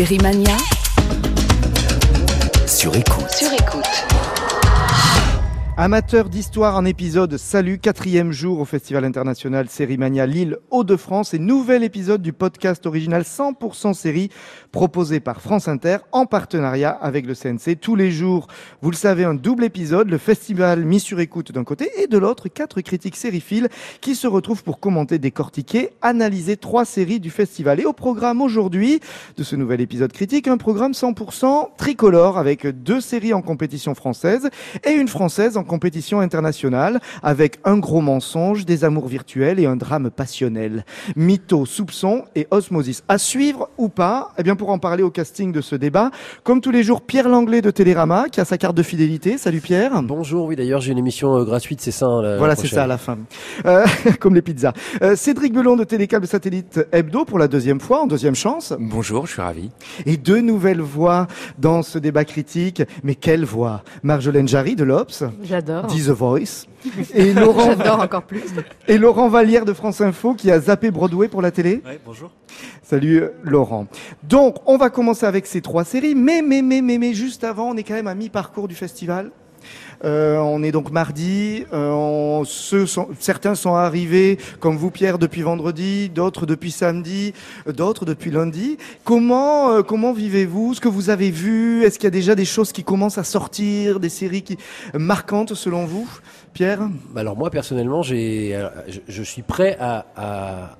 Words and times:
Série 0.00 0.16
Mania. 0.16 0.56
Sur 2.66 2.96
écoute. 2.96 3.30
Sur 3.30 3.52
écoute. 3.52 4.19
Amateurs 5.82 6.28
d'histoire 6.28 6.76
en 6.76 6.84
épisode, 6.84 7.38
salut, 7.38 7.78
quatrième 7.78 8.32
jour 8.32 8.60
au 8.60 8.66
Festival 8.66 9.02
international 9.02 9.70
Sérimania 9.70 10.26
Lille 10.26 10.58
Hauts-de-France 10.70 11.32
et 11.32 11.38
nouvel 11.38 11.84
épisode 11.84 12.20
du 12.20 12.34
podcast 12.34 12.84
original 12.84 13.22
100% 13.22 13.94
série 13.94 14.28
proposé 14.72 15.20
par 15.20 15.40
France 15.40 15.68
Inter 15.68 15.96
en 16.12 16.26
partenariat 16.26 16.90
avec 16.90 17.24
le 17.24 17.34
CNC. 17.34 17.80
Tous 17.80 17.96
les 17.96 18.10
jours, 18.10 18.46
vous 18.82 18.90
le 18.90 18.96
savez, 18.96 19.24
un 19.24 19.32
double 19.32 19.64
épisode, 19.64 20.10
le 20.10 20.18
festival 20.18 20.84
mis 20.84 21.00
sur 21.00 21.18
écoute 21.18 21.50
d'un 21.50 21.64
côté 21.64 21.90
et 21.96 22.08
de 22.08 22.18
l'autre, 22.18 22.48
quatre 22.48 22.82
critiques 22.82 23.16
sériphiles 23.16 23.70
qui 24.02 24.16
se 24.16 24.26
retrouvent 24.26 24.62
pour 24.62 24.80
commenter, 24.80 25.18
décortiquer, 25.18 25.92
analyser 26.02 26.58
trois 26.58 26.84
séries 26.84 27.20
du 27.20 27.30
festival. 27.30 27.80
Et 27.80 27.86
au 27.86 27.94
programme 27.94 28.42
aujourd'hui 28.42 29.00
de 29.38 29.42
ce 29.42 29.56
nouvel 29.56 29.80
épisode 29.80 30.12
critique, 30.12 30.46
un 30.46 30.58
programme 30.58 30.92
100% 30.92 31.68
tricolore 31.78 32.36
avec 32.36 32.66
deux 32.66 33.00
séries 33.00 33.32
en 33.32 33.40
compétition 33.40 33.94
française 33.94 34.50
et 34.84 34.90
une 34.90 35.08
française 35.08 35.56
en 35.56 35.69
compétition 35.74 36.18
internationale 36.18 36.98
avec 37.22 37.60
un 37.64 37.78
gros 37.78 38.00
mensonge, 38.00 38.66
des 38.66 38.82
amours 38.82 39.06
virtuels 39.06 39.60
et 39.60 39.66
un 39.66 39.76
drame 39.76 40.10
passionnel. 40.10 40.84
Mytho, 41.14 41.64
soupçon 41.64 42.24
et 42.34 42.48
osmosis. 42.50 43.04
À 43.08 43.18
suivre 43.18 43.68
ou 43.78 43.88
pas 43.88 44.32
Eh 44.36 44.42
bien, 44.42 44.56
pour 44.56 44.70
en 44.70 44.80
parler 44.80 45.04
au 45.04 45.10
casting 45.10 45.52
de 45.52 45.60
ce 45.60 45.76
débat, 45.76 46.10
comme 46.42 46.60
tous 46.60 46.72
les 46.72 46.82
jours, 46.82 47.02
Pierre 47.02 47.28
Langlais 47.28 47.62
de 47.62 47.70
Télérama 47.70 48.28
qui 48.32 48.40
a 48.40 48.44
sa 48.44 48.58
carte 48.58 48.76
de 48.76 48.82
fidélité. 48.82 49.38
Salut 49.38 49.60
Pierre. 49.60 50.02
Bonjour, 50.02 50.46
oui 50.46 50.56
d'ailleurs 50.56 50.80
j'ai 50.80 50.90
une 50.90 50.98
émission 50.98 51.36
euh, 51.36 51.44
gratuite, 51.44 51.80
c'est 51.80 51.92
ça 51.92 52.06
hein, 52.06 52.20
la- 52.22 52.38
Voilà, 52.38 52.56
c'est 52.56 52.66
ça 52.66 52.82
à 52.82 52.86
la 52.88 52.98
fin. 52.98 53.18
Euh, 53.64 53.86
comme 54.20 54.34
les 54.34 54.42
pizzas. 54.42 54.72
Euh, 55.02 55.14
Cédric 55.14 55.52
Belon 55.52 55.76
de 55.76 55.84
Télécable 55.84 56.26
Satellite 56.26 56.80
Hebdo 56.90 57.24
pour 57.24 57.38
la 57.38 57.46
deuxième 57.46 57.78
fois, 57.80 58.02
en 58.02 58.08
deuxième 58.08 58.34
chance. 58.34 58.74
Bonjour, 58.80 59.26
je 59.28 59.32
suis 59.34 59.42
ravi. 59.42 59.70
Et 60.04 60.16
deux 60.16 60.40
nouvelles 60.40 60.80
voix 60.80 61.28
dans 61.58 61.82
ce 61.84 61.98
débat 62.00 62.24
critique. 62.24 62.82
Mais 63.04 63.14
quelle 63.14 63.44
voix? 63.44 63.84
Marjolaine 64.02 64.48
Jarry 64.48 64.74
de 64.74 64.82
l'Obs, 64.84 65.22
J'adore. 65.50 65.86
dit 65.86 66.04
The 66.04 66.10
Voice. 66.10 66.66
Et 67.14 67.34
Laurent, 67.34 67.72
J'adore 67.76 68.00
encore 68.00 68.22
plus. 68.22 68.44
et 68.88 68.96
Laurent 68.98 69.28
Vallière 69.28 69.64
de 69.64 69.72
France 69.72 70.00
Info 70.00 70.34
qui 70.34 70.50
a 70.50 70.60
zappé 70.60 70.90
Broadway 70.90 71.26
pour 71.28 71.42
la 71.42 71.50
télé. 71.50 71.82
bonjour. 72.06 72.30
Salut 72.82 73.24
Laurent. 73.42 73.86
Donc, 74.22 74.56
on 74.66 74.76
va 74.76 74.90
commencer 74.90 75.26
avec 75.26 75.46
ces 75.46 75.60
trois 75.60 75.84
séries, 75.84 76.14
mais, 76.14 76.40
mais, 76.42 76.62
mais, 76.62 76.80
mais, 76.82 76.98
mais, 76.98 77.12
juste 77.14 77.44
avant, 77.44 77.70
on 77.70 77.76
est 77.76 77.82
quand 77.82 77.94
même 77.94 78.06
à 78.06 78.14
mi-parcours 78.14 78.68
du 78.68 78.74
festival. 78.74 79.30
Euh, 80.04 80.38
on 80.38 80.62
est 80.62 80.72
donc 80.72 80.90
mardi. 80.90 81.64
euh, 81.72 82.44
certains 83.18 83.54
sont 83.54 83.74
arrivés, 83.74 84.38
comme 84.60 84.76
vous 84.76 84.90
Pierre, 84.90 85.18
depuis 85.18 85.42
vendredi, 85.42 86.08
d'autres 86.08 86.46
depuis 86.46 86.70
samedi, 86.70 87.34
euh, 87.66 87.72
d'autres 87.72 88.04
depuis 88.04 88.30
lundi. 88.30 88.78
Comment, 89.04 89.82
comment 89.82 90.12
vivez-vous 90.12 90.74
Ce 90.74 90.80
que 90.80 90.88
vous 90.88 91.10
avez 91.10 91.30
vu? 91.30 91.84
Est-ce 91.84 91.98
qu'il 91.98 92.06
y 92.06 92.08
a 92.08 92.10
déjà 92.10 92.34
des 92.34 92.44
choses 92.44 92.72
qui 92.72 92.84
commencent 92.84 93.18
à 93.18 93.24
sortir, 93.24 94.00
des 94.00 94.08
séries 94.08 94.42
qui 94.42 94.58
marquantes 94.94 95.54
selon 95.54 95.84
vous, 95.84 96.08
Pierre? 96.52 96.88
Alors 97.14 97.36
moi 97.36 97.50
personnellement, 97.50 98.02
j'ai, 98.02 98.58
je, 99.08 99.22
suis 99.22 99.42
prêt 99.42 99.76
à 99.78 100.76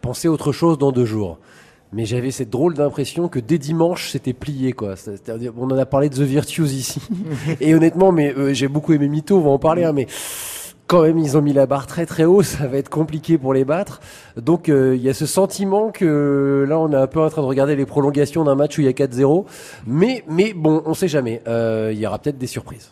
penser 0.00 0.28
autre 0.28 0.52
chose 0.52 0.78
dans 0.78 0.92
deux 0.92 1.04
jours. 1.04 1.38
Mais 1.94 2.06
j'avais 2.06 2.32
cette 2.32 2.50
drôle 2.50 2.74
d'impression 2.74 3.28
que 3.28 3.38
dès 3.38 3.56
dimanche, 3.56 4.10
c'était 4.10 4.32
plié, 4.32 4.72
quoi. 4.72 4.96
C'est-à-dire, 4.96 5.52
on 5.56 5.70
en 5.70 5.78
a 5.78 5.86
parlé 5.86 6.08
de 6.08 6.16
The 6.16 6.22
Virtues 6.22 6.64
ici. 6.64 7.00
Et 7.60 7.72
honnêtement, 7.72 8.10
mais 8.10 8.34
euh, 8.34 8.52
j'ai 8.52 8.66
beaucoup 8.66 8.92
aimé 8.92 9.06
Mytho, 9.06 9.36
on 9.38 9.42
va 9.42 9.50
en 9.50 9.60
parler, 9.60 9.84
hein, 9.84 9.92
mais 9.92 10.08
quand 10.88 11.02
même, 11.02 11.18
ils 11.18 11.36
ont 11.36 11.42
mis 11.42 11.52
la 11.52 11.66
barre 11.66 11.86
très 11.86 12.04
très 12.04 12.24
haut, 12.24 12.42
ça 12.42 12.66
va 12.66 12.78
être 12.78 12.88
compliqué 12.88 13.38
pour 13.38 13.54
les 13.54 13.64
battre. 13.64 14.00
Donc, 14.36 14.68
euh, 14.68 14.96
il 14.96 15.02
y 15.02 15.08
a 15.08 15.14
ce 15.14 15.24
sentiment 15.24 15.92
que 15.92 16.66
là, 16.68 16.80
on 16.80 16.90
est 16.90 16.96
un 16.96 17.06
peu 17.06 17.20
en 17.20 17.30
train 17.30 17.42
de 17.42 17.46
regarder 17.46 17.76
les 17.76 17.86
prolongations 17.86 18.42
d'un 18.42 18.56
match 18.56 18.76
où 18.76 18.80
il 18.80 18.86
y 18.86 18.88
a 18.88 18.92
4-0. 18.92 19.44
Mais, 19.86 20.24
mais 20.28 20.52
bon, 20.52 20.82
on 20.86 20.94
sait 20.94 21.08
jamais. 21.08 21.42
Euh, 21.46 21.90
Il 21.92 21.98
y 22.00 22.06
aura 22.08 22.18
peut-être 22.18 22.38
des 22.38 22.48
surprises. 22.48 22.90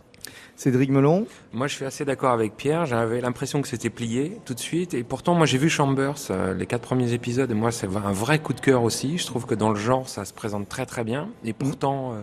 Cédric 0.62 0.90
Melon 0.90 1.26
Moi, 1.52 1.66
je 1.66 1.74
suis 1.74 1.84
assez 1.84 2.04
d'accord 2.04 2.30
avec 2.30 2.56
Pierre. 2.56 2.86
J'avais 2.86 3.20
l'impression 3.20 3.62
que 3.62 3.66
c'était 3.66 3.90
plié 3.90 4.38
tout 4.44 4.54
de 4.54 4.60
suite. 4.60 4.94
Et 4.94 5.02
pourtant, 5.02 5.34
moi, 5.34 5.44
j'ai 5.44 5.58
vu 5.58 5.68
Chambers, 5.68 6.14
euh, 6.30 6.54
les 6.54 6.66
quatre 6.66 6.82
premiers 6.82 7.14
épisodes. 7.14 7.50
Et 7.50 7.54
moi, 7.54 7.72
c'est 7.72 7.88
un 7.88 8.12
vrai 8.12 8.38
coup 8.38 8.52
de 8.52 8.60
cœur 8.60 8.84
aussi. 8.84 9.18
Je 9.18 9.26
trouve 9.26 9.44
que 9.44 9.56
dans 9.56 9.70
le 9.70 9.74
genre, 9.74 10.08
ça 10.08 10.24
se 10.24 10.32
présente 10.32 10.68
très, 10.68 10.86
très 10.86 11.02
bien. 11.02 11.30
Et 11.44 11.52
pourtant, 11.52 12.12
euh, 12.12 12.20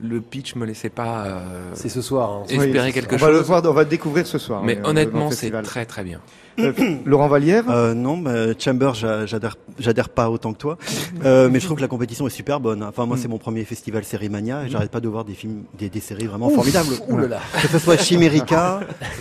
le 0.00 0.20
pitch 0.20 0.54
me 0.54 0.66
laissait 0.66 0.88
pas 0.88 1.24
euh, 1.26 1.70
C'est 1.74 1.88
ce 1.88 2.00
soir. 2.00 2.30
hein. 2.30 2.42
espérer 2.48 2.86
Oui, 2.86 2.92
quelque 2.92 3.14
on 3.16 3.18
Va 3.18 3.28
le 3.30 3.38
chose. 3.38 3.46
voir, 3.48 3.62
on 3.64 3.72
va 3.72 3.82
le 3.82 3.88
découvrir 3.88 4.24
ce 4.24 4.38
soir. 4.38 4.62
Mais 4.62 4.78
euh, 4.78 4.82
dans 4.82 4.90
honnêtement, 4.90 5.30
c'est 5.32 5.50
très, 5.62 5.84
très 5.84 6.04
bien. 6.04 6.20
Euh, 6.58 6.72
Laurent 7.04 7.28
Vallière? 7.28 7.64
Euh, 7.70 7.94
non, 7.94 8.16
bah, 8.18 8.32
Chamber, 8.58 8.92
j'a- 8.94 9.26
j'adhère, 9.26 9.56
j'adhère 9.78 10.08
pas 10.08 10.28
autant 10.30 10.52
que 10.52 10.58
toi, 10.58 10.78
euh, 11.24 11.48
mais 11.50 11.60
je 11.60 11.64
trouve 11.66 11.76
que 11.76 11.82
la 11.82 11.88
compétition 11.88 12.26
est 12.26 12.30
super 12.30 12.60
bonne. 12.60 12.82
Enfin, 12.82 13.06
moi, 13.06 13.16
c'est 13.16 13.28
mon 13.28 13.38
premier 13.38 13.64
festival 13.64 14.04
Série 14.04 14.28
Mania, 14.28 14.64
et 14.64 14.68
j'arrête 14.68 14.90
pas 14.90 15.00
de 15.00 15.08
voir 15.08 15.24
des 15.24 15.34
films, 15.34 15.62
des, 15.78 15.88
des 15.88 16.00
séries 16.00 16.26
vraiment 16.26 16.48
formidables. 16.50 16.88
Ouh 17.08 17.16
là 17.18 17.28
là. 17.28 17.40
Que 17.62 17.68
ce 17.68 17.78
soit 17.78 17.96
Chimérica, 17.96 18.80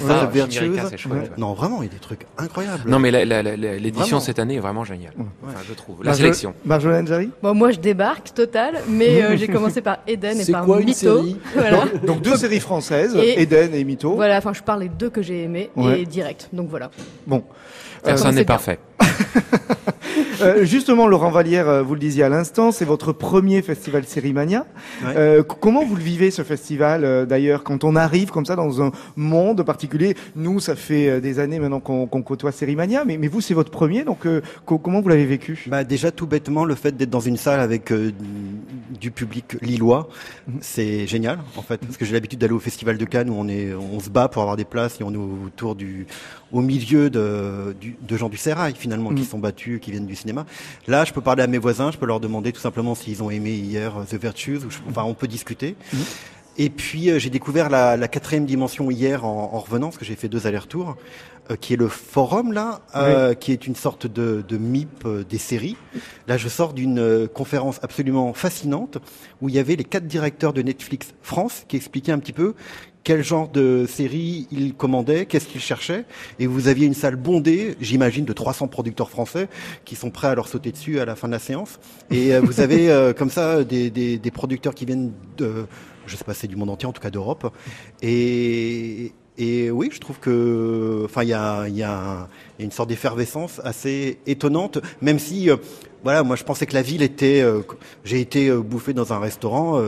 Ah, 0.10 0.28
The 0.30 0.34
Virtues. 0.34 0.58
Chimérica, 0.60 0.88
c'est 0.90 0.98
chouette, 0.98 1.14
ouais. 1.24 1.30
Non, 1.38 1.54
vraiment, 1.54 1.82
il 1.82 1.86
y 1.86 1.90
a 1.90 1.94
des 1.94 2.00
trucs 2.00 2.26
incroyables. 2.38 2.90
Non, 2.90 3.00
mais 3.00 3.12
la- 3.12 3.26
la- 3.26 3.44
la- 3.44 3.56
la- 3.58 3.76
l'édition 3.78 4.02
Vraiment. 4.18 4.20
cette 4.20 4.40
année 4.40 4.56
est 4.56 4.60
vraiment 4.60 4.84
géniale. 4.84 5.14
Enfin, 5.46 5.58
je 5.68 5.74
trouve. 5.74 6.04
La 6.04 6.14
sélection. 6.14 6.54
Marjolaine 6.66 7.08
Jarry 7.08 7.30
Bon, 7.44 7.54
moi, 7.54 7.72
je 7.72 7.80
débarque 7.80 8.34
total, 8.34 8.82
mais 8.90 9.22
euh, 9.24 9.38
j'ai 9.38 9.48
commencé 9.48 9.82
par 9.82 9.98
Eden 10.08 10.40
et 10.40 10.44
C'est 10.44 10.52
par 10.52 10.66
quoi 10.66 10.80
une 10.80 10.86
Mytho. 10.88 11.18
série? 11.18 11.38
Voilà. 11.54 11.86
Donc 12.06 12.22
deux 12.22 12.36
séries 12.36 12.60
françaises, 12.60 13.16
Et- 13.16 13.42
Eden 13.42 13.74
et 13.74 13.84
Mytho. 13.84 14.16
Voilà, 14.16 14.38
enfin, 14.38 14.54
je 14.54 14.62
parle 14.62 14.82
des 14.82 14.90
deux 14.90 15.10
que 15.10 15.22
j'ai 15.22 15.44
aimés 15.44 15.70
Ouais. 15.76 16.02
et 16.02 16.06
direct. 16.06 16.50
Donc 16.54 16.70
voilà. 16.70 16.90
Bon. 17.28 17.44
Personne 18.04 18.28
commençait 18.28 18.40
n'est 18.40 18.46
parfait. 18.46 18.80
Euh, 20.42 20.64
justement, 20.66 21.08
Laurent 21.08 21.32
Vallière, 21.32 21.68
euh, 21.68 21.82
vous 21.84 21.94
le 21.94 22.00
disiez 22.00 22.24
à 22.24 22.30
l'instant, 22.30 22.72
c'est 22.72 22.86
votre 22.86 23.12
premier 23.14 23.62
festival 23.62 24.06
Sérimania. 24.06 24.66
Ouais. 25.04 25.14
Euh, 25.16 25.44
comment 25.44 25.84
vous 25.86 25.96
le 25.96 26.02
vivez 26.02 26.32
ce 26.32 26.44
festival 26.44 27.26
d'ailleurs 27.28 27.64
quand 27.64 27.84
on 27.84 27.96
arrive 27.96 28.30
comme 28.32 28.46
ça 28.46 28.56
dans 28.56 28.82
un 28.82 28.92
monde 29.16 29.64
particulier? 29.64 30.16
Nous, 30.36 30.60
ça 30.60 30.76
fait 30.76 31.20
des 31.22 31.40
années 31.40 31.60
maintenant 31.60 31.80
qu'on 31.80 32.08
côtoie 32.22 32.52
Sérimania, 32.52 33.04
mais, 33.06 33.18
mais 33.18 33.28
vous, 33.28 33.42
c'est 33.42 33.54
votre 33.54 33.72
premier, 33.72 34.04
donc 34.04 34.26
euh, 34.26 34.42
co- 34.66 34.78
comment 34.78 35.02
vous 35.02 35.10
l'avez 35.10 35.26
vécu? 35.26 35.66
Bah 35.68 35.84
déjà 35.84 36.12
tout 36.12 36.28
bêtement 36.28 36.66
le 36.66 36.76
fait 36.76 36.96
d'être 36.96 37.10
dans 37.10 37.20
une 37.20 37.38
salle 37.38 37.60
avec 37.60 37.92
du 39.00 39.12
public 39.12 39.58
lillois, 39.62 40.08
c'est 40.62 41.08
génial 41.08 41.40
en 41.56 41.62
fait 41.62 41.78
parce 41.78 41.98
que 41.98 42.06
j'ai 42.06 42.14
l'habitude 42.14 42.40
d'aller 42.40 42.54
au 42.54 42.60
festival 42.60 42.98
de 42.98 43.06
Cannes 43.06 43.30
où 43.30 43.36
on 43.38 43.48
est 43.48 43.74
on 43.74 44.00
se 44.00 44.10
bat 44.10 44.28
pour 44.28 44.42
avoir 44.42 44.58
des 44.58 44.66
places 44.66 45.00
et 45.00 45.04
on 45.04 45.12
est 45.14 45.18
autour 45.46 45.76
du 45.76 46.06
au 46.52 46.62
milieu 46.62 47.10
de 47.10 47.76
du, 47.80 47.96
de 48.02 48.18
gens 48.18 48.30
du 48.30 48.38
Sérail 48.38 48.74
finalement 48.78 49.10
qui 49.10 49.22
Mhm. 49.22 49.28
sont 49.28 49.40
battus 49.40 49.80
qui 49.82 49.92
viennent 49.92 50.06
du 50.06 50.16
cinéma. 50.16 50.27
Là, 50.88 51.06
je 51.06 51.14
peux 51.14 51.22
parler 51.22 51.44
à 51.44 51.48
mes 51.48 51.58
voisins, 51.58 51.92
je 51.92 51.98
peux 51.98 52.06
leur 52.06 52.20
demander 52.20 52.52
tout 52.52 52.60
simplement 52.62 52.96
s'ils 52.96 53.22
ont 53.24 53.30
aimé 53.30 53.52
hier 53.52 53.98
euh, 53.98 54.04
The 54.04 54.16
Virtues 54.22 54.58
ou 54.66 54.70
je- 54.70 54.78
enfin 54.90 55.04
on 55.04 55.14
peut 55.14 55.28
discuter. 55.28 55.76
Et 56.60 56.70
puis 56.72 57.10
euh, 57.12 57.20
j'ai 57.20 57.30
découvert 57.30 57.70
la, 57.70 57.98
la 57.98 58.08
quatrième 58.08 58.46
dimension 58.46 58.90
hier 58.90 59.26
en, 59.26 59.52
en 59.54 59.60
revenant, 59.60 59.88
parce 59.88 59.98
que 59.98 60.06
j'ai 60.06 60.16
fait 60.16 60.28
deux 60.28 60.48
allers-retours, 60.48 60.96
euh, 61.52 61.56
qui 61.56 61.74
est 61.74 61.78
le 61.78 61.88
forum 61.88 62.52
là, 62.52 62.82
euh, 62.96 63.34
qui 63.36 63.52
est 63.52 63.68
une 63.68 63.76
sorte 63.76 64.08
de, 64.08 64.44
de 64.48 64.58
MIP 64.58 65.08
des 65.30 65.38
séries. 65.38 65.78
Là, 66.28 66.38
je 66.38 66.50
sors 66.50 66.74
d'une 66.74 67.28
conférence 67.28 67.80
absolument 67.84 68.34
fascinante 68.34 68.98
où 69.42 69.50
il 69.50 69.56
y 69.56 69.60
avait 69.60 69.76
les 69.76 69.84
quatre 69.84 70.08
directeurs 70.08 70.52
de 70.52 70.62
Netflix 70.64 71.14
France 71.22 71.64
qui 71.68 71.76
expliquaient 71.78 72.12
un 72.12 72.20
petit 72.20 72.34
peu 72.34 72.56
quel 73.08 73.24
genre 73.24 73.48
de 73.48 73.86
série 73.88 74.50
ils 74.52 74.74
commandaient, 74.74 75.28
qu'est-ce 75.28 75.48
qu'ils 75.48 75.62
cherchaient, 75.62 76.04
et 76.40 76.46
vous 76.46 76.68
aviez 76.68 76.86
une 76.86 76.94
salle 76.94 77.16
bondée, 77.16 77.78
j'imagine, 77.80 78.26
de 78.26 78.34
300 78.34 78.68
producteurs 78.68 79.10
français 79.10 79.48
qui 79.86 79.96
sont 79.96 80.10
prêts 80.10 80.28
à 80.28 80.36
leur 80.36 80.50
sauter 80.50 80.74
dessus 80.74 81.00
à 81.00 81.06
la 81.06 81.16
fin 81.16 81.30
de 81.30 81.32
la 81.32 81.40
séance. 81.40 81.80
Et 82.12 82.36
euh, 82.36 82.42
vous 82.42 82.60
avez 82.60 82.92
euh, 82.92 83.14
comme 83.18 83.30
ça 83.30 83.64
des, 83.64 84.20
producteurs 84.34 84.76
qui 84.76 84.84
viennent 84.84 85.14
de, 85.38 85.68
je 86.06 86.18
sais 86.18 86.26
pas, 86.26 86.34
c'est 86.34 86.48
du 86.48 86.58
monde 86.58 86.70
entier, 86.70 86.86
en 86.86 86.92
tout 86.92 87.02
cas 87.02 87.10
d'Europe. 87.10 87.50
Et, 88.02 89.14
oui, 89.40 89.90
je 89.94 90.00
trouve 90.02 90.20
que, 90.20 91.04
enfin, 91.06 91.24
il 91.24 91.30
y 91.30 91.34
a, 91.34 91.66
il 91.70 91.78
il 91.78 92.66
une 92.66 92.72
sorte 92.72 92.90
d'effervescence 92.90 93.62
assez 93.64 94.20
étonnante, 94.26 94.80
même 95.00 95.20
si, 95.20 95.50
euh, 95.50 95.56
voilà, 96.04 96.24
moi 96.24 96.36
je 96.36 96.44
pensais 96.44 96.66
que 96.66 96.74
la 96.74 96.82
ville 96.82 97.02
était. 97.02 97.44
J'ai 98.06 98.22
été 98.22 98.52
bouffé 98.52 98.94
dans 98.94 99.14
un 99.14 99.20
restaurant. 99.20 99.82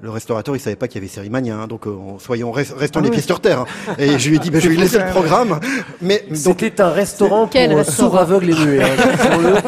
Le 0.00 0.10
restaurateur, 0.10 0.54
il 0.54 0.60
savait 0.60 0.76
pas 0.76 0.86
qu'il 0.86 1.00
y 1.00 1.04
avait 1.04 1.12
Sérimania, 1.12 1.56
hein, 1.56 1.66
donc 1.66 1.86
euh, 1.88 1.92
soyons 2.20 2.52
res- 2.52 2.72
restons 2.76 3.00
les 3.00 3.10
pieds 3.10 3.20
sur 3.20 3.40
terre. 3.40 3.60
hein. 3.88 3.94
Et 3.98 4.16
je 4.18 4.28
lui 4.28 4.36
ai 4.36 4.38
dit, 4.38 4.50
ben, 4.50 4.60
je 4.60 4.68
vais 4.68 4.74
lui 4.74 4.80
laisser 4.80 4.98
le 5.00 5.10
programme. 5.10 5.58
Mais 6.00 6.24
donc, 6.28 6.36
C'était 6.60 6.80
un 6.80 6.90
restaurant 6.90 7.40
pour 7.42 7.50
Quel 7.50 7.72
euh, 7.72 7.76
restaurant 7.78 8.10
sourds, 8.10 8.18
aveugles 8.20 8.50
et 8.50 8.54
muets. 8.54 8.82
hein, 8.84 8.88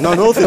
non, 0.01 0.15
non, 0.15 0.33
c'est 0.33 0.47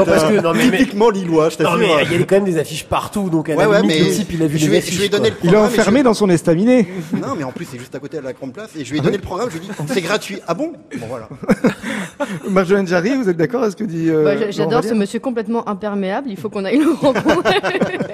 mais- 0.55 0.69
typiquement 0.77 1.09
lillois, 1.09 1.49
je 1.49 1.57
t'assure. 1.57 1.79
il 2.11 2.17
y 2.19 2.21
a 2.21 2.25
quand 2.25 2.35
même 2.35 2.45
des 2.45 2.57
affiches 2.57 2.85
partout, 2.85 3.29
donc 3.29 3.49
à 3.49 3.55
Ouais, 3.55 3.65
ouais, 3.65 3.81
mais 3.83 3.99
le 3.99 4.05
type, 4.11 4.31
il 4.31 4.41
a 4.43 4.47
vu 4.47 4.57
je 4.57 4.65
les 4.67 4.71
vais- 4.71 4.77
affiches. 4.77 4.93
je 4.93 4.99
lui 4.99 5.05
ai 5.07 5.09
donné 5.09 5.29
quoi. 5.31 5.37
le 5.43 5.47
Il 5.49 5.53
est 5.53 5.57
je- 5.57 5.57
enfermé 5.63 6.01
dans 6.03 6.13
son 6.13 6.29
estaminet. 6.29 6.87
Non, 7.13 7.35
mais 7.37 7.43
en 7.43 7.51
plus, 7.51 7.67
c'est 7.69 7.77
juste 7.77 7.93
à 7.93 7.99
côté 7.99 8.17
de 8.17 8.23
la 8.23 8.31
grande 8.31 8.53
place. 8.53 8.69
Et 8.79 8.85
je 8.85 8.91
lui 8.91 8.99
ai 8.99 9.01
donné 9.01 9.17
le 9.17 9.23
programme, 9.23 9.49
je 9.51 9.57
lui 9.57 9.65
ai 9.65 9.67
dit, 9.67 9.73
c'est 9.93 10.01
gratuit. 10.01 10.39
Ah 10.47 10.53
bon? 10.53 10.71
Bon, 10.97 11.07
voilà. 11.09 11.27
Marjolaine 12.49 12.87
Jarry, 12.87 13.15
vous 13.17 13.27
êtes 13.29 13.37
d'accord 13.37 13.63
à 13.63 13.71
ce 13.71 13.75
que 13.75 13.83
dit 13.83 14.09
euh, 14.09 14.23
Bah, 14.23 14.51
J'adore 14.51 14.83
ce 14.83 14.93
monsieur 14.93 15.19
complètement 15.19 15.67
imperméable. 15.67 16.29
Il 16.29 16.37
faut 16.37 16.49
qu'on 16.49 16.63
aille 16.65 16.77
le 16.77 16.91
rencontrer. 16.93 17.59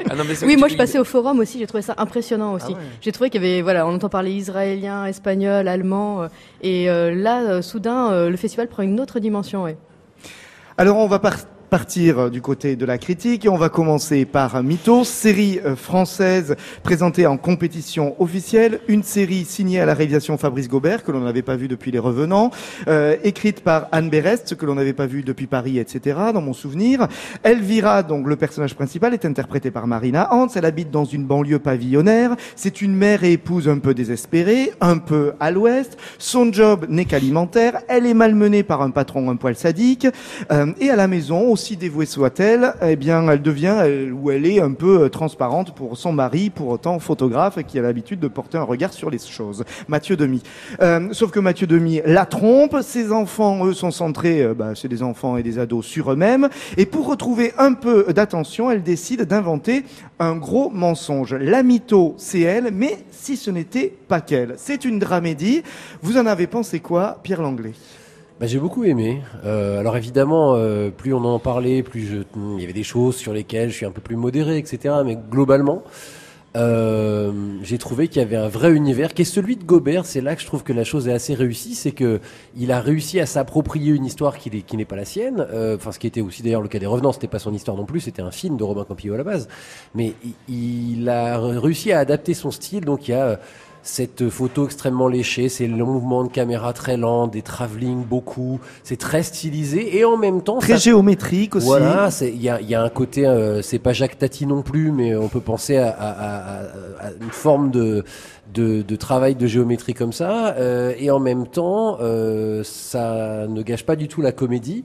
Ah 0.09 0.13
oui, 0.45 0.57
moi 0.57 0.67
je 0.67 0.75
passais 0.75 0.97
au 0.99 1.03
forum 1.03 1.39
aussi. 1.39 1.58
J'ai 1.59 1.67
trouvé 1.67 1.81
ça 1.81 1.93
impressionnant 1.97 2.53
aussi. 2.53 2.67
Ah 2.69 2.77
ouais. 2.77 2.83
J'ai 3.01 3.11
trouvé 3.11 3.29
qu'il 3.29 3.43
y 3.43 3.45
avait, 3.45 3.61
voilà, 3.61 3.85
on 3.85 3.93
entend 3.93 4.09
parler 4.09 4.31
israélien, 4.31 5.05
espagnol, 5.05 5.67
allemand, 5.67 6.21
euh, 6.23 6.27
et 6.61 6.89
euh, 6.89 7.13
là, 7.13 7.41
euh, 7.41 7.61
soudain, 7.61 8.11
euh, 8.11 8.29
le 8.29 8.37
festival 8.37 8.67
prend 8.67 8.81
une 8.83 8.99
autre 8.99 9.19
dimension. 9.19 9.63
Ouais. 9.63 9.77
Alors 10.77 10.97
on 10.97 11.07
va 11.07 11.19
par- 11.19 11.35
partir 11.69 12.19
euh, 12.19 12.29
du 12.29 12.41
côté 12.41 12.75
de 12.75 12.85
la 12.85 12.97
critique 12.97 13.45
et 13.45 13.49
on 13.49 13.57
va 13.57 13.69
commencer 13.69 14.25
par 14.25 14.61
Mythos, 14.63 15.03
série 15.03 15.59
euh, 15.63 15.75
française 15.75 16.55
présentée 16.83 17.27
en 17.27 17.37
compétition 17.37 18.15
officielle, 18.21 18.79
une 18.87 19.03
série 19.03 19.45
signée 19.45 19.79
à 19.79 19.85
la 19.85 19.93
réalisation 19.93 20.37
Fabrice 20.37 20.67
Gobert 20.67 21.03
que 21.03 21.11
l'on 21.11 21.21
n'avait 21.21 21.41
pas 21.41 21.55
vu 21.55 21.67
depuis 21.67 21.91
Les 21.91 21.99
Revenants, 21.99 22.51
euh, 22.87 23.15
écrite 23.23 23.61
par 23.61 23.87
Anne 23.91 24.09
Berest 24.09 24.55
que 24.55 24.65
l'on 24.65 24.75
n'avait 24.75 24.93
pas 24.93 25.05
vu 25.05 25.23
depuis 25.23 25.47
Paris, 25.47 25.77
etc. 25.77 26.17
Dans 26.33 26.41
mon 26.41 26.53
souvenir, 26.53 27.07
Elvira, 27.43 28.03
donc 28.03 28.27
le 28.27 28.35
personnage 28.35 28.75
principal, 28.75 29.13
est 29.13 29.25
interprété 29.25 29.71
par 29.71 29.87
Marina 29.87 30.33
Hans. 30.33 30.47
Elle 30.55 30.65
habite 30.65 30.91
dans 30.91 31.05
une 31.05 31.25
banlieue 31.25 31.59
pavillonnaire. 31.59 32.35
C'est 32.55 32.81
une 32.81 32.95
mère 32.95 33.23
et 33.23 33.33
épouse 33.33 33.69
un 33.69 33.77
peu 33.77 33.93
désespérée, 33.93 34.71
un 34.81 34.97
peu 34.97 35.33
à 35.39 35.51
l'ouest. 35.51 35.97
Son 36.17 36.51
job 36.51 36.85
n'est 36.89 37.05
qu'alimentaire. 37.05 37.81
Elle 37.87 38.05
est 38.05 38.13
malmenée 38.13 38.63
par 38.63 38.81
un 38.81 38.89
patron 38.89 39.29
un 39.29 39.35
poil 39.35 39.55
sadique. 39.55 40.07
Euh, 40.51 40.73
et 40.79 40.89
à 40.89 40.95
la 40.95 41.07
maison, 41.07 41.55
aussi 41.59 41.75
dévouée 41.75 42.05
soit-elle, 42.05 42.73
eh 42.81 42.95
bien, 42.95 43.27
elle 43.27 43.41
devient, 43.41 43.83
ou 44.13 44.31
elle 44.31 44.45
est 44.45 44.61
un 44.61 44.71
peu 44.71 45.03
euh, 45.03 45.09
transparente 45.09 45.75
pour 45.75 45.97
son 45.97 46.13
mari, 46.13 46.49
pour 46.49 46.69
autant 46.69 46.99
photographe, 46.99 47.61
qui 47.67 47.77
a 47.77 47.81
l'habitude 47.81 48.21
de 48.21 48.29
porter 48.29 48.57
un 48.57 48.63
regard 48.63 48.93
sur 48.93 49.09
les 49.09 49.19
choses. 49.19 49.65
Mathieu 49.89 50.15
Demi. 50.15 50.41
Euh, 50.81 51.09
sauf 51.11 51.31
que 51.31 51.39
Mathieu 51.41 51.67
Demi 51.67 51.99
la 52.05 52.25
trompe. 52.25 52.77
Ses 52.81 53.11
enfants, 53.11 53.65
eux, 53.65 53.73
sont 53.73 53.91
centrés, 53.91 54.41
euh, 54.41 54.53
bah, 54.53 54.71
c'est 54.73 54.87
des 54.87 55.03
enfants 55.03 55.35
et 55.35 55.43
des 55.43 55.59
ados 55.59 55.85
sur 55.85 56.13
eux-mêmes. 56.13 56.47
Et 56.77 56.85
pour 56.85 57.07
retrouver 57.07 57.51
un 57.57 57.73
peu 57.73 58.05
d'attention, 58.13 58.71
elle 58.71 58.81
décide 58.81 59.23
d'inventer 59.23 59.83
un 60.17 60.37
gros 60.37 60.69
mensonge. 60.69 61.33
La 61.33 61.61
mytho, 61.61 62.15
c'est 62.17 62.39
elle, 62.39 62.69
mais 62.71 62.99
si 63.11 63.35
ce 63.35 63.51
n'était 63.51 63.93
pas 64.07 64.21
qu'elle. 64.21 64.53
C'est 64.55 64.85
une 64.85 64.97
dramédie. 64.97 65.61
Vous 66.01 66.17
en 66.17 66.25
avez 66.25 66.47
pensé 66.47 66.79
quoi, 66.79 67.19
Pierre 67.21 67.41
Langlais? 67.41 67.73
Bah, 68.39 68.47
j'ai 68.47 68.59
beaucoup 68.59 68.85
aimé. 68.85 69.21
Euh, 69.43 69.79
alors 69.79 69.97
évidemment, 69.97 70.53
euh, 70.55 70.89
plus 70.91 71.13
on 71.13 71.23
en 71.25 71.39
parlait, 71.39 71.83
plus 71.83 72.05
je, 72.07 72.17
il 72.55 72.61
y 72.61 72.63
avait 72.63 72.73
des 72.73 72.83
choses 72.83 73.17
sur 73.17 73.33
lesquelles 73.33 73.69
je 73.69 73.75
suis 73.75 73.85
un 73.85 73.91
peu 73.91 74.01
plus 74.01 74.15
modéré, 74.15 74.57
etc. 74.59 74.95
Mais 75.05 75.17
globalement, 75.29 75.83
euh, 76.55 77.31
j'ai 77.63 77.77
trouvé 77.77 78.07
qu'il 78.07 78.21
y 78.21 78.25
avait 78.25 78.37
un 78.37 78.47
vrai 78.47 78.71
univers 78.71 79.13
qui 79.13 79.23
est 79.23 79.25
celui 79.25 79.57
de 79.57 79.63
Gobert. 79.65 80.05
C'est 80.05 80.21
là 80.21 80.35
que 80.35 80.41
je 80.41 80.47
trouve 80.47 80.63
que 80.63 80.71
la 80.73 80.85
chose 80.85 81.09
est 81.09 81.13
assez 81.13 81.33
réussie, 81.33 81.75
c'est 81.75 81.91
que 81.91 82.21
il 82.57 82.71
a 82.71 82.79
réussi 82.79 83.19
à 83.19 83.25
s'approprier 83.25 83.93
une 83.93 84.05
histoire 84.05 84.37
qui, 84.37 84.49
n'est- 84.49 84.61
qui 84.61 84.77
n'est 84.77 84.85
pas 84.85 84.95
la 84.95 85.05
sienne. 85.05 85.45
Euh, 85.53 85.75
Enfin, 85.75 85.91
ce 85.91 85.99
qui 85.99 86.07
était 86.07 86.21
aussi 86.21 86.41
d'ailleurs 86.41 86.61
le 86.61 86.69
cas 86.69 86.79
des 86.79 86.85
Revenants, 86.87 87.11
c'était 87.11 87.27
pas 87.27 87.39
son 87.39 87.53
histoire 87.53 87.75
non 87.75 87.85
plus, 87.85 87.99
c'était 87.99 88.21
un 88.21 88.31
film 88.31 88.55
de 88.57 88.63
Robin 88.63 88.85
Campillo 88.85 89.15
à 89.15 89.17
la 89.17 89.23
base. 89.25 89.49
Mais 89.95 90.13
il, 90.47 90.95
il 90.97 91.09
a 91.09 91.37
réussi 91.39 91.91
à 91.91 91.99
adapter 91.99 92.33
son 92.33 92.51
style. 92.51 92.85
Donc 92.85 93.09
il 93.09 93.11
y 93.11 93.13
a 93.15 93.25
euh, 93.27 93.35
cette 93.81 94.29
photo 94.29 94.65
extrêmement 94.65 95.07
léchée, 95.07 95.49
c'est 95.49 95.65
le 95.67 95.83
mouvement 95.85 96.23
de 96.23 96.29
caméra 96.29 96.73
très 96.73 96.97
lent, 96.97 97.27
des 97.27 97.41
travelling 97.41 98.03
beaucoup, 98.03 98.59
c'est 98.83 98.97
très 98.97 99.23
stylisé 99.23 99.97
et 99.97 100.05
en 100.05 100.17
même 100.17 100.41
temps 100.41 100.59
Très 100.59 100.73
ça- 100.73 100.79
géométrique 100.79 101.55
aussi. 101.55 101.65
voilà, 101.65 102.09
il 102.21 102.41
y 102.41 102.49
a, 102.49 102.61
y 102.61 102.75
a 102.75 102.83
un 102.83 102.89
côté, 102.89 103.25
euh, 103.25 103.61
c'est 103.61 103.79
pas 103.79 103.93
Jacques 103.93 104.17
Tati 104.19 104.45
non 104.45 104.61
plus, 104.61 104.91
mais 104.91 105.15
on 105.15 105.27
peut 105.29 105.39
penser 105.39 105.77
à, 105.77 105.89
à- 105.89 106.09
à- 106.09 107.07
à 107.07 107.11
une 107.21 107.31
forme 107.31 107.71
de, 107.71 108.03
de, 108.53 108.81
de 108.81 108.95
travail 108.95 109.35
de 109.35 109.47
géométrie 109.47 109.93
comme 109.93 110.13
ça, 110.13 110.55
euh, 110.57 110.93
et 110.99 111.09
en 111.11 111.19
même 111.19 111.47
temps, 111.47 111.97
euh, 112.01 112.61
ça 112.63 113.47
ne 113.47 113.61
gâche 113.61 113.85
pas 113.85 113.95
du 113.95 114.07
tout 114.07 114.21
la 114.21 114.31
comédie, 114.31 114.83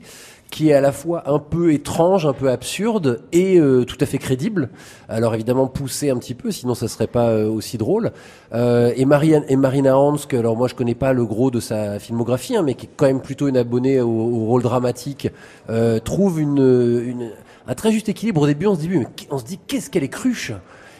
qui 0.51 0.69
est 0.69 0.73
à 0.73 0.81
la 0.81 0.91
fois 0.91 1.29
un 1.29 1.39
peu 1.39 1.73
étrange, 1.73 2.25
un 2.25 2.33
peu 2.33 2.49
absurde 2.49 3.21
et 3.31 3.59
euh, 3.59 3.83
tout 3.83 3.97
à 3.99 4.05
fait 4.05 4.17
crédible. 4.17 4.69
Alors 5.09 5.33
évidemment 5.33 5.67
poussé 5.67 6.09
un 6.09 6.17
petit 6.17 6.33
peu, 6.33 6.51
sinon 6.51 6.75
ça 6.75 6.87
serait 6.87 7.07
pas 7.07 7.29
euh, 7.29 7.49
aussi 7.49 7.77
drôle. 7.77 8.11
Euh, 8.53 8.93
et, 8.95 9.01
et 9.01 9.55
Marina 9.55 9.97
Hans, 9.97 10.17
que 10.17 10.37
alors 10.37 10.55
moi 10.55 10.67
je 10.67 10.75
connais 10.75 10.95
pas 10.95 11.11
le 11.13 11.25
gros 11.25 11.51
de 11.51 11.59
sa 11.59 11.99
filmographie, 11.99 12.55
hein, 12.55 12.63
mais 12.63 12.75
qui 12.75 12.85
est 12.85 12.89
quand 12.95 13.07
même 13.07 13.21
plutôt 13.21 13.47
une 13.47 13.57
abonnée 13.57 13.99
au, 13.99 14.07
au 14.09 14.45
rôle 14.45 14.61
dramatique, 14.61 15.29
euh, 15.69 15.99
trouve 15.99 16.39
une, 16.39 16.59
une, 17.05 17.31
un 17.67 17.75
très 17.75 17.91
juste 17.91 18.07
équilibre. 18.07 18.41
Au 18.41 18.47
début, 18.47 18.67
on 18.67 18.75
se 18.75 18.79
dit, 18.81 18.89
mais 18.89 19.07
on 19.31 19.37
se 19.37 19.45
dit 19.45 19.59
qu'est-ce 19.67 19.89
qu'elle 19.89 20.03
est 20.03 20.09
cruche? 20.09 20.53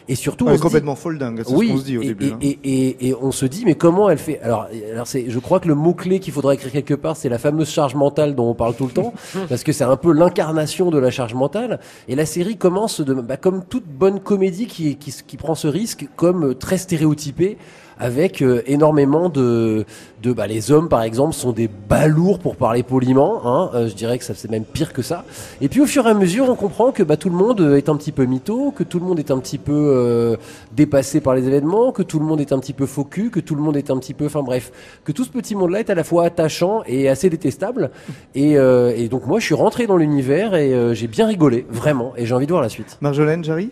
Et 0.08 0.14
surtout, 0.14 0.44
Ouais, 0.44 0.52
on 0.52 0.54
dit- 0.54 0.60
complètement 0.60 0.94
folle 0.94 1.18
dingue, 1.18 1.42
c'est 1.44 1.52
oui, 1.52 1.70
ce 1.72 1.78
se 1.78 1.84
dit 1.84 1.98
au 1.98 2.02
et, 2.02 2.06
début. 2.06 2.26
et, 2.26 2.32
hein. 2.32 2.38
et, 2.42 3.08
et- 3.08 3.14
on 3.20 3.32
se 3.32 3.44
dit, 3.44 3.64
mais 3.64 3.74
comment 3.74 4.08
elle 4.08 4.18
fait? 4.18 4.40
Alors, 4.40 4.68
alors 4.92 5.06
c'est, 5.06 5.28
je 5.28 5.38
crois 5.40 5.58
que 5.58 5.66
le 5.66 5.74
mot 5.74 5.94
clé 5.94 6.20
qu'il 6.20 6.32
faudra 6.32 6.54
écrire 6.54 6.70
quelque 6.70 6.94
part, 6.94 7.16
c'est 7.16 7.28
la 7.28 7.38
fameuse 7.38 7.68
charge 7.68 7.94
mentale 7.96 8.34
dont 8.36 8.48
on 8.48 8.54
parle 8.54 8.74
tout 8.76 8.86
le 8.86 8.92
temps, 8.92 9.12
parce 9.48 9.64
que 9.64 9.72
c'est 9.72 9.84
un 9.84 9.96
peu 9.96 10.12
l'incarnation 10.12 10.90
de 10.90 10.98
la 10.98 11.10
charge 11.10 11.34
mentale. 11.34 11.80
Et 12.08 12.14
la 12.14 12.24
série 12.26 12.56
commence 12.56 13.00
de, 13.00 13.14
bah, 13.14 13.36
comme 13.36 13.64
toute 13.64 13.86
bonne 13.86 14.20
comédie 14.20 14.66
qui, 14.66 14.96
qui, 14.96 15.12
qui 15.26 15.36
prend 15.36 15.54
ce 15.56 15.66
risque, 15.66 16.06
comme 16.14 16.54
très 16.54 16.78
stéréotypée 16.78 17.56
avec 17.98 18.42
euh, 18.42 18.62
énormément 18.66 19.28
de, 19.28 19.84
de 20.22 20.32
bah, 20.32 20.46
les 20.46 20.70
hommes 20.70 20.88
par 20.88 21.02
exemple 21.02 21.34
sont 21.34 21.52
des 21.52 21.68
balourds 21.68 22.38
pour 22.38 22.56
parler 22.56 22.82
poliment 22.82 23.40
hein, 23.44 23.70
euh, 23.74 23.88
je 23.88 23.94
dirais 23.94 24.18
que 24.18 24.24
ça 24.24 24.34
c'est 24.34 24.50
même 24.50 24.64
pire 24.64 24.92
que 24.92 25.02
ça. 25.02 25.24
Et 25.60 25.68
puis 25.68 25.80
au 25.80 25.86
fur 25.86 26.06
et 26.06 26.10
à 26.10 26.14
mesure 26.14 26.48
on 26.48 26.54
comprend 26.54 26.92
que 26.92 27.02
bah, 27.02 27.16
tout 27.16 27.30
le 27.30 27.36
monde 27.36 27.60
euh, 27.60 27.76
est 27.76 27.88
un 27.88 27.96
petit 27.96 28.12
peu 28.12 28.24
mytho 28.24 28.72
que 28.72 28.82
tout 28.84 28.98
le 28.98 29.06
monde 29.06 29.18
est 29.18 29.30
un 29.30 29.38
petit 29.38 29.58
peu 29.58 29.72
euh, 29.72 30.36
dépassé 30.72 31.20
par 31.20 31.34
les 31.34 31.46
événements 31.46 31.92
que 31.92 32.02
tout 32.02 32.18
le 32.18 32.24
monde 32.24 32.40
est 32.40 32.52
un 32.52 32.58
petit 32.58 32.72
peu 32.72 32.86
faux 32.86 33.04
cul 33.04 33.30
que 33.30 33.40
tout 33.40 33.54
le 33.54 33.62
monde 33.62 33.76
est 33.76 33.90
un 33.90 33.98
petit 33.98 34.14
peu 34.14 34.26
enfin 34.26 34.42
bref 34.42 34.72
que 35.04 35.12
tout 35.12 35.24
ce 35.24 35.30
petit 35.30 35.54
monde 35.54 35.70
là 35.70 35.80
est 35.80 35.90
à 35.90 35.94
la 35.94 36.04
fois 36.04 36.24
attachant 36.24 36.82
et 36.86 37.08
assez 37.08 37.30
détestable. 37.30 37.90
Et, 38.34 38.56
euh, 38.56 38.92
et 38.96 39.08
donc 39.08 39.26
moi 39.26 39.38
je 39.40 39.44
suis 39.46 39.54
rentré 39.54 39.86
dans 39.86 39.96
l'univers 39.96 40.54
et 40.54 40.74
euh, 40.74 40.94
j'ai 40.94 41.06
bien 41.06 41.26
rigolé 41.26 41.66
vraiment 41.70 42.12
et 42.16 42.26
j'ai 42.26 42.34
envie 42.34 42.46
de 42.46 42.52
voir 42.52 42.62
la 42.62 42.68
suite. 42.68 42.98
Marjolaine, 43.00 43.44
Jarry? 43.44 43.70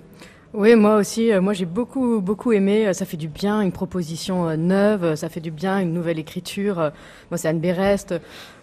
Oui, 0.54 0.76
moi 0.76 0.96
aussi. 0.96 1.32
euh, 1.32 1.40
Moi, 1.40 1.52
j'ai 1.52 1.64
beaucoup, 1.66 2.20
beaucoup 2.20 2.52
aimé. 2.52 2.86
euh, 2.86 2.92
Ça 2.92 3.04
fait 3.04 3.16
du 3.16 3.26
bien, 3.28 3.60
une 3.60 3.72
proposition 3.72 4.48
euh, 4.48 4.56
neuve. 4.56 5.16
Ça 5.16 5.28
fait 5.28 5.40
du 5.40 5.50
bien, 5.50 5.80
une 5.80 5.92
nouvelle 5.92 6.18
écriture. 6.18 6.76
Moi, 7.30 7.38
c'est 7.38 7.48
Anne 7.48 7.58
Berest. 7.58 8.14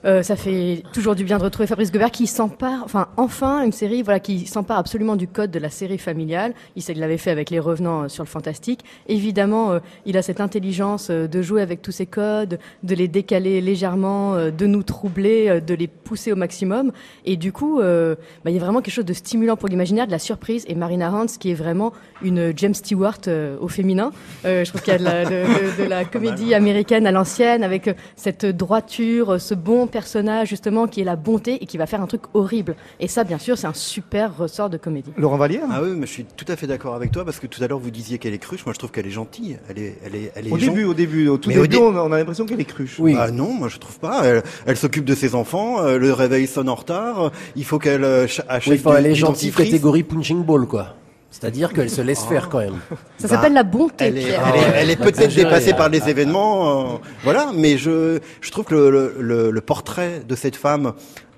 Euh, 0.04 0.24
ça 0.24 0.36
fait 0.36 0.84
toujours 0.94 1.14
du 1.14 1.24
bien 1.24 1.38
de 1.38 1.44
retrouver 1.44 1.68
Fabrice 1.68 1.92
Gobert 1.92 2.10
qui 2.10 2.26
s'empare, 2.26 2.82
enfin, 2.86 3.08
enfin, 3.18 3.64
une 3.64 3.72
série, 3.72 4.02
voilà, 4.02 4.20
qui 4.20 4.48
s'empare 4.48 4.80
absolument 4.80 5.16
du 5.16 5.28
code 5.28 5.52
de 5.52 5.60
la 5.60 5.70
série 5.70 6.00
familiale. 6.00 6.54
Il, 6.76 6.84
il 6.90 7.00
l'avait 7.00 7.18
fait 7.20 7.30
avec 7.30 7.52
Les 7.52 7.60
Revenants 7.60 8.04
euh, 8.04 8.08
sur 8.08 8.24
le 8.24 8.28
fantastique. 8.28 8.80
Évidemment, 9.08 9.74
euh, 9.74 9.80
il 10.08 10.18
a 10.18 10.24
cette 10.24 10.42
intelligence 10.42 11.10
euh, 11.12 11.28
de 11.28 11.42
jouer 11.44 11.62
avec 11.62 11.84
tous 11.84 11.92
ces 11.92 12.08
codes, 12.08 12.58
de 12.82 12.96
les 12.96 13.08
décaler 13.08 13.62
légèrement, 13.62 14.36
de 14.36 14.66
nous 14.66 14.84
troubler, 14.84 15.62
de 15.62 15.74
les 15.76 15.88
pousser 15.88 16.32
au 16.32 16.36
maximum. 16.36 16.92
Et 17.26 17.38
du 17.38 17.52
coup, 17.52 17.80
euh, 17.80 18.16
bah, 18.44 18.50
il 18.50 18.56
y 18.56 18.58
a 18.58 18.62
vraiment 18.62 18.82
quelque 18.82 18.94
chose 18.94 19.06
de 19.06 19.14
stimulant 19.14 19.56
pour 19.56 19.70
l'imaginaire, 19.70 20.08
de 20.08 20.12
la 20.12 20.20
surprise. 20.20 20.66
Et 20.68 20.74
Marina 20.76 21.12
Hans, 21.14 21.26
qui 21.40 21.52
est 21.52 21.56
vraiment 21.56 21.94
une 22.24 22.54
James 22.58 22.74
Stewart 22.74 23.20
au 23.60 23.68
féminin. 23.68 24.12
Euh, 24.46 24.64
je 24.66 24.70
trouve 24.70 24.82
qu'il 24.82 24.94
y 24.94 24.96
a 24.96 25.00
de 25.00 25.04
la, 25.04 25.26
de, 25.26 25.30
de- 25.30 25.84
de 25.84 25.90
la 25.90 26.06
comédie 26.06 26.54
américaine 26.54 27.06
à 27.06 27.12
l'ancienne, 27.12 27.64
avec 27.64 27.90
cette 28.16 28.46
droiture, 28.46 29.40
ce 29.40 29.54
bon 29.54 29.88
personnage 29.92 30.48
justement 30.50 30.88
qui 30.88 31.02
est 31.02 31.04
la 31.04 31.16
bonté 31.16 31.62
et 31.62 31.66
qui 31.68 31.78
va 31.78 31.86
faire 31.86 32.02
un 32.02 32.08
truc 32.08 32.22
horrible. 32.34 32.76
Et 33.00 33.08
ça, 33.08 33.24
bien 33.24 33.38
sûr, 33.38 33.58
c'est 33.58 33.68
un 33.68 33.74
super 33.74 34.36
ressort 34.38 34.70
de 34.70 34.78
comédie. 34.78 35.12
Laurent 35.18 35.38
Vallière 35.38 35.64
Ah 35.72 35.82
oui, 35.84 35.92
mais 35.96 36.08
je 36.08 36.12
suis 36.12 36.26
tout 36.26 36.46
à 36.48 36.56
fait 36.56 36.66
d'accord 36.68 36.96
avec 36.96 37.12
toi 37.12 37.24
parce 37.26 37.40
que 37.40 37.48
tout 37.48 37.64
à 37.64 37.68
l'heure 37.68 37.80
vous 37.80 37.92
disiez 37.92 38.18
qu'elle 38.18 38.34
est 38.34 38.38
cruche. 38.40 38.66
Moi, 38.66 38.74
je 38.74 38.80
trouve 38.80 38.92
qu'elle 38.92 39.06
est 39.08 39.12
gentille. 39.12 39.60
Elle 39.70 39.78
est, 39.80 39.98
elle 40.04 40.16
est, 40.16 40.32
elle 40.36 40.48
est 40.48 40.52
Au 40.52 40.58
gen- 40.58 40.70
début, 40.70 40.84
au 40.86 40.94
début, 40.94 41.28
au 41.28 41.38
tout 41.38 41.50
Mais 41.50 41.58
au 41.58 41.68
début, 41.68 41.76
dé- 41.78 41.82
on 41.84 42.12
a 42.12 42.18
l'impression 42.18 42.46
qu'elle 42.46 42.62
est 42.62 42.66
cruche. 42.66 42.96
Oui. 43.00 43.16
Ah 43.20 43.30
non, 43.30 43.54
moi 43.54 43.68
je 43.68 43.78
trouve 43.78 44.00
pas. 44.00 44.22
Elle, 44.26 44.42
elle 44.66 44.78
s'occupe 44.78 45.06
de 45.06 45.14
ses 45.16 45.36
enfants. 45.36 45.82
euh, 45.84 45.98
le 45.98 46.14
réveil 46.14 46.48
sonne 46.48 46.70
en 46.70 46.76
retard. 46.76 47.32
Il 47.56 47.66
faut 47.66 47.78
qu'elle 47.80 48.04
euh, 48.04 48.28
ch- 48.28 48.42
achète 48.48 48.74
oui, 48.74 48.82
enfin, 48.84 48.98
elle 48.98 49.08
est 49.08 49.16
gentille 49.16 49.52
catégorie 49.52 50.04
punching 50.04 50.44
ball 50.44 50.66
quoi 50.66 50.96
c'est-à-dire 51.32 51.74
qu'elle 51.74 51.90
se 51.90 52.02
laisse 52.02 52.24
faire 52.26 52.50
quand 52.50 52.60
même 52.60 52.76
Ça 53.18 53.28
Bah, 53.28 53.36
s'appelle 53.36 53.54
la 53.54 53.64
bonté, 53.64 54.06
Elle 54.06 54.18
est, 54.18 54.26
Pierre. 54.26 54.44
elle 54.54 54.60
est, 54.62 54.78
elle 54.82 54.90
est 54.92 54.98
Ah, 55.02 55.04
peut-être 55.06 55.34
dépassée 55.34 55.72
hein. 55.72 55.76
par 55.76 55.90
les 55.90 56.08
événements, 56.10 56.96
euh, 56.96 56.98
voilà. 57.24 57.52
Mais 57.56 57.78
je, 57.78 58.20
je 58.42 58.52
trouve 58.52 58.66
que 58.66 58.76
le, 58.76 59.16
le- 59.52 59.62
portrait 59.62 60.22
de 60.28 60.36
cette 60.36 60.56
femme, 60.56 60.94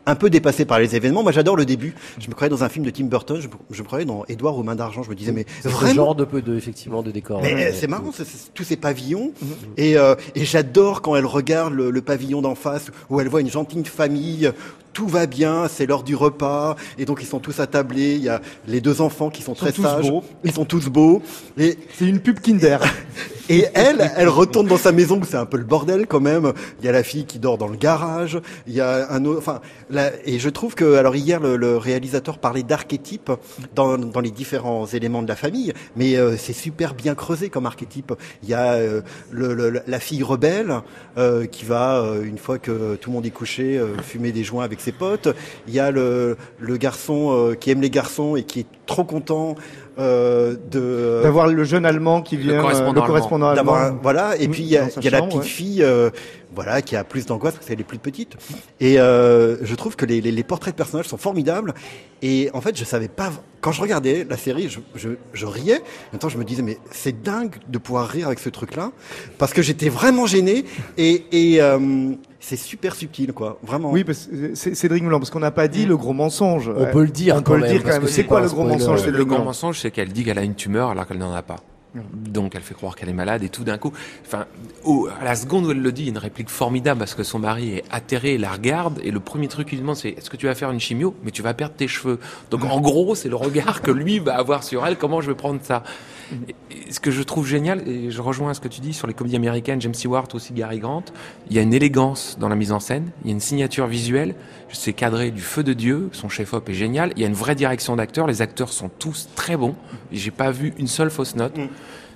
un 0.05 0.15
peu 0.15 0.29
dépassée 0.29 0.65
par 0.65 0.79
les 0.79 0.95
événements, 0.97 1.23
moi 1.23 1.31
j'adore 1.31 1.55
le 1.55 1.63
début. 1.63 1.95
Je 2.19 2.27
me 2.27 2.33
croyais 2.33 2.49
dans 2.49 2.63
un 2.65 2.69
film 2.69 2.83
de 2.85 2.89
Tim 2.89 3.05
Burton, 3.05 3.39
je, 3.39 3.47
je 3.71 3.81
me 3.81 3.85
croyais 3.87 4.03
dans 4.03 4.25
Édouard 4.27 4.57
aux 4.57 4.63
mains 4.63 4.75
d'argent. 4.75 5.01
Je 5.03 5.09
me 5.09 5.15
disais 5.15 5.31
mais 5.31 5.45
C'est 5.61 5.69
ce 5.69 5.73
vraiment. 5.73 5.93
genre 5.93 6.15
de 6.15 6.25
peu 6.25 6.41
de 6.41 6.57
effectivement 6.57 7.03
de 7.03 7.11
décor 7.11 7.41
Mais 7.41 7.53
ouais. 7.53 7.67
euh, 7.67 7.71
c'est 7.73 7.87
marrant, 7.87 8.11
c'est- 8.11 8.25
c'est 8.25 8.53
tous 8.53 8.63
ces 8.65 8.75
pavillons. 8.75 9.31
Et, 9.77 9.97
euh, 9.97 10.15
et 10.35 10.43
j'adore 10.43 11.01
quand 11.01 11.15
elle 11.15 11.25
regarde 11.25 11.73
le, 11.73 11.89
le 11.89 12.01
pavillon 12.01 12.41
d'en 12.41 12.55
face, 12.55 12.87
où 13.09 13.21
elle 13.21 13.29
voit 13.29 13.39
une 13.41 13.49
gentille 13.49 13.85
famille. 13.85 14.51
Tout 14.93 15.07
va 15.07 15.25
bien, 15.25 15.67
c'est 15.67 15.85
l'heure 15.87 16.03
du 16.03 16.15
repas, 16.15 16.75
et 16.99 17.05
donc 17.05 17.19
ils 17.21 17.25
sont 17.27 17.39
tous 17.39 17.59
attablés. 17.59 18.13
Il 18.15 18.21
y 18.23 18.29
a 18.29 18.41
les 18.67 18.79
deux 18.79 19.01
enfants 19.01 19.29
qui 19.31 19.41
sont, 19.41 19.53
très 19.55 19.71
sages. 19.71 20.07
beaux. 20.09 20.23
Ils 20.43 20.51
sont 20.53 20.65
tous 20.65 20.87
beaux. 20.89 21.21
Et 21.57 21.77
C'est 21.97 22.05
une 22.05 22.19
pub 22.19 22.39
Kinder. 22.39 22.77
et 23.49 23.65
elle, 23.73 24.11
elle 24.15 24.29
retourne 24.29 24.67
dans 24.67 24.77
sa 24.77 24.91
maison 24.91 25.19
où 25.19 25.25
c'est 25.25 25.35
un 25.37 25.45
peu 25.47 25.57
le 25.57 25.63
bordel 25.63 26.05
quand 26.07 26.19
même. 26.19 26.53
Il 26.79 26.85
y 26.85 26.89
a 26.89 26.91
la 26.91 27.03
fille 27.03 27.25
qui 27.25 27.39
dort 27.39 27.57
dans 27.57 27.67
le 27.67 27.75
garage. 27.75 28.39
Il 28.67 28.73
y 28.73 28.81
a 28.81 29.11
un 29.11 29.25
autre, 29.25 29.39
enfin, 29.39 29.61
là, 29.89 30.11
et 30.25 30.37
je 30.39 30.49
trouve 30.49 30.75
que, 30.75 30.95
alors 30.95 31.15
hier, 31.15 31.39
le, 31.39 31.57
le 31.57 31.75
réalisateur 31.77 32.37
parlait 32.37 32.63
d'archétypes 32.63 33.31
dans, 33.75 33.97
dans 33.97 34.19
les 34.21 34.31
différents 34.31 34.85
éléments 34.85 35.23
de 35.23 35.27
la 35.27 35.35
famille, 35.35 35.73
mais 35.95 36.15
euh, 36.17 36.37
c'est 36.37 36.53
super 36.53 36.93
bien 36.93 37.15
creusé 37.15 37.49
comme 37.49 37.65
archétype. 37.65 38.13
Il 38.43 38.49
y 38.49 38.53
a 38.53 38.73
euh, 38.73 39.01
le, 39.31 39.53
le- 39.55 39.81
la 39.87 39.99
fille 39.99 40.21
rebelle 40.23 40.71
euh, 41.17 41.45
qui 41.47 41.65
va, 41.65 42.03
une 42.23 42.37
fois 42.37 42.59
que 42.59 42.95
tout 42.95 43.09
le 43.09 43.15
monde 43.15 43.25
est 43.25 43.31
couché, 43.31 43.81
fumer 44.03 44.31
des 44.31 44.43
joints 44.43 44.63
avec 44.63 44.79
ses 44.83 44.91
potes. 44.91 45.29
Il 45.67 45.73
y 45.73 45.79
a 45.79 45.91
le, 45.91 46.37
le 46.59 46.77
garçon 46.77 47.31
euh, 47.31 47.53
qui 47.55 47.71
aime 47.71 47.81
les 47.81 47.89
garçons 47.89 48.35
et 48.35 48.43
qui 48.43 48.61
est 48.61 48.65
trop 48.85 49.03
content 49.03 49.55
euh, 49.99 50.55
de 50.71 51.21
D'avoir 51.23 51.47
le 51.47 51.63
jeune 51.63 51.85
allemand 51.85 52.21
qui 52.21 52.35
vient, 52.37 52.55
euh, 52.57 52.61
correspondant 52.61 52.91
le 52.93 52.97
allemand. 53.01 53.07
correspondant 53.07 53.47
allemand. 53.49 53.55
d'avoir 53.73 53.83
un- 53.93 53.99
voilà 54.01 54.35
et 54.37 54.47
puis 54.47 54.63
il 54.63 54.69
y 54.69 54.77
a, 54.77 54.87
y 55.01 55.09
la 55.09 55.21
petite 55.21 55.39
ouais. 55.39 55.45
fille 55.45 55.83
euh, 55.83 56.09
voilà 56.55 56.81
qui 56.81 56.95
a 56.95 57.03
plus 57.03 57.25
d'angoisse 57.27 57.53
parce 57.53 57.67
qu'elle 57.67 57.79
est 57.79 57.83
plus 57.83 57.99
petite 57.99 58.33
et 58.79 58.99
euh, 58.99 59.57
je 59.63 59.75
trouve 59.75 59.95
que 59.95 60.05
les, 60.07 60.19
les, 60.19 60.31
les 60.31 60.43
portraits 60.43 60.73
de 60.73 60.77
personnages 60.77 61.07
sont 61.07 61.17
formidables 61.17 61.75
et 62.23 62.49
en 62.53 62.61
fait 62.61 62.75
je 62.75 62.83
savais 62.83 63.07
pas 63.07 63.31
quand 63.61 63.71
je 63.71 63.81
regardais 63.81 64.25
la 64.27 64.35
série 64.37 64.67
je, 64.67 64.79
je, 64.95 65.09
je 65.31 65.45
riais 65.45 65.77
en 65.77 66.13
même 66.13 66.19
temps 66.19 66.29
je 66.29 66.39
me 66.39 66.43
disais 66.43 66.63
mais 66.63 66.79
c'est 66.91 67.21
dingue 67.21 67.55
de 67.69 67.77
pouvoir 67.77 68.07
rire 68.07 68.25
avec 68.27 68.39
ce 68.39 68.49
truc 68.49 68.75
là 68.75 68.91
parce 69.37 69.53
que 69.53 69.61
j'étais 69.61 69.89
vraiment 69.89 70.25
gêné 70.25 70.65
et, 70.97 71.23
et 71.31 71.61
c'est 72.45 72.57
super 72.57 72.93
subtil 72.95 73.31
quoi 73.33 73.57
vraiment 73.63 73.91
Oui, 73.91 74.03
parce 74.03 74.27
que 74.27 74.53
c'est 74.55 74.75
Cédric 74.75 75.01
Moulin, 75.03 75.17
parce 75.19 75.29
qu'on 75.31 75.39
n'a 75.39 75.51
pas 75.51 75.67
dit 75.67 75.85
le 75.85 75.95
gros 75.97 76.13
mensonge. 76.13 76.69
On 76.75 76.85
peut 76.91 77.03
le 77.03 77.09
dire 77.09 77.35
On 77.35 77.41
quand 77.41 77.53
peut 77.53 77.59
le 77.59 77.67
dire 77.67 77.77
quand 77.77 77.83
parce 77.83 77.95
même. 77.99 78.05
que 78.05 78.11
C'est 78.11 78.25
quoi 78.25 78.41
le 78.41 78.47
gros 78.49 78.63
mensonge 78.65 79.05
Le 79.07 79.23
Moulin 79.25 79.43
mensonge, 79.43 79.79
c'est 79.79 79.91
qu'elle 79.91 80.11
dit 80.11 80.23
qu'elle 80.23 80.37
a 80.39 80.43
une 80.43 80.55
tumeur 80.55 80.89
alors 80.89 81.07
qu'elle 81.07 81.17
n'en 81.19 81.33
a 81.33 81.41
pas. 81.41 81.57
Donc 82.11 82.55
elle 82.55 82.63
fait 82.63 82.73
croire 82.73 82.95
qu'elle 82.95 83.09
est 83.09 83.13
malade 83.13 83.43
et 83.43 83.49
tout 83.49 83.63
d'un 83.63 83.77
coup, 83.77 83.93
enfin, 84.25 84.45
au- 84.83 85.07
à 85.21 85.23
la 85.23 85.35
seconde 85.35 85.67
où 85.67 85.71
elle 85.71 85.81
le 85.81 85.91
dit, 85.91 86.01
il 86.01 86.05
y 86.05 86.07
a 86.07 86.11
une 86.11 86.17
réplique 86.17 86.49
formidable 86.49 86.97
parce 86.97 87.13
que 87.13 87.21
son 87.21 87.37
mari 87.37 87.75
est 87.75 87.83
atterré, 87.91 88.39
la 88.39 88.49
regarde 88.51 88.99
et 89.03 89.11
le 89.11 89.19
premier 89.19 89.47
truc 89.47 89.67
qu'il 89.69 89.79
demande 89.79 89.95
c'est 89.95 90.09
est-ce 90.09 90.31
que 90.31 90.35
tu 90.37 90.47
vas 90.47 90.55
faire 90.55 90.71
une 90.71 90.79
chimio? 90.79 91.13
Mais 91.23 91.29
tu 91.29 91.43
vas 91.43 91.53
perdre 91.53 91.75
tes 91.75 91.87
cheveux. 91.87 92.19
Donc 92.49 92.63
en 92.65 92.81
gros, 92.81 93.13
c'est 93.13 93.29
le 93.29 93.35
regard 93.35 93.83
que 93.83 93.91
lui 93.91 94.17
va 94.17 94.35
avoir 94.35 94.63
sur 94.63 94.85
elle. 94.87 94.97
Comment 94.97 95.21
je 95.21 95.27
vais 95.29 95.35
prendre 95.35 95.59
ça? 95.61 95.83
Et- 96.47 96.55
Ce 96.91 96.99
que 96.99 97.11
je 97.11 97.21
trouve 97.23 97.47
génial 97.47 97.87
et 97.87 98.11
je 98.11 98.21
rejoins 98.21 98.53
ce 98.53 98.59
que 98.59 98.67
tu 98.67 98.81
dis 98.81 98.93
sur 98.93 99.07
les 99.07 99.13
comédies 99.13 99.35
américaines, 99.35 99.81
James 99.81 99.93
Stewart 99.93 100.27
aussi 100.33 100.53
Gary 100.53 100.79
Grant, 100.79 101.03
il 101.49 101.55
y 101.55 101.59
a 101.59 101.61
une 101.61 101.73
élégance 101.73 102.37
dans 102.39 102.49
la 102.49 102.55
mise 102.55 102.71
en 102.71 102.79
scène, 102.79 103.09
il 103.23 103.27
y 103.27 103.31
a 103.31 103.33
une 103.33 103.39
signature 103.39 103.87
visuelle. 103.87 104.35
C'est 104.71 104.93
cadré 104.93 105.31
du 105.31 105.41
feu 105.41 105.63
de 105.63 105.73
Dieu, 105.73 106.09
son 106.13 106.29
chef-op 106.29 106.67
est 106.69 106.73
génial. 106.73 107.11
Il 107.15 107.21
y 107.21 107.25
a 107.25 107.27
une 107.27 107.33
vraie 107.33 107.55
direction 107.55 107.95
d'acteurs, 107.95 108.27
les 108.27 108.41
acteurs 108.41 108.71
sont 108.73 108.89
tous 108.89 109.29
très 109.35 109.55
bons. 109.57 109.75
J'ai 110.11 110.31
pas 110.31 110.51
vu 110.51 110.73
une 110.77 110.87
seule 110.87 111.09
fausse 111.11 111.35
note. 111.35 111.55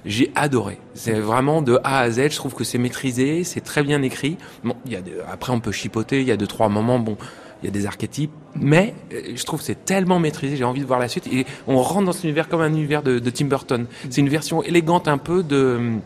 J'ai 0.05 0.31
adoré. 0.35 0.77
C'est 0.93 1.19
vraiment 1.19 1.61
de 1.61 1.79
A 1.83 1.99
à 1.99 2.09
Z. 2.11 2.29
Je 2.31 2.35
trouve 2.35 2.53
que 2.53 2.63
c'est 2.63 2.77
maîtrisé, 2.77 3.43
c'est 3.43 3.59
très 3.61 3.83
bien 3.83 4.01
écrit. 4.03 4.37
Bon, 4.63 4.75
il 4.85 4.93
y 4.93 4.95
a 4.95 5.01
des- 5.01 5.13
après 5.29 5.51
on 5.51 5.59
peut 5.59 5.71
chipoter. 5.73 6.21
Il 6.21 6.27
y 6.27 6.31
a 6.31 6.37
deux 6.37 6.47
trois 6.47 6.69
moments. 6.69 6.97
Bon, 6.99 7.17
il 7.61 7.65
y 7.65 7.69
a 7.69 7.71
des 7.71 7.85
archétypes, 7.85 8.31
mais 8.55 8.93
euh, 9.13 9.33
je 9.35 9.43
trouve 9.43 9.61
c'est 9.61 9.85
tellement 9.85 10.19
maîtrisé. 10.19 10.55
J'ai 10.57 10.63
envie 10.63 10.81
de 10.81 10.85
voir 10.85 10.99
la 10.99 11.07
suite. 11.07 11.27
Et 11.27 11.45
on 11.67 11.81
rentre 11.81 12.05
dans 12.05 12.11
cet 12.11 12.23
univers 12.23 12.47
comme 12.47 12.61
un 12.61 12.69
univers 12.69 13.03
de, 13.03 13.19
de 13.19 13.29
Tim 13.29 13.45
Burton. 13.45 13.85
C'est 14.09 14.21
une 14.21 14.29
version 14.29 14.63
élégante 14.63 15.07
un 15.07 15.17
peu 15.17 15.43
de 15.43 15.99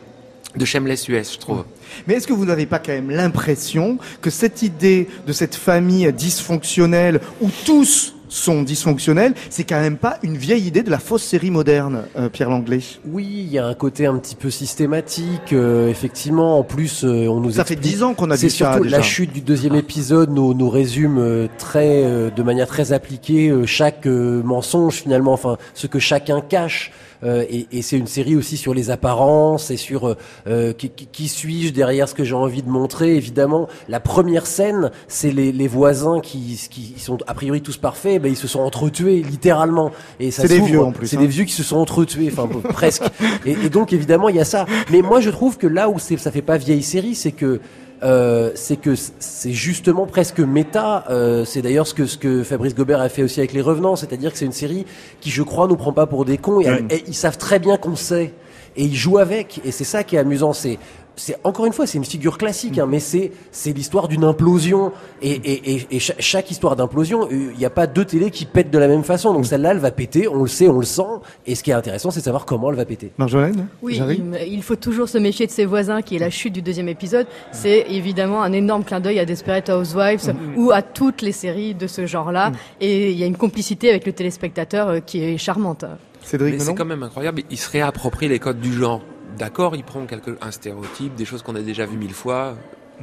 de 0.56 0.66
Shameless 0.66 1.08
US, 1.08 1.34
je 1.34 1.38
trouve. 1.38 1.64
Mais 2.08 2.16
est-ce 2.16 2.28
que 2.28 2.34
vous 2.34 2.46
n'avez 2.46 2.66
pas 2.66 2.80
quand 2.80 2.92
même 2.92 3.10
l'impression 3.10 3.98
que 4.22 4.30
cette 4.30 4.62
idée 4.62 5.08
de 5.26 5.34
cette 5.34 5.56
famille 5.56 6.12
dysfonctionnelle 6.12 7.22
où 7.42 7.50
tous 7.66 8.16
sont 8.34 8.64
dysfonctionnels, 8.64 9.34
c'est 9.50 9.66
quand 9.66 9.80
même 9.82 9.98
pas 9.98 10.18
une 10.24 10.38
vieille 10.38 10.66
idée 10.66 10.84
de 10.84 10.90
la 10.90 11.00
fausse 11.00 11.24
série 11.24 11.52
moderne, 11.52 12.04
euh, 12.18 12.30
Pierre 12.30 12.50
Langlais 12.50 12.80
Oui, 13.06 13.26
il 13.46 13.52
y 13.52 13.60
a 13.60 13.66
un 13.68 13.74
côté 13.74 14.06
un 14.06 14.18
petit 14.18 14.36
peu 14.36 14.50
systématique, 14.50 15.52
euh, 15.54 15.90
effectivement. 15.90 16.58
En 16.58 16.64
plus, 16.64 17.04
euh, 17.04 17.28
on 17.28 17.42
nous 17.42 17.52
Ça 17.52 17.66
fait 17.66 17.76
dix 17.76 18.04
ans 18.04 18.14
qu'on 18.14 18.32
a 18.32 18.38
C'est 18.38 18.48
vu 18.48 18.54
ça 18.54 18.80
déjà. 18.80 18.98
la 18.98 19.04
chute 19.04 19.34
du 19.34 19.42
deuxième 19.42 19.76
épisode 19.76 20.32
nous, 20.32 20.54
nous 20.54 20.70
résume 20.70 21.18
euh, 21.20 21.48
très, 21.58 22.04
euh, 22.06 22.30
de 22.32 22.42
manière 22.44 22.68
très 22.68 22.94
appliquée 22.94 23.50
euh, 23.50 23.66
chaque 23.66 24.08
euh, 24.08 24.42
mensonge 24.44 24.96
finalement, 24.96 25.34
enfin 25.34 25.58
ce 25.74 25.88
que 25.88 26.00
chacun 26.00 26.40
cache. 26.42 26.92
Euh, 27.24 27.46
et 27.52 27.68
et 27.72 27.84
c'est 27.84 28.00
une 28.00 28.08
série 28.08 28.36
aussi 28.36 28.58
sur 28.58 28.74
les 28.74 28.90
apparences 28.90 29.70
et 29.70 29.78
sur 29.78 30.08
euh, 30.08 30.18
euh, 30.48 30.74
qui, 30.74 30.90
qui- 30.90 31.06
qui 31.06 31.28
suis-je 31.28 31.72
derrière 31.72 32.10
ce 32.10 32.16
que 32.16 32.24
j'ai 32.24 32.34
envie 32.34 32.64
de 32.64 32.70
montrer. 32.70 33.16
Évidemment, 33.16 33.68
la 33.90 34.00
première 34.00 34.48
scène, 34.48 34.90
c'est 35.08 35.30
les, 35.32 35.52
les 35.52 35.68
voisins 35.68 36.20
qui, 36.20 36.60
qui 36.72 36.96
sont 36.98 37.20
a 37.28 37.36
priori 37.36 37.62
tous 37.62 37.78
parfaits, 37.78 38.20
ben 38.22 38.32
ils 38.32 38.38
se 38.38 38.48
sont 38.48 38.62
entretués 38.62 39.22
littéralement. 39.24 39.92
Et 40.20 40.32
ça 40.32 40.44
C'est 40.44 40.48
des 40.60 40.62
vieux, 40.62 40.82
en 40.82 40.92
plus, 40.92 41.08
C'est 41.08 41.18
hein. 41.18 41.22
des 41.22 41.28
vieux 41.28 41.44
qui 41.44 41.54
se 41.54 41.64
sont 41.64 41.78
entretués, 41.78 42.32
enfin 42.32 42.48
presque. 42.70 43.04
Et, 43.46 43.52
et 43.52 43.70
donc 43.70 43.92
évidemment 43.94 44.30
il 44.30 44.36
y 44.36 44.40
a 44.40 44.46
ça. 44.46 44.66
Mais 44.92 45.02
moi 45.02 45.20
je 45.20 45.30
trouve 45.30 45.58
que 45.58 45.68
là 45.68 45.90
où 45.90 46.00
ça 46.00 46.32
fait 46.32 46.42
pas 46.42 46.58
vieille 46.58 46.84
série, 46.84 47.16
c'est 47.16 47.32
que 47.34 47.60
euh, 48.04 48.50
c'est 48.56 48.78
que 48.78 48.96
c'est 48.96 49.52
justement 49.52 50.08
presque 50.08 50.40
méta. 50.40 51.06
Euh, 51.10 51.46
c'est 51.46 51.62
d'ailleurs 51.62 51.86
ce 51.86 51.94
que 51.94 52.06
ce 52.08 52.18
que 52.18 52.44
Fabrice 52.44 52.74
Gobert 52.74 53.00
a 53.00 53.10
fait 53.10 53.22
aussi 53.24 53.40
avec 53.40 53.54
les 53.54 53.62
Revenants, 53.62 53.96
c'est-à-dire 53.96 54.32
que 54.32 54.38
c'est 54.40 54.46
une 54.46 54.52
série 54.52 54.86
qui, 55.20 55.30
je 55.30 55.44
crois, 55.44 55.68
nous 55.68 55.76
prend 55.76 55.94
pas 55.94 56.08
pour 56.08 56.26
des 56.26 56.38
cons. 56.38 56.60
Et, 56.62 56.68
Ouais. 56.70 56.84
et 56.90 57.04
ils 57.08 57.14
savent 57.14 57.38
très 57.38 57.60
bien 57.60 57.78
qu'on 57.78 57.96
sait. 57.96 58.34
Et 58.76 58.86
ils 58.86 58.96
jouent 58.96 59.20
avec. 59.20 59.62
Et 59.66 59.72
c'est 59.72 59.84
ça 59.84 60.04
qui 60.04 60.16
est 60.16 60.20
amusant. 60.20 60.54
C'est 60.54 60.80
c'est 61.22 61.38
encore 61.44 61.68
une 61.68 61.74
fois, 61.74 61.86
c'est 61.86 62.00
une 62.00 62.04
figure 62.06 62.40
classique, 62.40 62.80
hein, 62.80 62.88
mais 62.90 63.00
c'est 63.00 63.32
c'est 63.52 63.74
l'histoire 63.74 64.08
d'une 64.08 64.24
implosion. 64.24 64.92
Et, 65.22 65.30
et, 65.34 65.76
et, 65.76 65.88
et 65.92 66.00
cha- 66.00 66.16
chaque 66.18 66.50
histoire 66.50 66.76
d'implosion, 66.76 67.28
il 67.30 67.56
n'y 67.58 67.66
a 67.66 67.70
pas 67.70 67.86
deux 67.86 68.06
télés 68.06 68.32
qui 68.32 68.46
pètent 68.46 68.72
de 68.72 68.78
la 68.80 68.88
même 68.88 69.04
façon. 69.04 69.32
Donc 69.32 69.46
celle-là, 69.46 69.72
elle 69.72 69.78
va 69.78 69.92
péter. 69.92 70.28
On 70.28 70.42
le 70.42 70.48
sait, 70.48 70.68
on 70.68 70.80
le 70.80 70.86
sent. 70.86 71.04
Et 71.46 71.54
ce 71.54 71.62
qui 71.62 71.70
est 71.70 71.76
intéressant, 71.76 72.10
c'est 72.10 72.22
de 72.22 72.26
savoir 72.26 72.46
comment 72.46 72.72
elle 72.72 72.76
va 72.76 72.86
péter. 72.86 73.12
Marjolaine 73.20 73.68
Oui, 73.84 74.02
il, 74.48 74.64
faut 74.64 74.76
toujours 74.76 75.10
se 75.10 75.20
méfier 75.20 75.46
de 75.46 75.52
ses 75.52 75.66
voisins, 75.66 76.02
qui 76.02 76.16
est 76.16 76.20
la 76.20 76.32
chute 76.32 76.54
du 76.54 76.64
deuxième 76.64 76.88
épisode. 76.88 77.28
C'est 77.52 77.86
évidemment 77.90 78.42
un 78.42 78.52
énorme 78.52 78.84
clin 78.84 79.00
d'œil 79.00 79.20
à 79.20 79.26
Desperate 79.26 79.70
Housewives 79.70 80.34
ou 80.58 80.72
à 80.72 80.82
toutes 80.82 81.22
les 81.22 81.34
séries 81.34 81.76
de 81.76 81.86
ce 81.86 82.08
genre-là. 82.08 82.52
Et 82.80 83.12
il 83.12 83.18
y 83.18 83.24
a 83.24 83.28
une 83.28 83.38
complicité 83.38 83.92
avec 83.92 84.08
le 84.08 84.14
téléspectateur 84.14 84.88
euh, 84.88 85.00
qui 85.00 85.24
est 85.24 85.38
charmante. 85.38 85.86
Cédric 86.24 86.62
c'est 86.62 86.74
quand 86.76 86.86
même 86.86 87.04
incroyable. 87.04 87.44
Il 87.50 87.58
se 87.58 87.70
réapproprie 87.70 88.28
les 88.28 88.40
codes 88.40 88.60
du 88.60 88.74
genre. 88.74 89.02
D'accord, 89.38 89.76
il 89.76 89.84
prend 89.84 90.06
quelque, 90.06 90.38
un 90.42 90.52
stéréotype, 90.52 91.16
des 91.16 91.26
choses 91.26 91.42
qu'on 91.42 91.56
a 91.56 91.62
déjà 91.62 91.86
vues 91.86 91.98
mille 91.98 92.14
fois, 92.14 92.56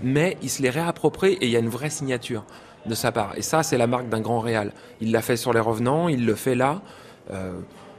mais 0.02 0.36
il 0.42 0.50
se 0.50 0.62
les 0.62 0.70
réapproprie 0.70 1.32
et 1.34 1.46
il 1.46 1.50
y 1.50 1.56
a 1.56 1.60
une 1.60 1.68
vraie 1.68 1.90
signature 1.90 2.44
de 2.86 2.94
sa 2.94 3.12
part. 3.12 3.32
Et 3.36 3.42
ça, 3.42 3.62
c'est 3.62 3.78
la 3.78 3.86
marque 3.86 4.08
d'un 4.08 4.20
grand 4.20 4.40
réal. 4.40 4.72
Il 5.00 5.12
l'a 5.12 5.22
fait 5.22 5.36
sur 5.36 5.52
Les 5.52 5.60
Revenants, 5.60 6.08
il 6.08 6.24
le 6.24 6.34
fait 6.34 6.54
là. 6.54 6.80
Euh, 7.30 7.52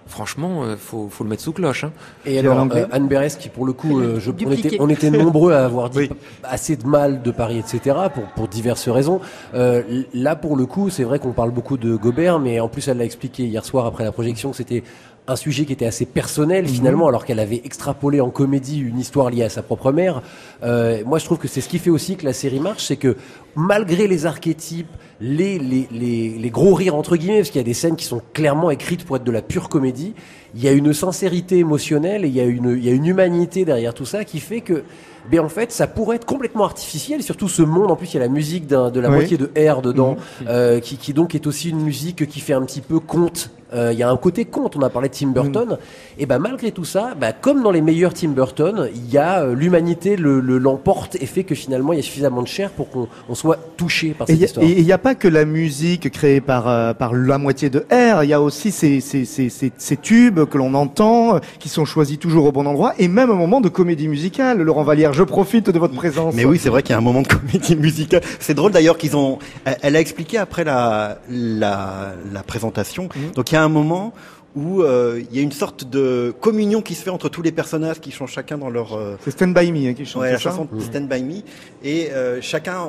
franchement, 0.07 0.63
euh, 0.63 0.75
faut, 0.75 1.07
faut 1.09 1.23
le 1.23 1.29
mettre 1.29 1.43
sous 1.43 1.53
cloche. 1.53 1.83
Hein. 1.83 1.91
Et 2.25 2.39
alors, 2.39 2.67
euh, 2.73 2.85
Anne 2.91 3.07
Berès, 3.07 3.35
qui 3.37 3.49
pour 3.49 3.65
le 3.65 3.73
coup, 3.73 3.99
euh, 3.99 4.19
je, 4.19 4.31
on, 4.31 4.51
était, 4.51 4.77
on 4.79 4.89
était 4.89 5.11
nombreux 5.11 5.53
à 5.53 5.65
avoir 5.65 5.89
dit 5.89 5.99
Oui. 5.99 6.09
assez 6.43 6.75
de 6.75 6.85
mal 6.87 7.21
de 7.21 7.31
Paris, 7.31 7.59
etc., 7.59 7.95
pour, 8.13 8.23
pour 8.35 8.47
diverses 8.47 8.89
raisons. 8.89 9.21
Euh, 9.53 9.83
là, 10.13 10.35
pour 10.35 10.55
le 10.55 10.65
coup, 10.65 10.89
c'est 10.89 11.03
vrai 11.03 11.19
qu'on 11.19 11.31
parle 11.31 11.51
beaucoup 11.51 11.77
de 11.77 11.95
Gobert, 11.95 12.39
mais 12.39 12.59
en 12.59 12.67
plus, 12.67 12.87
elle 12.87 12.97
l'a 12.97 13.05
expliqué 13.05 13.43
hier 13.43 13.63
soir 13.63 13.85
après 13.85 14.03
la 14.03 14.11
projection 14.11 14.51
que 14.51 14.57
c'était 14.57 14.83
un 15.29 15.35
sujet 15.35 15.65
qui 15.65 15.73
était 15.73 15.85
assez 15.85 16.05
personnel 16.05 16.67
finalement, 16.67 17.07
alors 17.07 17.23
qu'elle 17.23 17.39
avait 17.39 17.61
extrapolé 17.63 18.19
en 18.19 18.31
comédie 18.31 18.79
une 18.79 18.99
histoire 18.99 19.29
liée 19.29 19.43
à 19.43 19.49
sa 19.49 19.61
propre 19.61 19.91
mère. 19.91 20.21
Euh, 20.63 21.03
moi, 21.05 21.19
je 21.19 21.25
trouve 21.25 21.37
que 21.37 21.47
c'est 21.47 21.61
ce 21.61 21.69
qui 21.69 21.77
fait 21.77 21.91
aussi 21.91 22.15
que 22.15 22.25
la 22.25 22.33
série 22.33 22.59
marche, 22.59 22.85
c'est 22.85 22.95
que 22.95 23.15
malgré 23.55 24.07
les 24.07 24.25
archétypes, 24.25 24.89
les, 25.21 25.59
les, 25.59 25.87
les, 25.91 26.29
les 26.29 26.49
gros 26.49 26.73
rires 26.73 26.95
entre 26.95 27.15
guillemets, 27.15 27.39
parce 27.39 27.49
qu'il 27.49 27.59
y 27.59 27.63
a 27.63 27.65
des 27.65 27.73
scènes 27.73 27.95
qui 27.95 28.05
sont 28.05 28.21
clairement 28.33 28.71
écrites 28.71 29.05
pour 29.05 29.17
être 29.17 29.23
de 29.23 29.31
la 29.31 29.41
pure 29.43 29.69
comédie, 29.69 30.15
il 30.55 30.63
y 30.63 30.67
a 30.67 30.71
une 30.71 30.93
sincérité 30.93 31.57
émotionnelle 31.57 32.25
et 32.25 32.27
il 32.27 32.35
y 32.35 32.41
a 32.41 32.45
une, 32.45 32.75
il 32.77 32.83
y 32.83 32.89
a 32.89 32.93
une 32.93 33.05
humanité 33.05 33.65
derrière 33.65 33.93
tout 33.93 34.05
ça 34.05 34.25
qui 34.25 34.39
fait 34.39 34.61
que, 34.61 34.83
ben 35.31 35.39
en 35.41 35.49
fait, 35.49 35.71
ça 35.71 35.87
pourrait 35.87 36.15
être 36.17 36.25
complètement 36.25 36.65
artificiel. 36.65 37.19
Et 37.19 37.23
surtout 37.23 37.47
ce 37.49 37.61
monde, 37.61 37.91
en 37.91 37.95
plus, 37.95 38.11
il 38.13 38.15
y 38.15 38.17
a 38.17 38.21
la 38.23 38.29
musique 38.29 38.67
de 38.67 38.99
la 38.99 39.09
Oui. 39.09 39.15
moitié 39.15 39.37
de 39.37 39.49
R 39.57 39.81
dedans, 39.81 40.17
euh, 40.47 40.79
qui, 40.79 40.97
qui 40.97 41.13
donc 41.13 41.35
est 41.35 41.47
aussi 41.47 41.69
une 41.69 41.81
musique 41.81 42.27
qui 42.27 42.39
fait 42.39 42.53
un 42.53 42.63
petit 42.63 42.81
peu 42.81 42.99
conte. 42.99 43.51
Euh, 43.71 43.91
Il 43.93 43.99
y 43.99 44.03
a 44.03 44.09
un 44.09 44.17
côté 44.17 44.45
conte. 44.45 44.75
On 44.77 44.81
a 44.81 44.89
parlé 44.89 45.09
de 45.09 45.13
Tim 45.13 45.27
Burton. 45.27 45.77
Et 46.17 46.25
ben 46.25 46.39
malgré 46.39 46.71
tout 46.71 46.85
ça, 46.85 47.13
ben, 47.19 47.33
comme 47.39 47.61
dans 47.61 47.69
les 47.69 47.81
meilleurs 47.81 48.15
Tim 48.15 48.29
Burton, 48.29 48.89
il 48.95 49.11
y 49.11 49.17
a 49.19 49.43
euh, 49.43 49.53
l'humanité 49.53 50.15
le 50.15 50.39
le- 50.39 50.57
l'emporte 50.57 51.15
et 51.21 51.27
fait 51.27 51.43
que 51.43 51.53
finalement 51.53 51.93
il 51.93 51.97
y 51.97 51.99
a 51.99 52.03
suffisamment 52.03 52.41
de 52.41 52.47
chair 52.47 52.71
pour 52.71 52.89
qu'on 52.89 53.07
on 53.29 53.35
soit 53.35 53.59
touché 53.77 54.15
par 54.17 54.27
Et 54.27 54.33
cette 54.33 54.39
il 54.39 54.45
histoire. 54.45 54.65
n'y 54.65 54.91
a, 54.91 54.97
pas 54.97 55.13
que 55.13 55.27
la 55.27 55.45
musique 55.45 56.09
créée 56.11 56.41
par, 56.41 56.67
euh, 56.67 56.93
par 56.95 57.13
la 57.13 57.37
moitié 57.37 57.69
de 57.69 57.85
R, 57.91 58.23
il 58.23 58.29
y 58.29 58.33
a 58.33 58.41
aussi 58.41 58.71
ces, 58.71 59.01
ces, 59.01 59.23
ces, 59.25 59.49
ces, 59.49 59.71
ces 59.77 59.97
tubes 59.97 60.45
que 60.45 60.57
l'on 60.57 60.73
entend, 60.73 61.39
qui 61.59 61.69
sont 61.69 61.85
choisis 61.85 62.17
toujours 62.17 62.45
au 62.45 62.51
bon 62.51 62.65
endroit, 62.65 62.93
et 62.97 63.07
même 63.07 63.29
un 63.29 63.35
moment 63.35 63.61
de 63.61 63.69
comédie 63.69 64.07
musicale. 64.07 64.61
Laurent 64.63 64.83
Vallière, 64.83 65.13
je 65.19 65.23
profite 65.23 65.69
de 65.69 65.77
votre 65.77 65.93
présence. 65.95 66.33
Mais 66.33 66.45
oui, 66.45 66.57
c'est 66.57 66.69
vrai 66.69 66.81
qu'il 66.81 66.91
y 66.91 66.95
a 66.95 66.97
un 66.97 67.01
moment 67.01 67.21
de 67.21 67.27
comédie 67.27 67.75
musicale. 67.75 68.21
C'est 68.39 68.53
drôle 68.53 68.71
d'ailleurs 68.71 68.97
qu'ils 68.97 69.17
ont. 69.17 69.37
Elle 69.81 69.95
a 69.97 69.99
expliqué 69.99 70.37
après 70.37 70.63
la 70.63 71.19
la, 71.29 72.13
la 72.31 72.43
présentation. 72.43 73.09
Donc 73.35 73.51
il 73.51 73.55
y 73.55 73.57
a 73.57 73.63
un 73.63 73.69
moment 73.69 74.13
où 74.55 74.81
euh, 74.81 75.21
il 75.29 75.35
y 75.35 75.39
a 75.39 75.43
une 75.43 75.51
sorte 75.51 75.83
de 75.89 76.33
communion 76.39 76.81
qui 76.81 76.95
se 76.95 77.03
fait 77.03 77.11
entre 77.11 77.29
tous 77.29 77.41
les 77.43 77.51
personnages 77.51 77.99
qui 77.99 78.11
sont 78.11 78.27
chacun 78.27 78.57
dans 78.57 78.69
leur 78.69 78.93
euh, 78.97 79.15
C'est 79.23 79.31
Stand 79.31 79.53
By 79.53 79.71
Me 79.71 79.89
hein, 79.89 79.93
qui 79.93 80.05
chante 80.05 80.23
ouais, 80.23 80.31
la 80.31 80.37
ça. 80.39 80.49
chanson 80.49 80.67
Stand 80.79 81.07
by 81.07 81.21
Me 81.21 81.35
et 81.83 82.11
euh, 82.11 82.41
chacun 82.41 82.87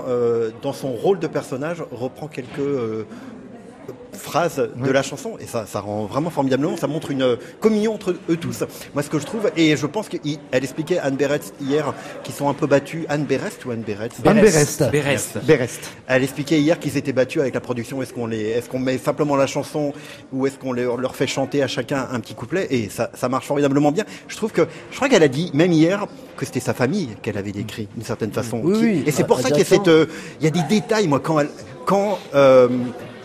dans 0.63 0.73
son 0.73 0.93
rôle 0.93 1.19
de 1.19 1.27
personnage 1.27 1.85
reprend 1.93 2.29
quelques 2.29 2.71
phrases 4.21 4.57
de 4.57 4.71
Ouais. 4.83 4.93
la 4.93 5.03
chanson 5.03 5.37
et 5.41 5.47
ça, 5.47 5.67
ça 5.67 5.81
rend 5.81 6.05
vraiment 6.07 6.31
formidablement 6.31 6.77
ça 6.77 6.87
montre 6.87 7.11
une 7.11 7.23
euh, 7.23 7.37
communion 7.61 7.95
entre 7.95 8.15
eux 8.29 8.37
tous 8.37 8.65
moi 8.95 9.03
ce 9.03 9.11
que 9.11 9.19
je 9.19 9.27
trouve 9.27 9.51
et 9.57 9.77
je 9.77 9.87
pense 9.87 10.09
qu'elle 10.09 10.21
expliquait 10.53 10.99
Anne 10.99 11.17
Berest 11.17 11.55
hier 11.61 11.93
qu'ils 12.23 12.35
sont 12.35 12.49
un 12.49 12.55
peu 12.55 12.67
battus 12.67 13.05
Anne 13.09 13.25
Berest 13.25 13.65
ou 13.65 13.71
Anne 13.71 13.83
Berest? 13.83 14.21
Anne 14.27 14.41
Berest. 14.41 14.91
Berest. 14.91 15.39
Berest. 15.45 15.91
elle 16.07 16.23
expliquait 16.23 16.61
hier 16.61 16.79
qu'ils 16.79 16.97
étaient 16.97 17.13
battus 17.13 17.41
avec 17.41 17.55
la 17.55 17.61
production. 17.61 18.03
Est-ce 18.03 18.13
qu'on 18.13 18.27
les, 18.27 18.43
est-ce 18.51 18.69
qu'on 18.69 18.79
met 18.79 18.99
simplement 18.99 19.37
la 19.37 19.47
chanson 19.47 19.93
ou 20.33 20.47
est-ce 20.47 20.59
qu'on 20.59 20.73
leur, 20.73 20.97
leur 20.97 21.17
fait 21.17 21.27
chanter 21.27 21.63
à 21.63 21.67
chacun 21.67 22.09
un 22.13 22.21
petit 22.21 22.35
couplet? 22.35 22.67
Et 22.71 22.89
ça, 22.89 23.11
ça 23.15 23.29
marche 23.29 23.47
formidablement 23.47 23.93
bien. 23.93 24.05
Je 24.29 24.37
trouve 24.37 24.53
que, 24.53 24.63
je 24.91 24.97
crois 24.97 25.09
qu'elle 25.09 25.23
a 25.23 25.29
dit 25.29 25.51
même 25.55 25.73
hier 25.73 26.07
que 26.37 26.45
c'était 26.47 26.61
sa 26.61 26.75
famille 26.75 27.09
qu'elle 27.23 27.39
avait 27.39 27.53
décrit 27.53 27.89
d'une 27.95 28.05
certaine 28.05 28.33
façon. 28.33 28.61
Oui, 28.63 28.79
Qui- 28.79 28.85
oui, 28.85 29.03
et 29.07 29.11
c'est 29.11 29.25
pour 29.25 29.39
ah, 29.39 29.43
ça 29.43 29.49
qu'il 29.49 29.59
y 29.59 29.63
a 29.63 29.65
cette, 29.65 29.89
euh, 29.89 30.07
il 30.41 30.45
y 30.45 30.47
a 30.47 30.51
des 30.51 30.63
détails. 30.69 31.09
Moi, 31.09 31.21
quand 31.21 31.39
elle, 31.41 31.51
quand 31.87 32.19
euh, 32.35 32.69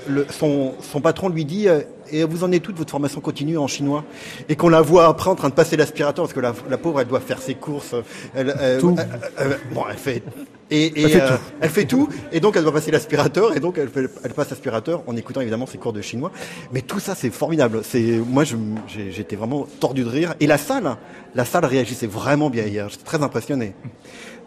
le, 0.07 0.25
son, 0.29 0.73
son 0.81 1.01
patron 1.01 1.29
lui 1.29 1.45
dit 1.45 1.67
euh, 1.67 1.81
et 2.11 2.23
vous 2.23 2.43
en 2.43 2.51
êtes 2.51 2.61
toute 2.63 2.77
votre 2.77 2.91
formation 2.91 3.19
continue 3.21 3.57
en 3.57 3.67
chinois? 3.67 4.03
Et 4.49 4.55
qu'on 4.55 4.69
la 4.69 4.81
voit 4.81 5.07
après 5.07 5.29
en 5.29 5.35
train 5.35 5.49
de 5.49 5.53
passer 5.53 5.75
l'aspirateur 5.77 6.25
parce 6.25 6.33
que 6.33 6.39
la, 6.39 6.53
la 6.69 6.77
pauvre 6.77 7.01
elle 7.01 7.07
doit 7.07 7.19
faire 7.19 7.41
ses 7.41 7.55
courses 7.55 7.95
elle, 8.35 8.55
elle- 8.61 8.79
Tout. 8.79 8.95
elle- 8.97 9.19
elle- 9.37 9.59
bon 9.73 9.83
elle 9.89 9.97
fait 9.97 10.23
et, 10.71 10.85
et, 10.85 11.03
Elle 11.03 11.09
fait 11.09 11.21
euh, 11.21 11.27
tout. 11.27 11.43
elle 11.61 11.69
fait 11.69 11.85
tout. 11.85 12.09
Et 12.31 12.39
donc 12.39 12.55
elle 12.55 12.63
doit 12.63 12.73
passer 12.73 12.91
l'aspirateur. 12.91 13.55
Et 13.55 13.59
donc 13.59 13.77
elle, 13.77 13.89
fait, 13.89 14.09
elle 14.23 14.33
passe 14.33 14.49
l'aspirateur 14.49 15.03
en 15.07 15.15
écoutant 15.15 15.41
évidemment 15.41 15.65
ses 15.65 15.77
cours 15.77 15.93
de 15.93 16.01
chinois. 16.01 16.31
Mais 16.71 16.81
tout 16.81 16.99
ça 16.99 17.15
c'est 17.15 17.29
formidable. 17.29 17.81
C'est 17.83 18.19
moi 18.27 18.43
j'étais 18.87 19.35
vraiment 19.35 19.67
tordu 19.79 20.03
de 20.03 20.09
rire. 20.09 20.33
Et 20.39 20.47
la 20.47 20.57
salle 20.57 20.95
la 21.35 21.45
salle 21.45 21.65
réagissait 21.65 22.07
vraiment 22.07 22.49
bien 22.49 22.65
hier. 22.65 22.89
J'étais 22.89 23.03
très 23.03 23.21
impressionné. 23.21 23.73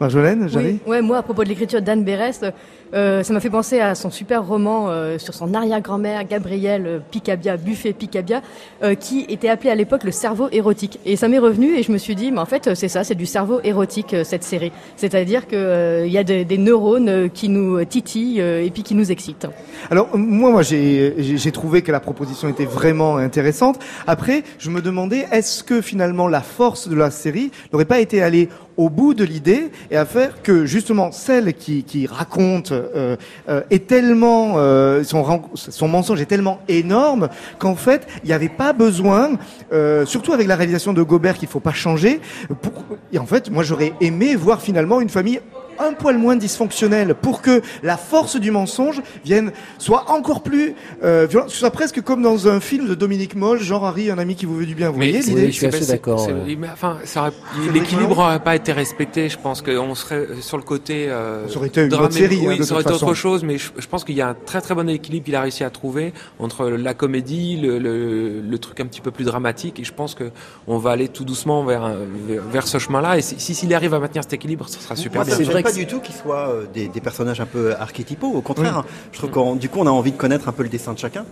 Marjolaine, 0.00 0.48
Oui, 0.54 0.78
ouais, 0.86 1.02
moi, 1.02 1.18
à 1.18 1.22
propos 1.22 1.42
de 1.42 1.48
l'écriture 1.48 1.82
d'Anne 1.82 2.04
Berest, 2.04 2.46
euh, 2.94 3.24
ça 3.24 3.32
m'a 3.32 3.40
fait 3.40 3.50
penser 3.50 3.80
à 3.80 3.96
son 3.96 4.10
super 4.10 4.46
roman 4.46 4.90
euh, 4.90 5.18
sur 5.18 5.34
son 5.34 5.52
arrière-grand-mère, 5.54 6.24
Gabrielle 6.24 7.02
Picabia, 7.10 7.56
Buffet 7.56 7.92
Picabia, 7.92 8.40
euh, 8.84 8.94
qui 8.94 9.26
était 9.28 9.48
appelé 9.48 9.70
à 9.70 9.74
l'époque 9.74 10.04
le 10.04 10.12
cerveau 10.12 10.48
érotique. 10.52 11.00
Et 11.04 11.16
ça 11.16 11.26
m'est 11.26 11.40
revenu 11.40 11.76
et 11.76 11.82
je 11.82 11.90
me 11.90 11.98
suis 11.98 12.14
dit, 12.14 12.30
mais 12.30 12.38
en 12.38 12.46
fait, 12.46 12.74
c'est 12.74 12.88
ça, 12.88 13.02
c'est 13.02 13.16
du 13.16 13.26
cerveau 13.26 13.60
érotique, 13.64 14.14
cette 14.22 14.44
série. 14.44 14.70
C'est-à-dire 14.96 15.48
qu'il 16.08 16.14
y 16.14 16.18
a 16.18 16.44
des, 16.44 16.58
neurones 16.58 17.08
euh, 17.08 17.28
qui 17.28 17.48
nous 17.48 17.84
titillent 17.84 18.40
euh, 18.40 18.64
et 18.64 18.70
puis 18.70 18.82
qui 18.82 18.94
nous 18.94 19.12
excitent. 19.12 19.46
Alors 19.90 20.16
moi, 20.16 20.50
moi 20.50 20.62
j'ai 20.62 21.52
trouvé 21.52 21.82
que 21.82 21.92
la 21.92 22.00
proposition 22.00 22.48
était 22.48 22.64
vraiment 22.64 23.18
intéressante. 23.18 23.78
Après, 24.06 24.42
je 24.58 24.70
me 24.70 24.80
demandais 24.80 25.26
est-ce 25.30 25.62
que 25.62 25.80
finalement 25.80 26.28
la 26.28 26.40
force 26.40 26.88
de 26.88 26.96
la 26.96 27.10
série 27.10 27.50
n'aurait 27.72 27.84
pas 27.84 28.00
été 28.00 28.22
aller 28.22 28.48
au 28.78 28.88
bout 28.88 29.12
de 29.12 29.24
l'idée 29.24 29.70
et 29.90 29.96
à 29.96 30.06
faire 30.06 30.40
que 30.40 30.64
justement 30.64 31.10
celle 31.10 31.52
qui, 31.52 32.06
raconte 32.06 32.70
euh, 32.72 33.16
euh, 33.48 33.60
est 33.70 33.88
tellement 33.88 34.54
euh, 34.56 35.02
son, 35.02 35.88
mensonge 35.88 36.20
est 36.20 36.26
tellement 36.26 36.60
énorme 36.68 37.28
qu'en 37.58 37.74
fait 37.74 38.06
il 38.22 38.28
n'y 38.28 38.32
avait 38.32 38.48
pas 38.48 38.72
besoin, 38.72 39.32
euh, 39.72 40.06
surtout 40.06 40.32
avec 40.32 40.46
la 40.46 40.54
réalisation 40.54 40.92
de 40.92 41.02
Gobert 41.02 41.36
qu'il 41.36 41.48
faut 41.48 41.60
pas 41.60 41.72
changer. 41.72 42.20
Et 43.12 43.18
en 43.18 43.26
fait, 43.26 43.50
moi 43.50 43.64
j'aurais 43.64 43.92
aimé 44.00 44.36
voir 44.36 44.62
finalement 44.62 45.00
une 45.00 45.08
famille 45.08 45.40
un 45.80 45.92
poil 45.92 46.18
moins 46.18 46.36
dysfonctionnelle 46.36 47.14
pour 47.14 47.42
que 47.42 47.62
la 47.82 47.96
force 47.96 48.36
du 48.36 48.50
mensonge 48.50 49.02
vienne 49.24 49.52
soit 49.78 50.10
encore 50.10 50.42
plus 50.42 50.74
euh, 51.02 51.26
violente, 51.28 51.50
soit 51.50 51.70
presque 51.70 52.00
comme 52.02 52.22
dans 52.22 52.48
un 52.48 52.60
film 52.60 52.88
de 52.88 52.94
Dominique 52.94 53.34
Moll, 53.34 53.58
genre 53.60 53.84
Harry, 53.86 54.10
un 54.10 54.18
ami 54.18 54.34
qui 54.36 54.46
vous 54.46 54.56
veut 54.56 54.66
du 54.66 54.74
bien. 54.74 54.90
Vous 54.90 54.98
Mais 54.98 55.08
voyez 55.10 55.22
c'est- 55.22 55.30
l'idée 55.30 55.46
je 55.52 55.56
suis 55.56 55.66
assez 55.66 55.82
c'est- 55.84 55.92
d'accord, 55.92 56.26
mais 56.46 56.56
Enfin, 56.72 56.98
ça 57.04 57.20
aurait- 57.22 57.32
C'est 57.66 57.72
l'équilibre 57.72 58.16
n'aurait 58.16 58.40
pas 58.42 58.56
été 58.56 58.72
respecté. 58.72 59.28
Je 59.28 59.38
pense 59.38 59.62
qu'on 59.62 59.94
serait 59.94 60.26
sur 60.40 60.56
le 60.56 60.62
côté. 60.62 61.08
Euh, 61.08 61.48
Ça 61.48 61.56
aurait 61.58 61.68
été 61.68 61.82
une 61.82 61.88
drame- 61.88 62.04
autre 62.06 62.14
série, 62.14 62.38
Oui, 62.42 62.54
hein, 62.54 62.56
de 62.58 62.62
ça 62.62 62.74
aurait 62.74 62.82
été 62.82 62.92
autre 62.92 63.14
chose, 63.14 63.42
mais 63.44 63.58
je, 63.58 63.70
je 63.76 63.86
pense 63.86 64.04
qu'il 64.04 64.16
y 64.16 64.20
a 64.20 64.28
un 64.28 64.34
très 64.34 64.60
très 64.60 64.74
bon 64.74 64.88
équilibre 64.88 65.24
qu'il 65.26 65.34
a 65.36 65.40
réussi 65.42 65.64
à 65.64 65.70
trouver 65.70 66.12
entre 66.38 66.68
la 66.68 66.94
comédie, 66.94 67.56
le, 67.56 67.78
le, 67.78 68.40
le 68.40 68.58
truc 68.58 68.80
un 68.80 68.86
petit 68.86 69.00
peu 69.00 69.10
plus 69.10 69.24
dramatique. 69.24 69.78
Et 69.80 69.84
je 69.84 69.92
pense 69.92 70.14
que 70.14 70.30
on 70.66 70.78
va 70.78 70.90
aller 70.90 71.08
tout 71.08 71.24
doucement 71.24 71.64
vers 71.64 71.88
vers, 72.28 72.42
vers 72.52 72.66
ce 72.66 72.78
chemin-là. 72.78 73.18
Et 73.18 73.22
si 73.22 73.36
si- 73.38 73.54
s'il 73.54 73.72
arrive 73.74 73.94
à 73.94 73.98
maintenir 73.98 74.22
cet 74.22 74.32
équilibre, 74.32 74.68
ce 74.68 74.78
sera 74.80 74.96
super 74.96 75.20
Moi, 75.20 75.24
bien. 75.24 75.36
C'est 75.36 75.44
vrai 75.44 75.62
pas 75.68 75.72
du 75.78 75.86
tout 75.86 76.00
qu'ils 76.00 76.14
soient 76.14 76.48
euh, 76.48 76.66
des, 76.72 76.88
des 76.88 77.00
personnages 77.00 77.40
un 77.40 77.46
peu 77.46 77.74
archétypaux. 77.74 78.32
Au 78.32 78.40
contraire, 78.42 78.84
je 79.12 79.18
trouve 79.18 79.30
qu'on 79.30 79.54
du 79.56 79.68
coup 79.68 79.78
on 79.80 79.86
a 79.86 79.90
envie 79.90 80.12
de 80.12 80.16
connaître 80.16 80.48
un 80.48 80.52
peu 80.52 80.62
le 80.62 80.68
dessin 80.68 80.92
de 80.92 80.98
chacun. 80.98 81.24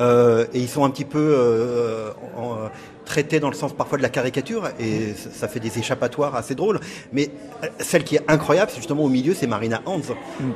Euh, 0.00 0.46
et 0.54 0.60
ils 0.60 0.68
sont 0.68 0.84
un 0.84 0.90
petit 0.90 1.04
peu 1.04 1.18
euh, 1.18 2.10
en- 2.36 2.56
traités 3.04 3.38
dans 3.38 3.50
le 3.50 3.54
sens 3.54 3.74
parfois 3.74 3.98
de 3.98 4.02
la 4.02 4.08
caricature 4.08 4.66
et 4.80 5.12
ça- 5.12 5.28
ça 5.30 5.46
fait 5.46 5.60
des 5.60 5.78
échappatoires 5.78 6.34
assez 6.36 6.54
drôles. 6.54 6.80
Mais 7.12 7.28
celle 7.78 8.02
qui 8.02 8.16
est 8.16 8.22
incroyable, 8.28 8.70
c'est 8.70 8.78
justement 8.78 9.04
au 9.04 9.10
milieu, 9.10 9.34
c'est 9.34 9.46
Marina 9.46 9.82
Hans, 9.84 10.00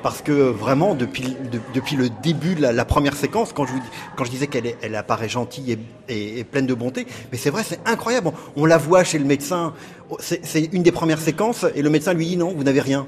parce 0.02 0.23
que 0.23 0.33
vraiment 0.33 0.95
depuis 0.95 1.37
de- 1.52 1.61
depuis 1.75 1.95
le 1.97 2.09
début 2.23 2.54
de 2.54 2.62
la, 2.62 2.73
la 2.73 2.85
première 2.87 3.14
séquence, 3.16 3.52
quand 3.52 3.66
je 3.66 3.73
vous 3.73 3.80
dis- 3.80 3.88
quand 4.16 4.25
je 4.25 4.30
disais 4.30 4.47
qu'elle 4.47 4.73
elle 4.80 4.95
apparaît 4.95 5.28
gentille 5.28 5.73
et, 5.73 5.78
et- 6.09 6.38
et 6.38 6.45
pleine 6.45 6.66
de 6.66 6.73
bonté, 6.73 7.07
mais 7.30 7.37
c'est 7.37 7.50
vrai, 7.50 7.62
c'est 7.64 7.80
incroyable. 7.85 8.28
On, 8.57 8.62
on 8.62 8.64
la 8.64 8.78
voit 8.78 9.04
chez 9.04 9.18
le 9.18 9.26
médecin. 9.26 9.75
Oh, 10.09 10.16
c'est 10.18 10.71
une 10.73 10.83
des 10.83 10.90
premières 10.92 11.21
séquences 11.21 11.66
et 11.75 11.83
le 11.83 11.90
médecin 11.90 12.14
lui 12.14 12.25
dit 12.28 12.37
non, 12.38 12.54
vous 12.57 12.64
n'avez 12.64 12.80
rien. 12.80 13.07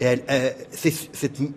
Et 0.00 0.22
c'est- 0.72 1.10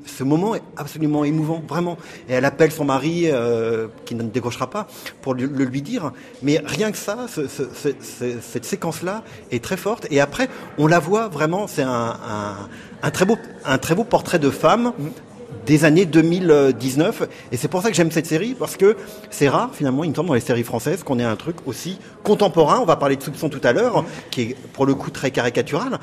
ce 0.06 0.24
moment 0.24 0.56
est 0.56 0.62
absolument 0.78 1.24
émouvant, 1.24 1.64
vraiment. 1.68 1.98
Et 2.30 2.34
elle 2.34 2.46
appelle 2.46 2.72
son 2.72 2.86
mari, 2.86 3.24
euh, 3.32 3.88
qui 4.06 4.16
ne 4.16 4.24
décrochera 4.24 4.70
pas, 4.70 4.88
pour 5.22 5.34
le, 5.34 5.46
lui 5.46 5.82
dire. 5.82 6.12
Mais 6.42 6.62
rien 6.64 6.92
que 6.92 6.98
ça, 6.98 7.26
ce- 7.28 7.48
ce- 7.48 7.70
ce- 7.74 7.90
ce- 8.02 8.40
cette 8.42 8.66
séquence-là 8.66 9.24
est 9.52 9.64
très 9.64 9.78
forte. 9.78 10.08
Et 10.12 10.20
après, 10.20 10.50
on 10.78 10.88
la 10.88 11.00
voit 11.00 11.28
vraiment. 11.28 11.68
C'est 11.68 11.84
un 11.84 13.10
très 13.12 13.26
beau 13.96 14.04
portrait 14.04 14.40
de 14.40 14.50
femme. 14.50 14.94
Des 15.66 15.86
années 15.86 16.06
2019 16.06 17.28
et 17.52 17.58
c'est 17.58 17.68
pour 17.68 17.82
ça 17.82 17.90
que 17.90 17.96
j'aime 17.96 18.12
cette 18.12 18.26
série 18.26 18.56
parce 18.58 18.78
que 18.78 18.96
c'est 19.30 19.50
rare 19.50 19.70
finalement 19.74 20.04
il 20.04 20.10
me 20.10 20.16
semble 20.16 20.28
dans 20.28 20.34
les 20.34 20.40
séries 20.40 20.64
françaises 20.64 21.04
qu'on 21.04 21.20
ait 21.20 21.24
un 21.24 21.36
truc 21.36 21.58
aussi 21.66 22.00
contemporain. 22.24 22.80
On 22.82 22.86
va 22.86 22.96
parler 22.96 23.16
de 23.16 23.24
soupçon 23.24 23.50
tout 23.50 23.62
à 23.64 23.74
l'heure 23.74 24.06
qui 24.32 24.42
est 24.42 24.58
pour 24.74 24.86
le 24.86 24.96
coup 24.96 25.12
très 25.12 25.32
caricatural 25.32 26.00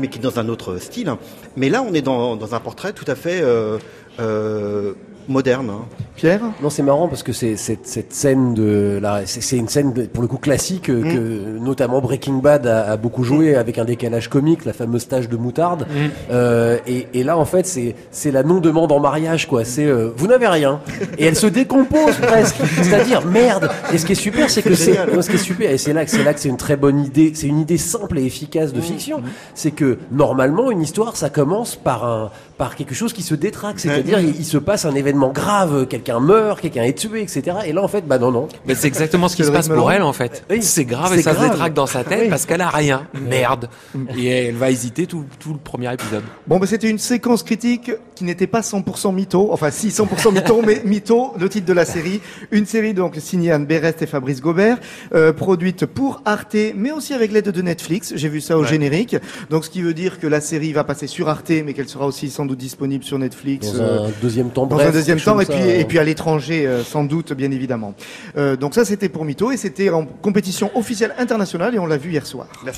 mais 0.00 0.08
qui 0.08 0.18
est 0.18 0.22
dans 0.22 0.38
un 0.38 0.48
autre 0.48 0.78
style. 0.78 1.12
Mais 1.56 1.68
là 1.68 1.82
on 1.82 1.94
est 1.94 2.02
dans, 2.02 2.36
dans 2.36 2.54
un 2.54 2.60
portrait 2.60 2.92
tout 2.92 3.06
à 3.08 3.14
fait 3.14 3.40
euh, 3.42 3.78
euh, 4.20 4.94
moderne 5.28 5.70
hein. 5.70 5.84
Pierre? 6.16 6.40
Non, 6.62 6.70
c'est 6.70 6.82
marrant 6.84 7.08
parce 7.08 7.22
que 7.24 7.32
c'est 7.32 7.56
cette, 7.56 7.86
cette 7.88 8.12
scène 8.12 8.54
de 8.54 8.98
là, 9.02 9.22
c'est 9.26 9.56
une 9.56 9.68
scène 9.68 9.92
de- 9.92 10.02
pour 10.04 10.22
le 10.22 10.28
coup 10.28 10.36
classique 10.38 10.88
euh, 10.88 11.02
que 11.02 11.58
notamment 11.58 12.00
Breaking 12.00 12.34
Bad 12.38 12.66
a, 12.68 12.92
a 12.92 12.96
beaucoup 12.96 13.24
joué 13.24 13.56
avec 13.56 13.78
un 13.78 13.84
décalage 13.84 14.28
comique, 14.30 14.64
la 14.64 14.72
fameuse 14.72 15.08
tâche 15.08 15.28
de 15.28 15.36
moutarde. 15.36 15.86
Euh, 16.30 16.78
et, 16.86 17.08
et 17.14 17.24
là, 17.24 17.36
en 17.36 17.44
fait, 17.44 17.66
c'est 17.66 17.96
c'est 18.12 18.30
la 18.30 18.42
non 18.44 18.60
demande 18.60 18.92
en 18.92 19.00
mariage 19.00 19.48
quoi. 19.48 19.64
C'est 19.64 19.86
euh, 19.86 20.10
vous 20.16 20.28
n'avez 20.28 20.46
rien 20.46 20.80
et 21.18 21.24
elle 21.26 21.36
se 21.36 21.48
décompose 21.48 22.14
presque. 22.22 22.56
C'est-à-dire 22.82 23.26
merde. 23.26 23.70
Et 23.92 23.98
ce 23.98 24.06
qui 24.06 24.12
est 24.12 24.14
super, 24.16 24.50
c'est 24.50 24.62
que 24.62 24.74
c'est 24.76 24.94
ce 24.94 25.28
qui 25.30 25.34
est 25.36 25.38
super 25.38 25.70
et 25.70 25.78
c'est 25.78 25.92
là 25.92 26.04
que 26.04 26.10
c'est 26.12 26.22
là 26.22 26.32
que 26.32 26.38
c'est 26.40 26.48
une 26.48 26.56
très 26.56 26.76
bonne 26.76 27.04
idée. 27.04 27.32
C'est 27.34 27.48
une 27.48 27.58
idée 27.58 27.78
simple 27.78 28.18
et 28.20 28.24
efficace 28.24 28.72
de 28.72 28.80
fiction. 28.80 29.20
C'est 29.54 29.72
que 29.72 29.98
normalement 30.12 30.70
une 30.70 30.80
histoire 30.82 31.16
ça 31.16 31.28
commence 31.28 31.74
par 31.74 32.04
un 32.04 32.30
par 32.56 32.76
quelque 32.76 32.94
chose 32.94 33.12
qui 33.12 33.22
se 33.22 33.34
détraque. 33.34 33.80
C'est-à-dire 33.80 34.20
il, 34.20 34.36
il 34.38 34.44
se 34.44 34.58
passe 34.58 34.84
un 34.84 34.94
événement 34.94 35.13
grave, 35.32 35.86
quelqu'un 35.86 36.20
meurt, 36.20 36.60
quelqu'un 36.60 36.82
est 36.82 36.96
tué, 36.98 37.22
etc. 37.22 37.58
Et 37.66 37.72
là 37.72 37.82
en 37.82 37.88
fait, 37.88 38.06
bah 38.06 38.18
non 38.18 38.30
non. 38.30 38.48
Mais 38.66 38.74
c'est 38.74 38.88
exactement 38.88 39.28
ce 39.28 39.36
qui 39.36 39.44
se 39.44 39.50
passe 39.50 39.68
pour 39.68 39.90
elle 39.90 40.02
en 40.02 40.12
fait. 40.12 40.44
Oui, 40.50 40.62
c'est 40.62 40.84
grave 40.84 41.12
et 41.14 41.22
ça 41.22 41.32
se 41.32 41.36
grave. 41.36 41.50
détraque 41.50 41.74
dans 41.74 41.86
sa 41.86 42.04
tête 42.04 42.20
Oui. 42.22 42.28
parce 42.28 42.46
qu'elle 42.46 42.60
a 42.60 42.68
rien. 42.68 43.06
Merde. 43.14 43.68
Et 44.16 44.28
elle 44.28 44.54
va 44.56 44.70
hésiter 44.70 45.06
tout, 45.06 45.24
tout 45.38 45.52
le 45.52 45.58
premier 45.58 45.92
épisode. 45.92 46.22
Bon, 46.46 46.58
ben, 46.58 46.66
c'était 46.66 46.90
une 46.90 46.98
séquence 46.98 47.42
critique 47.42 47.90
qui 48.14 48.24
n'était 48.24 48.46
pas 48.46 48.60
100% 48.60 49.14
mytho. 49.14 49.48
Enfin, 49.52 49.70
si, 49.70 49.88
100% 49.88 50.32
mytho, 50.32 50.62
mais 50.64 50.82
mytho, 50.84 51.32
le 51.38 51.48
titre 51.48 51.66
de 51.66 51.72
la 51.72 51.84
série. 51.84 52.20
Une 52.50 52.66
série, 52.66 52.94
donc, 52.94 53.16
signée 53.18 53.50
Anne 53.50 53.66
Berest 53.66 54.02
et 54.02 54.06
Fabrice 54.06 54.40
Gobert, 54.40 54.78
euh, 55.14 55.32
produite 55.32 55.86
pour 55.86 56.22
Arte, 56.24 56.56
mais 56.76 56.92
aussi 56.92 57.12
avec 57.14 57.32
l'aide 57.32 57.50
de 57.50 57.62
Netflix. 57.62 58.12
J'ai 58.16 58.28
vu 58.28 58.40
ça 58.40 58.56
au 58.58 58.64
générique. 58.64 59.16
Donc, 59.50 59.64
ce 59.64 59.70
qui 59.70 59.82
veut 59.82 59.94
dire 59.94 60.20
que 60.20 60.26
la 60.26 60.40
série 60.40 60.72
va 60.72 60.84
passer 60.84 61.06
sur 61.06 61.28
Arte, 61.28 61.50
mais 61.64 61.72
qu'elle 61.74 61.88
sera 61.88 62.06
aussi 62.06 62.30
sans 62.30 62.46
doute 62.46 62.58
disponible 62.58 63.04
sur 63.04 63.18
Netflix. 63.18 63.72
Dans 63.72 63.82
euh, 63.82 64.06
un 64.06 64.12
deuxième 64.22 64.50
temps, 64.50 64.66
dans 64.66 64.76
bref, 64.76 64.88
un 64.88 64.92
deuxième 65.04 65.20
temps 65.20 65.40
et 65.40 65.46
puis 65.46 65.54
ça, 65.54 65.66
et 65.66 65.82
euh. 65.82 65.84
puis 65.86 65.98
à 65.98 66.04
l'étranger 66.04 66.66
euh, 66.66 66.82
sans 66.82 67.04
doute 67.04 67.32
bien 67.32 67.50
évidemment. 67.50 67.94
Euh, 68.36 68.56
donc 68.56 68.74
ça 68.74 68.84
c'était 68.84 69.08
pour 69.08 69.24
Mytho 69.24 69.50
et 69.50 69.56
c'était 69.56 69.90
en 69.90 70.04
compétition 70.04 70.70
officielle 70.74 71.14
internationale 71.18 71.74
et 71.74 71.78
on 71.78 71.86
l'a 71.86 71.96
vu 71.96 72.10
hier 72.10 72.26
soir. 72.26 72.46
la 72.64 72.72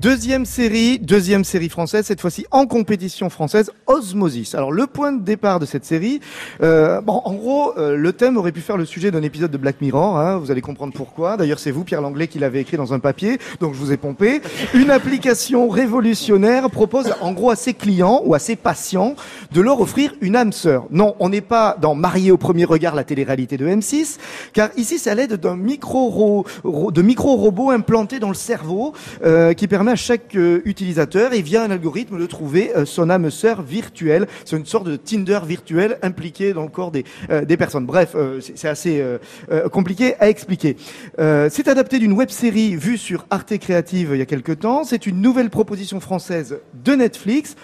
Deuxième 0.00 0.44
série, 0.46 1.00
deuxième 1.00 1.42
série 1.42 1.68
française, 1.68 2.04
cette 2.06 2.20
fois-ci 2.20 2.46
en 2.52 2.66
compétition 2.66 3.30
française, 3.30 3.72
Osmosis. 3.88 4.54
Alors 4.54 4.70
le 4.70 4.86
point 4.86 5.10
de 5.12 5.20
départ 5.24 5.58
de 5.58 5.66
cette 5.66 5.84
série, 5.84 6.20
euh, 6.62 7.00
bon, 7.00 7.20
en 7.24 7.34
gros, 7.34 7.76
euh, 7.78 7.96
le 7.96 8.12
thème 8.12 8.36
aurait 8.36 8.52
pu 8.52 8.60
faire 8.60 8.76
le 8.76 8.84
sujet 8.84 9.10
d'un 9.10 9.22
épisode 9.22 9.50
de 9.50 9.56
Black 9.58 9.80
Mirror. 9.80 10.16
Hein, 10.16 10.36
vous 10.36 10.52
allez 10.52 10.60
comprendre 10.60 10.92
pourquoi. 10.92 11.36
D'ailleurs, 11.36 11.58
c'est 11.58 11.72
vous, 11.72 11.82
Pierre 11.82 12.00
Langlais, 12.00 12.28
qui 12.28 12.38
l'avez 12.38 12.60
écrit 12.60 12.76
dans 12.76 12.92
un 12.94 13.00
papier, 13.00 13.38
donc 13.58 13.74
je 13.74 13.78
vous 13.80 13.90
ai 13.90 13.96
pompé. 13.96 14.40
Une 14.72 14.92
application 14.92 15.68
révolutionnaire 15.68 16.70
propose 16.70 17.12
en 17.20 17.32
gros 17.32 17.50
à 17.50 17.56
ses 17.56 17.74
clients 17.74 18.22
ou 18.24 18.34
à 18.34 18.38
ses 18.38 18.54
patients 18.54 19.16
de 19.50 19.60
leur 19.60 19.80
offrir 19.80 20.14
une 20.20 20.36
âme 20.36 20.52
sœur. 20.52 20.84
Non, 20.92 21.16
on 21.18 21.28
n'est 21.28 21.40
pas 21.40 21.76
dans 21.80 21.96
Marié 21.96 22.30
au 22.30 22.36
premier 22.36 22.66
regard, 22.66 22.94
la 22.94 23.02
télé-réalité 23.02 23.56
de 23.56 23.66
M6, 23.66 24.18
car 24.52 24.68
ici 24.76 25.00
c'est 25.00 25.10
à 25.10 25.16
l'aide 25.16 25.34
d'un 25.34 25.56
micro 25.56 26.08
ro- 26.08 26.46
ro- 26.62 26.92
de 26.92 27.02
micro-robots 27.02 27.70
implantés 27.72 28.20
dans 28.20 28.28
le 28.28 28.34
cerveau 28.34 28.92
euh, 29.24 29.54
qui 29.54 29.66
permet 29.66 29.87
à 29.88 29.96
chaque 29.96 30.34
euh, 30.34 30.60
utilisateur 30.64 31.32
et 31.32 31.42
via 31.42 31.62
un 31.62 31.70
algorithme 31.70 32.18
de 32.18 32.26
trouver 32.26 32.70
euh, 32.76 32.84
son 32.84 33.10
âme 33.10 33.30
sœur 33.30 33.62
virtuelle. 33.62 34.26
C'est 34.44 34.56
une 34.56 34.66
sorte 34.66 34.86
de 34.86 34.96
Tinder 34.96 35.40
virtuel 35.46 35.98
impliqué 36.02 36.52
dans 36.52 36.62
le 36.62 36.68
corps 36.68 36.90
des, 36.90 37.04
euh, 37.30 37.44
personnes. 37.56 37.86
Bref, 37.86 38.14
c'est 38.40 38.68
assez 38.68 39.02
compliqué 39.72 40.14
à 40.20 40.28
expliquer. 40.28 40.76
C'est 41.18 41.66
adapté 41.66 41.98
d'une 41.98 42.12
web 42.12 42.28
série 42.28 42.76
vue 42.76 42.98
sur 42.98 43.26
Arte 43.30 43.58
Créative 43.58 44.10
il 44.12 44.18
y 44.18 44.22
a 44.22 44.26
quelque 44.26 44.52
temps. 44.52 44.84
C'est 44.84 45.06
une 45.06 45.20
nouvelle 45.20 45.50
proposition 45.50 45.98
française 45.98 46.60
de 46.84 46.92
Netflix. 46.92 47.56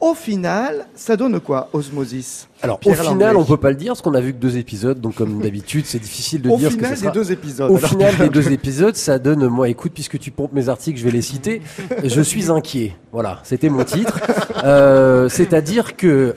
Au 0.00 0.14
final, 0.14 0.86
ça 0.94 1.16
donne 1.16 1.40
quoi, 1.40 1.68
Osmosis? 1.72 2.46
Alors 2.62 2.78
Pierre 2.78 3.00
au 3.00 3.10
final, 3.10 3.36
on 3.36 3.44
peut 3.44 3.56
pas 3.56 3.70
le 3.70 3.76
dire 3.76 3.88
parce 3.92 4.02
qu'on 4.02 4.14
a 4.14 4.20
vu 4.20 4.32
que 4.32 4.38
deux 4.38 4.56
épisodes, 4.56 5.00
donc 5.00 5.16
comme 5.16 5.40
d'habitude, 5.40 5.86
c'est 5.86 5.98
difficile 5.98 6.40
de 6.42 6.50
Au 6.50 6.56
dire 6.56 6.70
ce 6.70 6.76
que 6.76 6.84
final 6.84 6.90
ça 6.96 7.00
des 7.00 7.02
sera. 7.02 7.12
deux 7.12 7.32
épisodes. 7.32 7.70
Au 7.70 7.76
Alors, 7.76 7.90
final 7.90 8.16
des 8.16 8.28
deux 8.28 8.52
épisodes, 8.52 8.94
ça 8.94 9.18
donne, 9.18 9.48
moi, 9.48 9.68
écoute, 9.68 9.90
puisque 9.92 10.16
tu 10.20 10.30
pompes 10.30 10.52
mes 10.52 10.68
articles, 10.68 11.00
je 11.00 11.04
vais 11.04 11.10
les 11.10 11.22
citer. 11.22 11.62
je 12.04 12.20
suis 12.20 12.48
inquiet. 12.48 12.94
Voilà, 13.10 13.40
c'était 13.42 13.68
mon 13.70 13.82
titre. 13.82 14.20
Euh, 14.64 15.28
C'est-à-dire 15.28 15.96
que, 15.96 16.36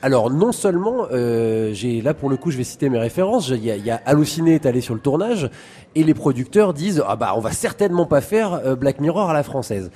alors 0.00 0.30
non 0.30 0.52
seulement, 0.52 1.06
euh, 1.12 1.74
j'ai 1.74 2.00
là 2.00 2.14
pour 2.14 2.30
le 2.30 2.38
coup, 2.38 2.50
je 2.50 2.56
vais 2.56 2.64
citer 2.64 2.88
mes 2.88 2.98
références. 2.98 3.48
Il 3.50 3.64
y 3.64 3.70
a, 3.70 3.76
y 3.76 3.90
a 3.90 4.00
Halluciné 4.06 4.54
est 4.54 4.64
allé 4.66 4.80
sur 4.80 4.94
le 4.94 5.00
tournage 5.00 5.50
et 5.94 6.04
les 6.04 6.14
producteurs 6.14 6.72
disent 6.72 7.02
ah 7.06 7.16
bah 7.16 7.34
on 7.36 7.40
va 7.40 7.52
certainement 7.52 8.06
pas 8.06 8.20
faire 8.22 8.60
euh, 8.64 8.76
Black 8.76 9.00
Mirror 9.00 9.28
à 9.30 9.34
la 9.34 9.42
française. 9.42 9.90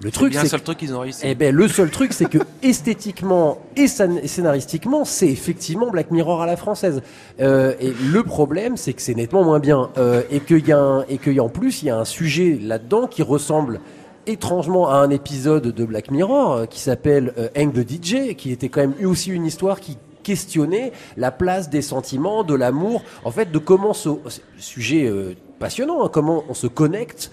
Le 0.00 0.12
truc, 0.12 0.32
c'est 0.32 0.42
le 0.42 0.48
seul 0.48 0.62
truc 0.62 0.78
qu'ils 0.78 0.94
ont 0.94 1.00
réussi. 1.00 1.22
eh 1.24 1.34
ben, 1.34 1.52
le 1.52 1.66
seul 1.66 1.90
truc, 1.90 2.12
c'est 2.12 2.28
que 2.28 2.38
esthétiquement 2.62 3.58
et 3.76 3.88
scénaristiquement, 3.88 5.04
c'est 5.04 5.28
effectivement 5.28 5.90
Black 5.90 6.12
Mirror 6.12 6.42
à 6.42 6.46
la 6.46 6.56
française. 6.56 7.02
Euh, 7.40 7.74
et 7.80 7.92
le 8.12 8.22
problème, 8.22 8.76
c'est 8.76 8.92
que 8.92 9.02
c'est 9.02 9.14
nettement 9.14 9.42
moins 9.42 9.58
bien. 9.58 9.90
Euh, 9.98 10.22
et 10.30 10.38
qu'il 10.40 10.66
y 10.66 10.72
a 10.72 10.78
un, 10.78 11.02
et 11.08 11.18
qu'il 11.18 11.40
en 11.40 11.48
plus, 11.48 11.82
il 11.82 11.86
y 11.86 11.90
a 11.90 11.98
un 11.98 12.04
sujet 12.04 12.58
là-dedans 12.62 13.08
qui 13.08 13.22
ressemble 13.22 13.80
étrangement 14.28 14.88
à 14.88 14.96
un 14.96 15.10
épisode 15.10 15.68
de 15.68 15.84
Black 15.84 16.10
Mirror 16.10 16.52
euh, 16.52 16.66
qui 16.66 16.80
s'appelle 16.80 17.32
euh, 17.38 17.48
Hang 17.56 17.72
the 17.72 17.88
DJ, 17.88 18.34
qui 18.36 18.52
était 18.52 18.68
quand 18.68 18.80
même 18.80 18.94
aussi 19.04 19.30
une 19.30 19.46
histoire 19.46 19.80
qui 19.80 19.96
questionnait 20.22 20.92
la 21.16 21.30
place 21.30 21.70
des 21.70 21.82
sentiments, 21.82 22.44
de 22.44 22.54
l'amour, 22.54 23.02
en 23.24 23.30
fait, 23.30 23.50
de 23.50 23.58
comment 23.58 23.94
ce 23.94 24.10
sujet 24.58 25.06
euh, 25.06 25.34
passionnant, 25.58 26.04
hein, 26.04 26.10
comment 26.12 26.44
on 26.48 26.54
se 26.54 26.66
connecte 26.66 27.30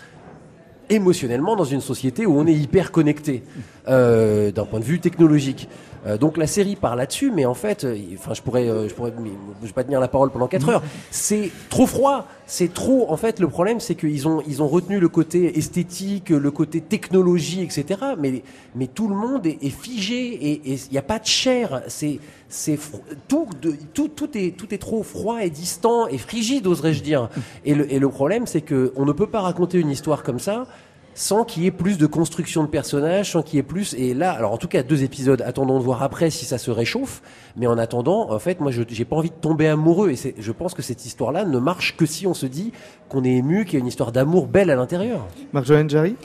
émotionnellement 0.90 1.56
dans 1.56 1.66
une 1.66 1.82
société 1.82 2.26
où 2.26 2.38
on 2.38 2.48
est 2.48 2.54
hyper 2.54 2.92
connecté 2.92 3.44
euh, 3.88 4.52
d'un 4.52 4.66
point 4.66 4.80
de 4.80 4.86
vue 4.86 5.00
technologique. 5.00 5.68
Euh, 6.06 6.18
donc 6.18 6.38
la 6.38 6.46
série 6.46 6.76
part 6.76 6.96
là-dessus, 6.96 7.32
mais 7.32 7.46
en 7.46 7.56
fait, 7.56 7.84
euh, 7.84 7.98
enfin 8.14 8.34
je 8.34 8.42
pourrais, 8.42 8.70
euh, 8.70 8.88
je 8.88 8.94
pourrais, 8.94 9.12
je 9.62 9.68
vais 9.68 9.74
pas 9.74 9.84
tenir 9.84 10.00
la 10.00 10.08
parole 10.08 10.30
pendant 10.30 10.48
4 10.48 10.70
heures. 10.70 10.84
C'est 11.10 11.50
trop 11.70 11.88
froid, 11.88 12.28
c'est 12.46 12.74
trop. 12.74 13.10
En 13.10 13.18
fait, 13.18 13.40
le 13.40 13.48
problème, 13.48 13.80
c'est 13.80 13.96
qu'ils 13.96 14.28
ont, 14.28 14.44
ils 14.48 14.62
ont 14.62 14.68
retenu 14.68 15.00
le 15.00 15.10
côté 15.10 15.58
esthétique, 15.58 16.30
le 16.30 16.52
côté 16.52 16.82
technologie, 16.82 17.62
etc. 17.64 18.00
Mais, 18.20 18.44
mais 18.76 18.88
tout 18.88 19.08
le 19.08 19.16
monde 19.16 19.46
est, 19.48 19.58
est 19.64 19.70
figé 19.70 20.34
et 20.34 20.62
il 20.66 20.92
n'y 20.92 20.98
a 20.98 21.02
pas 21.04 21.18
de 21.18 21.26
chair. 21.26 21.82
C'est, 21.88 22.20
c'est 22.50 22.78
tout, 23.28 23.48
de- 23.62 23.76
tout, 23.94 24.08
tout 24.10 24.30
est, 24.38 24.56
tout 24.56 24.74
est 24.74 24.78
trop 24.78 25.02
froid 25.02 25.44
et 25.44 25.50
distant 25.50 26.08
et 26.08 26.20
frigide, 26.20 26.68
oserais-je 26.68 27.02
dire. 27.02 27.30
Et 27.66 27.74
le, 27.74 27.92
et 27.92 27.98
le 27.98 28.10
problème, 28.10 28.46
c'est 28.46 28.62
que 28.62 28.94
on 28.96 29.06
ne 29.06 29.12
peut 29.12 29.28
pas 29.28 29.42
raconter 29.42 29.80
une 29.80 29.90
histoire 29.90 30.22
comme 30.22 30.40
ça 30.40 30.68
sans 31.18 31.46
qu'il 31.46 31.64
y 31.64 31.66
ait 31.66 31.72
plus 31.72 31.98
de 31.98 32.06
construction 32.06 32.62
de 32.64 32.68
personnages, 32.68 33.32
sans 33.32 33.42
qu'il 33.42 33.56
y 33.56 33.60
ait 33.60 33.64
plus. 33.64 33.94
Et 33.98 34.14
là, 34.14 34.32
alors 34.34 34.52
en 34.52 34.58
tout 34.58 34.68
cas, 34.68 34.84
deux 34.84 35.04
épisodes. 35.04 35.42
Attendons 35.42 35.80
de 35.80 35.84
voir 35.84 36.04
après 36.04 36.30
si 36.30 36.44
ça 36.46 36.58
se 36.58 36.70
réchauffe. 36.72 37.22
Mais 37.56 37.68
en 37.68 37.78
attendant, 37.78 38.30
en 38.32 38.38
fait, 38.40 38.60
moi, 38.60 38.70
je 38.70 38.84
j'ai 38.90 39.06
pas 39.06 39.16
envie 39.16 39.30
de 39.30 39.36
tomber 39.36 39.68
amoureux. 39.68 40.10
Et 40.12 40.18
c'est- 40.18 40.36
je 40.38 40.52
pense 40.52 40.74
que 40.74 40.82
cette 40.82 41.06
histoire-là 41.06 41.46
ne 41.46 41.58
marche 41.58 41.96
que 41.96 42.06
si 42.06 42.28
on 42.28 42.34
se 42.34 42.46
dit 42.46 42.74
qu'on 43.10 43.24
est 43.24 43.32
ému, 43.36 43.64
qu'il 43.66 43.76
y 43.76 43.78
a 43.78 43.80
une 43.80 43.88
histoire 43.88 44.12
d'amour 44.12 44.48
belle 44.48 44.70
à 44.70 44.76
l'intérieur. 44.76 45.26
Marjolaine 45.54 45.90
Jarry 45.90 46.16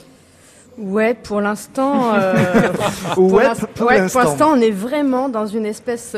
Ouais, 0.77 1.13
pour 1.13 1.41
l'instant. 1.41 2.13
euh, 2.15 2.33
pour 3.13 3.31
Ouais, 3.31 3.39
ouais, 3.39 3.43
l'instant. 3.45 3.67
pour 3.75 3.91
l'instant, 3.91 4.51
on 4.55 4.61
est 4.61 4.71
vraiment 4.71 5.29
dans 5.29 5.45
une 5.45 5.65
espèce 5.65 6.15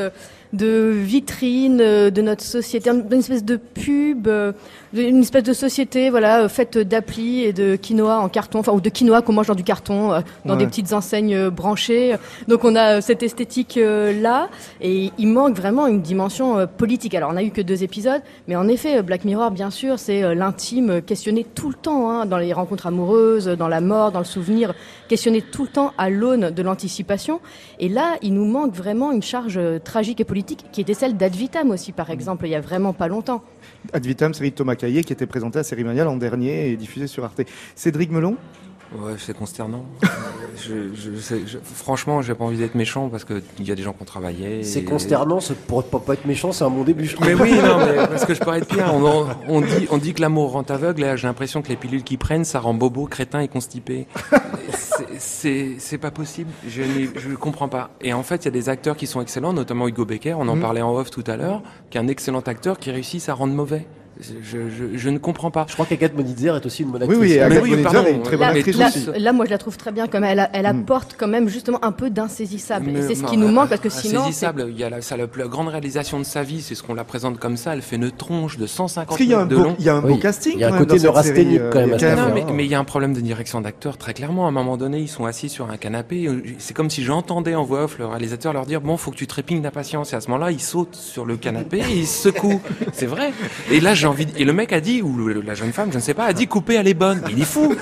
de 0.52 0.92
vitrine 0.94 1.80
euh, 1.80 2.10
de 2.10 2.22
notre 2.22 2.44
société, 2.44 2.88
une 2.90 3.12
espèce 3.12 3.44
de 3.44 3.56
pub, 3.56 4.28
euh, 4.28 4.52
une 4.94 5.20
espèce 5.20 5.42
de 5.42 5.52
société, 5.52 6.08
voilà, 6.10 6.42
euh, 6.42 6.48
faite 6.48 6.78
d'applis 6.78 7.42
et 7.42 7.52
de 7.52 7.76
quinoa 7.76 8.18
en 8.18 8.28
carton, 8.28 8.60
enfin 8.60 8.72
ou 8.72 8.80
de 8.80 8.88
quinoa 8.88 9.22
qu'on 9.22 9.32
mange 9.32 9.48
dans 9.48 9.54
du 9.54 9.64
carton, 9.64 10.12
euh, 10.12 10.20
dans 10.44 10.54
Ouais. 10.54 10.60
des 10.60 10.66
petites 10.66 10.92
enseignes 10.92 11.34
euh, 11.34 11.50
branchées. 11.50 12.16
Donc 12.48 12.64
on 12.64 12.76
a 12.76 13.00
cette 13.00 13.22
esthétique 13.22 13.78
là, 13.78 14.48
et 14.80 15.10
il 15.18 15.28
manque 15.28 15.56
vraiment 15.56 15.86
une 15.86 16.00
dimension 16.00 16.66
politique. 16.78 17.14
Alors 17.14 17.30
on 17.32 17.36
a 17.36 17.42
eu 17.42 17.50
que 17.50 17.60
deux 17.60 17.82
épisodes, 17.82 18.22
mais 18.46 18.56
en 18.56 18.68
effet, 18.68 19.02
Black 19.02 19.24
Mirror, 19.24 19.50
bien 19.50 19.70
sûr, 19.70 19.98
c'est 19.98 20.34
l'intime 20.34 21.02
questionné 21.02 21.44
tout 21.44 21.68
le 21.68 21.74
temps, 21.74 22.10
hein, 22.10 22.26
dans 22.26 22.38
les 22.38 22.52
rencontres 22.52 22.86
amoureuses, 22.86 23.46
dans 23.46 23.68
la 23.68 23.80
mort, 23.80 24.12
dans 24.12 24.20
le 24.20 24.24
souvenir, 24.24 24.74
questionné 25.08 25.42
tout 25.42 25.62
le 25.62 25.68
temps 25.68 25.92
à 25.98 26.10
l'aune 26.10 26.50
de 26.50 26.62
l'anticipation. 26.62 27.40
Et 27.80 27.88
là, 27.88 28.16
il 28.22 28.34
nous 28.34 28.44
manque 28.46 28.74
vraiment 28.74 29.10
une 29.12 29.22
charge 29.22 29.60
tragique 29.84 30.20
et 30.20 30.24
politique, 30.24 30.64
qui 30.72 30.80
était 30.80 30.94
celle 30.94 31.16
d'Ad 31.16 31.34
Vitam 31.34 31.70
aussi, 31.70 31.92
par 31.92 32.10
exemple, 32.10 32.46
il 32.46 32.50
y 32.50 32.54
a 32.54 32.60
vraiment 32.60 32.92
pas 32.92 33.08
longtemps. 33.08 33.42
Ad 33.92 34.04
vitam, 34.06 34.32
série 34.34 34.50
de 34.50 34.54
Thomas 34.56 34.74
Caillé 34.76 35.04
qui 35.04 35.12
était 35.12 35.26
présentée 35.26 35.58
à 35.58 35.62
Série 35.62 35.84
Mania 35.84 36.04
l'an 36.04 36.16
dernier 36.16 36.70
et 36.70 36.76
diffusée 36.76 37.06
sur 37.06 37.24
Arte. 37.24 37.42
Cédric 37.74 38.10
Melon? 38.10 38.36
Ouais, 38.96 39.14
c'est 39.18 39.36
consternant. 39.36 39.84
Je, 40.56 40.94
je, 40.94 41.18
sais- 41.20 41.40
je- 41.48 41.58
franchement, 41.58 42.22
j'ai 42.22 42.32
pas 42.32 42.44
envie 42.44 42.56
d'être 42.58 42.76
méchant 42.76 43.08
parce 43.08 43.24
que 43.24 43.42
il 43.58 43.66
y 43.66 43.72
a 43.72 43.74
des 43.74 43.82
gens 43.82 43.92
qui 43.92 44.02
ont 44.02 44.04
travaillé. 44.04 44.62
C'est 44.62 44.80
et- 44.80 44.84
consternant, 44.84 45.40
c'est- 45.40 45.56
pour 45.56 45.82
pas, 45.82 45.98
pas 45.98 46.14
être 46.14 46.26
méchant, 46.26 46.52
c'est 46.52 46.62
un 46.62 46.70
bon 46.70 46.84
début, 46.84 47.06
je 47.06 47.16
trouve. 47.16 47.26
Mais 47.26 47.34
oui, 47.34 47.54
non, 47.60 47.78
mais 47.78 47.96
parce 48.08 48.24
que 48.24 48.34
je 48.34 48.38
pourrais 48.40 48.58
être 48.58 48.68
pire. 48.68 48.88
On, 48.94 49.02
on- 49.04 49.26
on 49.48 49.60
dit, 49.62 49.88
on 49.90 49.98
dit 49.98 50.14
que 50.14 50.20
l'amour 50.20 50.52
rend 50.52 50.62
aveugle. 50.62 51.00
Là, 51.02 51.16
j'ai 51.16 51.26
l'impression 51.26 51.60
que 51.60 51.70
les 51.70 51.76
pilules 51.76 52.04
qu'ils 52.04 52.18
prennent, 52.18 52.44
ça 52.44 52.60
rend 52.60 52.72
bobo, 52.72 53.06
crétin 53.06 53.40
et 53.40 53.48
constipé. 53.48 54.06
C'est- 55.18 55.98
pas 55.98 56.10
possible. 56.10 56.50
Je 56.66 56.82
ne 56.82 57.36
comprends 57.36 57.68
pas. 57.68 57.90
Et 58.00 58.12
en 58.12 58.22
fait, 58.22 58.42
il 58.42 58.44
y 58.46 58.48
a 58.48 58.50
des 58.50 58.68
acteurs 58.68 58.96
qui 58.96 59.06
sont 59.06 59.20
excellents, 59.20 59.52
notamment 59.52 59.86
Hugo 59.88 60.04
Becker. 60.04 60.34
On 60.34 60.48
en 60.48 60.56
Mhm. 60.56 60.60
parlait 60.62 60.82
en 60.82 60.94
off 60.94 61.10
tout 61.10 61.24
à 61.26 61.36
l'heure, 61.36 61.62
qui 61.90 61.98
est 61.98 62.00
un 62.00 62.08
excellent 62.08 62.40
acteur 62.40 62.78
qui 62.78 62.90
réussit 62.90 63.28
à 63.28 63.34
rendre 63.34 63.54
mauvais. 63.54 63.86
Je, 64.20 64.58
je, 64.70 64.96
je 64.96 65.08
ne 65.10 65.18
comprends 65.18 65.50
pas. 65.50 65.66
Je 65.68 65.72
crois 65.74 65.86
qu'Agathe 65.86 66.14
Monitzer 66.16 66.48
est 66.56 66.64
aussi 66.66 66.82
une 66.84 66.90
bonne 66.90 67.02
Oui, 67.02 67.14
actrice. 67.14 67.20
oui, 67.32 67.36
Mais 67.36 67.42
Agathe 67.42 67.62
oui, 67.64 67.82
pardon, 67.82 68.04
est 68.06 68.12
une 68.12 68.22
très 68.22 68.36
bonne 68.36 68.40
là, 68.46 68.52
actrice 68.54 68.76
là, 68.78 68.86
aussi. 68.88 69.06
là, 69.18 69.32
moi, 69.32 69.44
je 69.44 69.50
la 69.50 69.58
trouve 69.58 69.76
très 69.76 69.90
bien, 69.92 70.06
comme 70.06 70.22
elle, 70.24 70.38
a- 70.38 70.50
elle 70.52 70.64
Mm. 70.72 70.80
apporte 70.82 71.16
quand 71.18 71.26
même 71.26 71.48
justement 71.48 71.84
un 71.84 71.90
peu 71.92 72.10
d'insaisissable. 72.10 72.90
Et 72.90 73.02
c'est 73.02 73.14
ce 73.16 73.24
qui 73.24 73.36
nous 73.36 73.48
manque, 73.48 73.70
parce 73.70 73.80
que 73.80 73.88
ah, 73.88 73.90
sinon... 73.90 74.12
c'est- 74.22 74.28
Insaisissable. 74.28 74.66
Il 74.70 74.78
y 74.78 74.84
a 74.84 74.90
la, 74.90 75.02
ça, 75.02 75.16
la 75.16 75.26
plus 75.26 75.48
grande 75.48 75.68
réalisation 75.68 76.18
de 76.20 76.24
sa 76.24 76.42
vie, 76.42 76.62
c'est 76.62 76.74
ce 76.74 76.82
qu'on 76.82 76.94
la 76.94 77.04
présente 77.04 77.38
comme 77.38 77.56
ça. 77.56 77.74
Elle 77.74 77.82
fait 77.82 77.96
une 77.96 78.10
tronche 78.12 78.56
de 78.56 78.66
150 78.66 79.06
Parce 79.08 79.16
qu'il 79.18 79.28
y 79.28 79.34
a 79.34 79.38
un 79.40 79.44
mètres 79.44 79.50
de 79.50 79.56
beau, 79.56 79.64
long. 79.64 79.76
il 79.78 79.84
y 79.84 79.88
a 79.88 79.94
un 79.96 80.00
beau 80.00 80.08
Oui, 80.14 80.20
casting. 80.20 80.52
il 80.54 80.60
y 80.60 80.64
a 80.64 80.72
un 80.74 80.78
côté 80.78 80.98
neurasthénique 81.00 81.46
série, 81.54 81.58
euh, 81.58 81.70
quand 81.72 81.86
même 81.86 81.98
ça. 81.98 82.14
Non, 82.14 82.32
mais 82.32 82.44
mais 82.52 82.64
il 82.64 82.70
y 82.70 82.74
a 82.74 82.78
un 82.78 82.84
problème 82.84 83.14
de 83.14 83.20
direction 83.20 83.60
d'acteur 83.60 83.96
très 83.98 84.14
clairement. 84.14 84.46
À 84.46 84.48
un 84.48 84.52
moment 84.52 84.76
donné, 84.76 84.98
ils 85.00 85.08
sont 85.08 85.24
assis 85.24 85.48
sur 85.48 85.70
un 85.70 85.76
canapé. 85.76 86.28
C'est 86.58 86.74
comme 86.74 86.88
si 86.90 87.02
j'entendais 87.02 87.54
en 87.56 87.64
voix 87.64 87.84
off 87.84 87.98
le 87.98 88.06
réalisateur 88.06 88.52
leur 88.52 88.64
dire 88.66 88.80
bon, 88.80 88.96
faut 88.96 89.10
que 89.10 89.16
tu 89.16 89.26
trépignes 89.26 89.60
d'impatience. 89.62 90.12
Et 90.12 90.16
à 90.16 90.20
ce 90.20 90.30
moment-là, 90.30 90.52
ils 90.52 90.60
sautent 90.60 90.94
sur 90.94 91.24
le 91.24 91.36
canapé 91.36 91.78
et 91.78 91.98
ils 91.98 92.06
se 92.06 92.30
secouent. 92.30 92.60
C'est 92.92 93.06
vrai. 93.06 93.32
Et 93.70 93.80
là, 93.80 93.94
Et 94.36 94.44
le 94.44 94.52
mec 94.52 94.72
a 94.72 94.80
dit 94.80 95.02
ou 95.02 95.28
la 95.28 95.54
jeune 95.54 95.72
femme, 95.72 95.90
je 95.90 95.96
ne 95.96 96.02
sais 96.02 96.14
pas, 96.14 96.24
a 96.24 96.32
dit 96.32 96.46
couper, 96.46 96.74
elle 96.74 96.88
est 96.88 96.94
bonne. 96.94 97.22
Il 97.30 97.40
est 97.40 97.44
fou. 97.44 97.74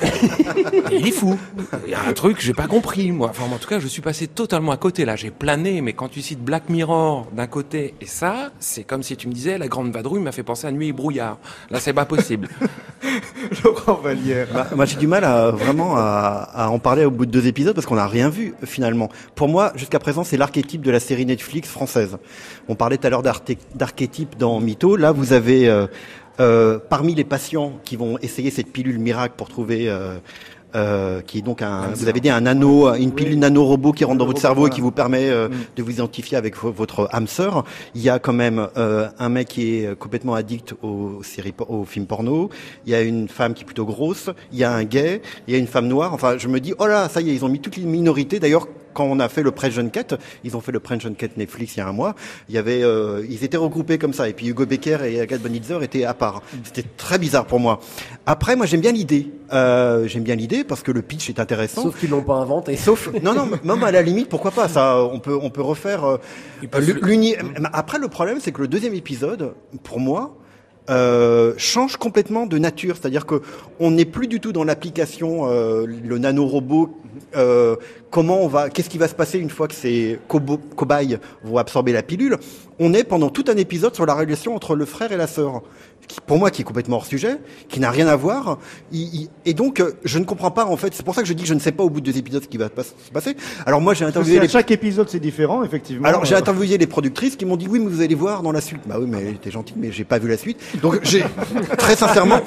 Il 0.90 1.06
est 1.06 1.12
fou. 1.12 1.38
Il 1.86 1.90
y 1.90 1.94
a 1.94 2.02
un 2.06 2.12
truc, 2.12 2.40
j'ai 2.40 2.54
pas 2.54 2.66
compris, 2.66 3.12
moi. 3.12 3.28
Enfin, 3.30 3.44
en 3.52 3.58
tout 3.58 3.68
cas, 3.68 3.78
je 3.78 3.86
suis 3.86 4.02
passé 4.02 4.26
totalement 4.26 4.72
à 4.72 4.76
côté, 4.76 5.04
là. 5.04 5.16
J'ai 5.16 5.30
plané, 5.30 5.80
mais 5.80 5.92
quand 5.92 6.08
tu 6.08 6.22
cites 6.22 6.42
Black 6.42 6.68
Mirror 6.68 7.28
d'un 7.32 7.46
côté 7.46 7.94
et 8.00 8.06
ça, 8.06 8.50
c'est 8.58 8.84
comme 8.84 9.02
si 9.02 9.16
tu 9.16 9.28
me 9.28 9.32
disais, 9.32 9.58
la 9.58 9.68
grande 9.68 9.92
vadrouille 9.92 10.20
m'a 10.20 10.32
fait 10.32 10.42
penser 10.42 10.66
à 10.66 10.72
Nuit 10.72 10.88
et 10.88 10.92
brouillard. 10.92 11.38
Là, 11.70 11.80
c'est 11.80 11.92
pas 11.92 12.04
possible. 12.04 12.48
Laurent 13.64 13.94
Vallière. 13.94 14.48
Bah, 14.52 14.66
moi, 14.74 14.84
j'ai 14.84 14.96
du 14.96 15.06
mal 15.06 15.24
à 15.24 15.50
vraiment 15.50 15.96
à, 15.96 16.48
à 16.54 16.68
en 16.68 16.78
parler 16.78 17.04
au 17.04 17.10
bout 17.10 17.26
de 17.26 17.30
deux 17.30 17.46
épisodes 17.46 17.74
parce 17.74 17.86
qu'on 17.86 17.96
n'a 17.96 18.06
rien 18.06 18.28
vu 18.28 18.54
finalement. 18.64 19.08
Pour 19.34 19.48
moi, 19.48 19.72
jusqu'à 19.76 19.98
présent, 19.98 20.24
c'est 20.24 20.36
l'archétype 20.36 20.82
de 20.82 20.90
la 20.90 21.00
série 21.00 21.26
Netflix 21.26 21.68
française. 21.68 22.18
On 22.68 22.74
parlait 22.74 22.98
tout 22.98 23.06
à 23.06 23.10
l'heure 23.10 23.22
d'archétype 23.22 24.36
dans 24.38 24.60
Mytho. 24.60 24.96
Là, 24.96 25.12
vous 25.12 25.32
avez 25.32 25.68
euh, 25.68 25.86
euh, 26.40 26.78
parmi 26.78 27.14
les 27.16 27.24
patients 27.24 27.72
qui 27.84 27.96
vont 27.96 28.16
essayer 28.18 28.50
cette 28.50 28.72
pilule 28.72 28.98
miracle 28.98 29.34
pour 29.36 29.48
trouver 29.48 29.88
euh, 29.88 30.18
euh, 30.74 31.20
qui 31.22 31.38
est 31.38 31.42
donc 31.42 31.62
un, 31.62 31.88
vous 31.94 32.08
avez 32.08 32.20
dit 32.20 32.30
un 32.30 32.40
nano, 32.42 32.94
une 32.94 33.12
pilule 33.12 33.38
nano-robot 33.38 33.92
qui 33.92 34.04
rentre 34.04 34.18
dans 34.18 34.26
votre 34.26 34.40
cerveau 34.40 34.66
et 34.66 34.70
qui 34.70 34.80
vous 34.80 34.90
permet 34.90 35.28
euh, 35.30 35.48
de 35.76 35.82
vous 35.82 35.90
identifier 35.92 36.36
avec 36.36 36.56
vo- 36.56 36.72
votre 36.72 37.08
âme 37.12 37.26
sœur. 37.26 37.64
Il 37.94 38.02
y 38.02 38.08
a 38.10 38.18
quand 38.18 38.32
même 38.32 38.68
euh, 38.76 39.08
un 39.18 39.28
mec 39.28 39.48
qui 39.48 39.76
est 39.76 39.98
complètement 39.98 40.34
addict 40.34 40.74
aux 40.82 41.22
séries, 41.22 41.54
aux 41.68 41.84
films 41.84 42.06
porno. 42.06 42.50
Il 42.86 42.92
y 42.92 42.94
a 42.94 43.00
une 43.02 43.28
femme 43.28 43.54
qui 43.54 43.62
est 43.62 43.66
plutôt 43.66 43.86
grosse. 43.86 44.30
Il 44.52 44.58
y 44.58 44.64
a 44.64 44.72
un 44.72 44.84
gay. 44.84 45.22
Il 45.46 45.52
y 45.52 45.56
a 45.56 45.58
une 45.58 45.66
femme 45.66 45.88
noire. 45.88 46.12
Enfin, 46.12 46.36
je 46.38 46.48
me 46.48 46.60
dis, 46.60 46.74
oh 46.78 46.86
là, 46.86 47.08
ça 47.08 47.20
y 47.20 47.30
est, 47.30 47.34
ils 47.34 47.44
ont 47.44 47.48
mis 47.48 47.60
toutes 47.60 47.76
les 47.76 47.84
minorités. 47.84 48.38
D'ailleurs, 48.38 48.66
quand 48.94 49.04
on 49.04 49.20
a 49.20 49.28
fait 49.28 49.42
le 49.42 49.50
Press 49.50 49.72
Junket, 49.72 50.14
ils 50.44 50.56
ont 50.56 50.60
fait 50.60 50.72
le 50.72 50.80
Press 50.80 51.00
Junket 51.00 51.36
Netflix 51.36 51.76
il 51.76 51.78
y 51.78 51.82
a 51.82 51.88
un 51.88 51.92
mois. 51.92 52.14
Il 52.48 52.54
y 52.54 52.58
avait, 52.58 52.82
euh, 52.82 53.24
ils 53.28 53.44
étaient 53.44 53.56
regroupés 53.56 53.98
comme 53.98 54.12
ça. 54.12 54.28
Et 54.28 54.32
puis 54.32 54.48
Hugo 54.48 54.66
Becker 54.66 54.98
et 55.04 55.20
Agathe 55.20 55.40
Bonitzer 55.42 55.78
étaient 55.82 56.04
à 56.04 56.14
part. 56.14 56.42
C'était 56.64 56.84
très 56.96 57.18
bizarre 57.18 57.46
pour 57.46 57.60
moi. 57.60 57.80
Après, 58.26 58.56
moi, 58.56 58.66
j'aime 58.66 58.80
bien 58.80 58.92
l'idée. 58.92 59.30
Euh, 59.52 60.06
j'aime 60.06 60.24
bien 60.24 60.34
l'idée 60.34 60.62
parce 60.64 60.82
que 60.82 60.92
le 60.92 61.02
pitch 61.02 61.28
est 61.30 61.40
intéressant. 61.40 61.82
Sauf 61.82 61.98
qu'ils 61.98 62.10
l'ont 62.10 62.22
pas 62.22 62.34
inventé. 62.36 62.76
Sauf, 62.76 63.08
non, 63.22 63.34
non, 63.34 63.48
même 63.64 63.82
à 63.84 63.90
la 63.90 64.02
limite, 64.02 64.28
pourquoi 64.28 64.50
pas 64.50 64.68
Ça, 64.68 65.02
on 65.02 65.20
peut, 65.20 65.38
on 65.40 65.50
peut 65.50 65.62
refaire. 65.62 66.04
euh, 66.04 66.18
Après, 67.72 67.98
le 67.98 68.08
problème, 68.08 68.38
c'est 68.40 68.52
que 68.52 68.60
le 68.60 68.68
deuxième 68.68 68.94
épisode, 68.94 69.54
pour 69.82 70.00
moi, 70.00 70.36
euh, 70.90 71.52
change 71.56 71.96
complètement 71.96 72.46
de 72.46 72.58
nature. 72.58 72.96
C'est-à-dire 72.96 73.26
que 73.26 73.42
on 73.80 73.90
n'est 73.90 74.04
plus 74.04 74.26
du 74.26 74.40
tout 74.40 74.52
dans 74.52 74.64
l'application, 74.64 75.50
euh, 75.50 75.86
le 75.86 76.18
nanorobot. 76.18 76.96
Euh, 77.36 77.76
comment 78.10 78.42
on 78.42 78.48
va, 78.48 78.70
qu'est-ce 78.70 78.88
qui 78.88 78.98
va 78.98 79.08
se 79.08 79.14
passer 79.14 79.38
une 79.38 79.50
fois 79.50 79.68
que 79.68 79.74
ces 79.74 80.18
cobayes 80.28 81.18
vont 81.42 81.58
absorber 81.58 81.92
la 81.92 82.02
pilule 82.02 82.38
On 82.78 82.94
est 82.94 83.04
pendant 83.04 83.28
tout 83.28 83.44
un 83.48 83.56
épisode 83.56 83.94
sur 83.94 84.06
la 84.06 84.14
relation 84.14 84.54
entre 84.54 84.74
le 84.74 84.84
frère 84.84 85.12
et 85.12 85.16
la 85.16 85.26
sœur, 85.26 85.62
qui, 86.08 86.20
pour 86.20 86.38
moi, 86.38 86.50
qui 86.50 86.62
est 86.62 86.64
complètement 86.64 86.96
hors 86.96 87.06
sujet, 87.06 87.36
qui 87.68 87.80
n'a 87.80 87.90
rien 87.90 88.08
à 88.08 88.16
voir. 88.16 88.58
Il- 88.92 89.14
il- 89.14 89.28
et 89.44 89.54
donc, 89.54 89.78
euh, 89.80 89.92
je 90.04 90.18
ne 90.18 90.24
comprends 90.24 90.50
pas 90.50 90.64
en 90.64 90.76
fait. 90.76 90.92
C'est 90.94 91.04
pour 91.04 91.14
ça 91.14 91.22
que 91.22 91.28
je 91.28 91.34
dis 91.34 91.42
que 91.42 91.48
je 91.48 91.54
ne 91.54 91.60
sais 91.60 91.70
pas 91.72 91.84
au 91.84 91.90
bout 91.90 92.00
de 92.00 92.10
deux 92.10 92.18
épisodes 92.18 92.42
ce 92.42 92.48
qui 92.48 92.56
va 92.56 92.68
pas 92.70 92.82
se 92.82 92.92
passer. 93.12 93.36
Alors 93.66 93.80
moi, 93.80 93.94
j'ai 93.94 94.04
interviewé 94.06 94.40
les 94.40 94.48
chaque 94.48 94.70
épisode, 94.70 95.08
c'est 95.08 95.20
différent, 95.20 95.62
effectivement. 95.62 96.08
alors 96.08 96.24
j'ai 96.24 96.34
Euh, 96.34 96.38
interviewé 96.38 96.78
les 96.78 96.86
productrices 96.86 97.36
qui 97.36 97.44
m'ont 97.44 97.56
dit 97.56 97.68
oui 97.68 97.78
mais 97.78 97.90
vous 97.90 98.00
allez 98.00 98.14
voir 98.14 98.42
dans 98.42 98.52
la 98.52 98.60
suite. 98.60 98.80
Bah 98.86 98.96
oui 98.98 99.06
mais 99.08 99.34
t'es 99.42 99.50
gentil 99.50 99.74
mais 99.76 99.92
j'ai 99.92 100.04
pas 100.04 100.18
vu 100.18 100.28
la 100.28 100.36
suite. 100.38 100.58
Donc 100.82 100.98
j'ai 101.02 101.24
très 101.76 101.94
sincèrement 101.96 102.40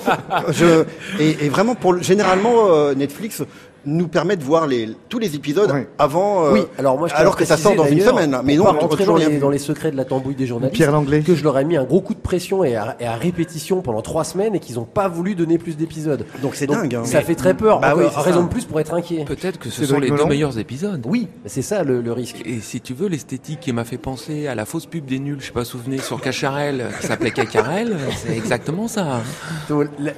je 0.49 0.85
et, 1.19 1.45
et 1.45 1.49
vraiment 1.49 1.75
pour 1.75 1.93
le- 1.93 2.01
généralement 2.01 2.67
euh, 2.71 2.95
Netflix 2.95 3.43
nous 3.85 4.07
permet 4.07 4.35
de 4.37 4.43
voir 4.43 4.67
les 4.67 4.89
tous 5.09 5.19
les 5.19 5.35
épisodes 5.35 5.71
Ouais. 5.71 5.87
avant 5.97 6.45
euh, 6.45 6.53
Oui, 6.53 6.61
alors 6.77 6.97
moi 6.97 7.07
je 7.07 7.15
alors 7.15 7.35
que 7.35 7.45
ça 7.45 7.57
sort 7.57 7.75
dans 7.75 7.85
une 7.85 8.01
semaine. 8.01 8.37
Mais 8.43 8.55
non 8.55 8.65
on 8.79 8.87
toujours 8.87 9.05
dans 9.05 9.15
les, 9.17 9.37
dans 9.39 9.49
les 9.49 9.57
secrets 9.57 9.91
de 9.91 9.97
la 9.97 10.05
tambouille 10.05 10.35
des 10.35 10.45
journalistes. 10.47 10.75
Pierre 10.75 10.91
Langlais. 10.91 11.21
Que 11.21 11.35
je 11.35 11.43
leur 11.43 11.57
ai 11.57 11.65
mis 11.65 11.77
un 11.77 11.83
gros 11.83 12.01
coup 12.01 12.13
de 12.13 12.19
pression 12.19 12.63
et 12.63 12.75
à, 12.75 12.95
et 12.99 13.05
à 13.05 13.15
répétition 13.15 13.81
pendant 13.81 14.01
trois 14.01 14.23
semaines 14.23 14.55
et 14.55 14.59
qu'ils 14.59 14.75
n'ont 14.75 14.83
pas 14.85 15.07
voulu 15.07 15.35
donner 15.35 15.57
plus 15.57 15.77
d'épisodes. 15.77 16.25
Donc 16.41 16.55
c'est 16.55 16.67
dingue. 16.67 16.95
hein. 16.95 17.05
Ça 17.05 17.21
fait 17.21 17.35
très 17.35 17.53
peur. 17.53 17.79
Bah 17.79 17.93
oui, 17.97 18.05
raison 18.15 18.39
ça. 18.41 18.43
de 18.45 18.49
plus 18.49 18.65
pour 18.65 18.79
être 18.79 18.93
inquiet. 18.93 19.25
Peut-être 19.25 19.57
que 19.59 19.69
ce 19.69 19.85
sont 19.85 19.99
les 19.99 20.09
deux 20.09 20.25
meilleurs 20.25 20.57
épisodes. 20.59 21.01
Oui, 21.07 21.27
c'est 21.45 21.61
ça 21.61 21.83
le, 21.83 22.01
le 22.01 22.11
risque. 22.13 22.41
Et 22.45 22.59
si 22.61 22.81
tu 22.81 22.93
veux, 22.93 23.07
l'esthétique 23.07 23.59
qui 23.59 23.73
m'a 23.73 23.83
fait 23.85 23.97
penser 23.97 24.47
à 24.47 24.55
la 24.55 24.65
fausse 24.65 24.85
pub 24.85 25.05
des 25.05 25.19
nuls, 25.19 25.37
je 25.39 25.47
sais 25.47 25.51
pas 25.51 25.65
si 25.65 25.71
vous 25.73 25.79
vous 25.79 25.83
souvenez, 25.85 25.97
sur 26.01 26.21
Cacharel, 26.21 26.85
qui 26.99 27.07
s'appelait 27.07 27.31
Cacarel, 27.31 27.95
c'est 28.23 28.35
exactement 28.35 28.87
ça. 28.87 29.21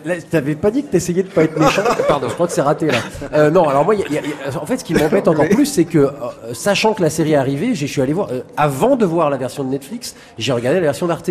Là, 0.05 0.15
T'avais 0.29 0.55
pas 0.55 0.71
dit 0.71 0.83
que 0.83 0.91
t'essayais 0.91 1.23
de 1.23 1.27
pas 1.29 1.43
être 1.43 1.57
méchant? 1.59 1.81
Pardon. 2.07 2.27
Je 2.29 2.33
crois 2.33 2.47
que 2.47 2.53
c'est 2.53 2.61
raté 2.61 2.87
là. 2.87 2.97
Non, 3.53 3.69
alors 3.69 3.85
moi, 3.85 3.95
il 3.95 4.01
y 4.01 4.03
a- 4.03 4.07
il 4.09 4.13
y 4.15 4.17
a- 4.17 4.59
en 4.61 4.65
fait, 4.65 4.77
ce 4.77 4.83
qui 4.83 4.93
m'embête 4.93 5.27
encore 5.27 5.47
plus, 5.49 5.65
c'est 5.65 5.85
que 5.85 5.99
euh, 5.99 6.09
sachant 6.53 6.93
que 6.93 7.01
la 7.01 7.09
série 7.09 7.33
est 7.33 7.35
arrivée, 7.35 7.75
je 7.75 7.85
suis 7.85 8.01
allé 8.01 8.13
voir. 8.13 8.29
euh, 8.31 8.41
avant 8.57 8.95
de 8.95 9.05
voir 9.05 9.29
la 9.29 9.37
version 9.37 9.63
de 9.63 9.69
Netflix, 9.69 10.15
j'ai 10.37 10.51
regardé 10.51 10.79
la 10.79 10.85
version 10.87 11.07
d'Arte, 11.07 11.29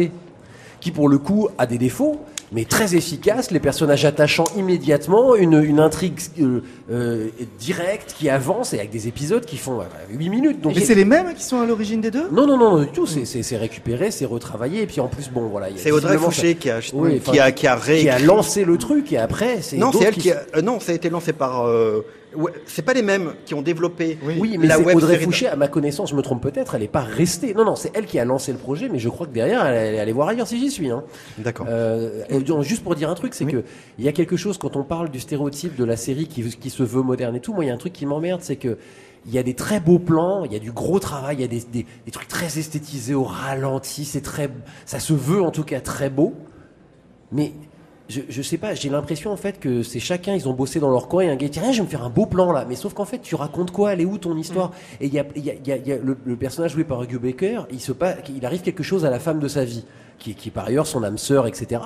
qui 0.80 0.90
pour 0.90 1.08
le 1.08 1.18
coup 1.18 1.48
a 1.58 1.66
des 1.66 1.78
défauts, 1.78 2.20
mais 2.53 2.65
très 2.65 2.95
efficace. 2.95 3.51
Les 3.51 3.61
personnages 3.61 4.05
attachants 4.05 4.45
immédiatement, 4.57 5.35
une, 5.35 5.55
une 5.62 5.81
intrigue 5.81 6.19
euh, 6.41 6.61
euh, 6.91 7.29
directe 7.59 8.15
qui 8.19 8.29
avance 8.29 8.73
et 8.75 8.79
avec 8.79 8.91
des 8.91 9.09
épisodes 9.09 9.45
qui 9.45 9.57
font 9.57 9.81
euh, 9.81 9.85
8 10.11 10.29
minutes. 10.29 10.61
Donc 10.61 10.75
Mais 10.75 10.81
j'ai- 10.81 10.87
c'est 10.87 10.95
les 10.95 11.05
mêmes 11.05 11.33
qui 11.35 11.43
sont 11.43 11.61
à 11.61 11.67
l'origine 11.67 12.01
des 12.01 12.11
deux? 12.11 12.29
Non, 12.31 12.47
non, 12.47 12.57
non, 12.59 12.77
non, 12.77 12.83
du 12.83 12.88
tout. 12.88 13.07
C'est- 13.07 13.25
C'est 13.25 13.43
c'est 13.43 13.57
récupéré, 13.57 14.11
c'est 14.11 14.25
retravaillé, 14.27 14.83
et 14.83 14.87
puis 14.87 15.01
en 15.01 15.09
plus, 15.09 15.31
bon, 15.31 15.49
voilà. 15.49 15.71
il 15.71 15.77
y 15.77 15.79
a 15.81 15.83
C'est 15.83 15.91
Audrey 15.91 16.19
Fouché 16.19 16.49
ça- 16.53 16.55
qui 16.55 16.71
a 16.71 16.81
Oui, 16.95 17.21
qui 17.21 17.38
a 17.41 17.53
qui 17.53 17.67
a 17.67 17.77
qui 17.79 18.09
a 18.09 18.19
lancé 18.19 18.65
le 18.65 18.77
truc 18.79 19.12
et 19.12 19.19
après 19.19 19.62
c'est 19.62 19.77
Non, 19.77 19.91
c'est 19.93 20.05
elle 20.05 20.15
qui 20.15 20.31
a, 20.31 20.43
euh, 20.57 20.62
non, 20.62 20.79
ça 20.81 20.93
a 20.93 20.95
été 20.95 21.09
lancé 21.11 21.33
par 21.33 21.67
euh, 21.67 22.05
c'est 22.66 22.83
pas 22.83 22.95
les 22.95 23.03
mêmes 23.03 23.35
qui 23.45 23.55
ont 23.55 23.62
développé 23.62 24.18
oui 24.23 24.57
mais 24.59 24.66
la 24.66 24.79
web 24.79 24.97
Audrey 24.97 25.14
série. 25.14 25.25
Fouché 25.25 25.47
à 25.47 25.57
ma 25.57 25.68
connaissance 25.68 26.11
je 26.11 26.14
me 26.14 26.23
trompe 26.23 26.42
peut-être 26.42 26.75
elle 26.75 26.83
est 26.83 26.88
pas 26.88 27.01
restée 27.01 27.55
non 27.55 27.64
non 27.64 27.77
c'est 27.77 27.90
elle 27.95 28.07
qui 28.07 28.18
a 28.18 28.25
lancé 28.25 28.53
le 28.53 28.59
projet 28.59 28.88
mais 28.88 28.99
je 28.99 29.09
crois 29.09 29.27
que 29.27 29.33
derrière 29.33 29.64
elle, 29.66 29.95
est 29.95 29.99
allée 29.99 30.12
voir 30.12 30.29
ailleurs 30.29 30.47
si 30.47 30.59
j'y 30.59 30.71
suis 30.71 30.90
hein. 30.90 31.05
D'accord. 31.38 31.66
Euh, 31.68 32.23
juste 32.62 32.83
pour 32.83 32.95
dire 32.95 33.11
un 33.11 33.14
truc 33.14 33.35
c'est 33.35 33.45
que 33.45 33.64
il 33.99 34.05
y 34.05 34.09
a 34.09 34.12
quelque 34.12 34.37
chose 34.37 34.59
quand 34.59 34.77
on 34.77 34.85
parle 34.85 35.11
du 35.11 35.21
stéréotype 35.21 35.77
de 35.77 35.85
la 35.85 35.97
série 35.97 36.27
qui, 36.27 36.42
qui 36.42 36.71
se 36.71 36.83
veut 36.83 37.03
moderne 37.03 37.37
et 37.37 37.40
tout 37.40 37.53
moi 37.53 37.64
il 37.64 37.68
y 37.68 37.71
a 37.71 37.75
un 37.75 37.79
truc 37.79 37.92
qui 37.92 38.07
m'emmerde 38.07 38.40
c'est 38.42 38.57
que 38.57 38.79
il 39.25 39.33
y 39.33 39.38
a 39.38 39.42
des 39.42 39.55
très 39.55 39.79
beaux 39.79 40.01
plans, 40.01 40.45
il 40.45 40.53
y 40.53 40.57
a 40.57 40.59
du 40.59 40.73
gros 40.73 40.99
travail, 40.99 41.37
il 41.37 41.40
y 41.42 41.45
a 41.45 41.49
des, 41.49 41.61
des, 41.61 41.87
des 42.05 42.11
trucs 42.11 42.27
très 42.27 42.59
esthétisés 42.59 43.14
au 43.14 43.23
ralenti, 43.23 44.05
c'est 44.05 44.21
très, 44.21 44.51
ça 44.85 44.99
se 44.99 45.12
veut 45.12 45.40
en 45.40 45.53
tout 45.53 45.62
cas 45.62 45.81
très 45.81 46.11
beau. 46.11 46.35
Mais 47.31 47.53
je, 48.09 48.21
je 48.29 48.43
sais 48.43 48.59
pas, 48.59 48.75
j'ai 48.75 48.88
l'impression 48.91 49.31
en 49.33 49.37
fait 49.37 49.59
que 49.61 49.83
c'est 49.83 50.01
chacun, 50.01 50.35
ils 50.35 50.49
ont 50.49 50.53
bossé 50.53 50.81
dans 50.81 50.91
leur 50.91 51.09
coin 51.09 51.23
et 51.25 51.31
un 51.31 51.37
gars 51.37 51.47
dit 51.49 51.53
tiens, 51.61 51.73
je 51.73 51.79
vais 51.79 51.85
me 51.85 51.88
faire 51.88 52.05
un 52.05 52.11
beau 52.11 52.27
plan 52.27 52.53
là. 52.53 52.65
Mais 52.69 52.75
sauf 52.75 52.93
qu'en 52.95 53.05
fait, 53.05 53.19
tu 53.21 53.35
racontes 53.35 53.71
quoi? 53.71 53.93
Elle 53.93 54.01
est 54.01 54.05
où 54.05 54.19
ton 54.19 54.37
histoire? 54.37 54.73
Et 55.01 55.07
il 55.07 55.15
y 55.15 55.19
a, 55.19 55.25
il 55.37 55.45
y 55.45 55.51
a- 55.51 55.55
il 55.55 55.67
y 55.67 55.73
a- 55.73 55.77
il 55.77 55.87
y 55.88 55.93
a 55.93 55.97
le, 55.99 56.17
le 56.25 56.37
personnage 56.37 56.73
joué 56.73 56.85
par 56.85 57.03
Hugh 57.03 57.17
Baker, 57.21 57.62
il, 57.71 57.81
se 57.81 57.93
passe, 57.93 58.17
il 58.35 58.45
arrive 58.45 58.62
quelque 58.62 58.83
chose 58.83 59.05
à 59.05 59.11
la 59.11 59.19
femme 59.19 59.38
de 59.41 59.49
sa 59.49 59.65
vie, 59.65 59.85
qui, 60.19 60.33
est- 60.33 60.35
qui 60.35 60.49
est 60.49 60.53
par 60.53 60.67
ailleurs 60.67 60.87
son 60.87 61.03
âme 61.05 61.19
sœur, 61.19 61.47
etc. 61.47 61.81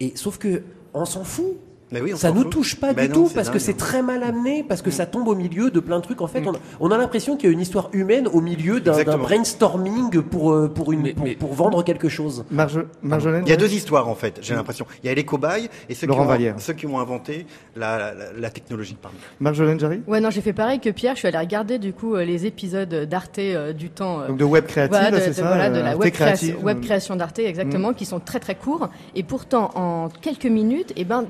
Et 0.00 0.12
sauf 0.16 0.38
que 0.38 0.62
on 0.94 1.04
s'en 1.04 1.24
fout. 1.24 1.56
Mais 1.92 2.00
oui, 2.00 2.12
on 2.14 2.16
ça 2.16 2.30
nous 2.30 2.42
fout. 2.42 2.50
touche 2.52 2.76
pas 2.76 2.92
Ben 2.92 3.06
du 3.06 3.08
non, 3.18 3.26
tout 3.26 3.34
parce 3.34 3.50
que 3.50 3.58
c'est 3.58 3.76
très 3.76 4.00
mal 4.02 4.22
amené, 4.22 4.62
parce 4.62 4.80
que 4.82 4.90
ça 4.90 5.06
tombe 5.06 5.26
au 5.28 5.34
milieu 5.34 5.70
de 5.70 5.80
plein 5.80 5.98
de 5.98 6.02
trucs. 6.04 6.20
En 6.20 6.26
fait, 6.28 6.42
on 6.46 6.52
a, 6.54 6.58
on 6.78 6.90
a 6.90 6.96
l'impression 6.98 7.36
qu'il 7.36 7.48
y 7.48 7.50
a 7.50 7.52
une 7.52 7.60
histoire 7.60 7.88
humaine 7.92 8.28
au 8.28 8.40
milieu 8.40 8.80
d'un 8.80 8.94
brainstorming 9.18 10.20
pour, 10.22 10.52
euh, 10.52 10.68
pour, 10.68 10.92
une, 10.92 11.02
Mais- 11.02 11.12
pour, 11.14 11.24
mais- 11.24 11.34
pour 11.34 11.52
vendre 11.54 11.82
quelque 11.82 12.08
chose. 12.08 12.44
Marge- 12.50 12.84
Marjolaine 13.02 13.42
Il 13.46 13.50
y 13.50 13.52
a 13.52 13.56
deux 13.56 13.72
histoires 13.72 14.08
en 14.08 14.14
fait, 14.14 14.38
j'ai 14.42 14.54
l'impression. 14.54 14.86
Il 15.02 15.06
y 15.08 15.10
a 15.10 15.14
les 15.14 15.24
cobayes 15.24 15.68
et 15.88 15.94
ceux 15.94 16.06
qui, 16.06 16.12
ont, 16.12 16.24
Vallière. 16.24 16.54
ceux 16.58 16.72
qui 16.74 16.86
ont 16.86 16.98
inventé 17.00 17.46
la, 17.76 18.14
la, 18.14 18.32
la 18.38 18.50
technologie. 18.50 18.96
Pardon. 19.00 19.16
Marjolaine 19.40 19.80
Jarry 19.80 20.00
Ouais, 20.06 20.20
non, 20.20 20.30
j'ai 20.30 20.40
fait 20.40 20.52
pareil 20.52 20.80
que 20.80 20.90
Pierre. 20.90 21.14
Je 21.14 21.20
suis 21.20 21.28
allée 21.28 21.38
regarder 21.38 21.78
du 21.78 21.92
coup 21.92 22.14
euh, 22.14 22.24
les 22.24 22.46
épisodes 22.46 22.94
d'Arte 23.08 23.38
euh, 23.38 23.72
du 23.72 23.90
temps. 23.90 24.20
euh, 24.20 24.28
Donc 24.28 24.36
de 24.38 24.44
web 24.44 24.66
créative, 24.66 24.90
voilà, 24.98 25.10
de, 25.10 25.20
c'est 25.22 25.32
ça 25.32 25.42
voilà, 25.42 25.70
de 25.70 25.78
la 25.80 25.96
web, 25.96 26.12
créative. 26.12 26.50
création, 26.50 26.64
web 26.66 26.80
création 26.80 27.16
d'Arte, 27.16 27.38
exactement, 27.40 27.92
qui 27.92 28.04
sont 28.04 28.20
très 28.20 28.40
très 28.40 28.54
courts. 28.54 28.88
Et 29.14 29.22
pourtant, 29.22 29.70
en 29.74 30.08
quelques 30.08 30.46
minutes, 30.46 30.92
et 30.96 31.04
ben, 31.04 31.24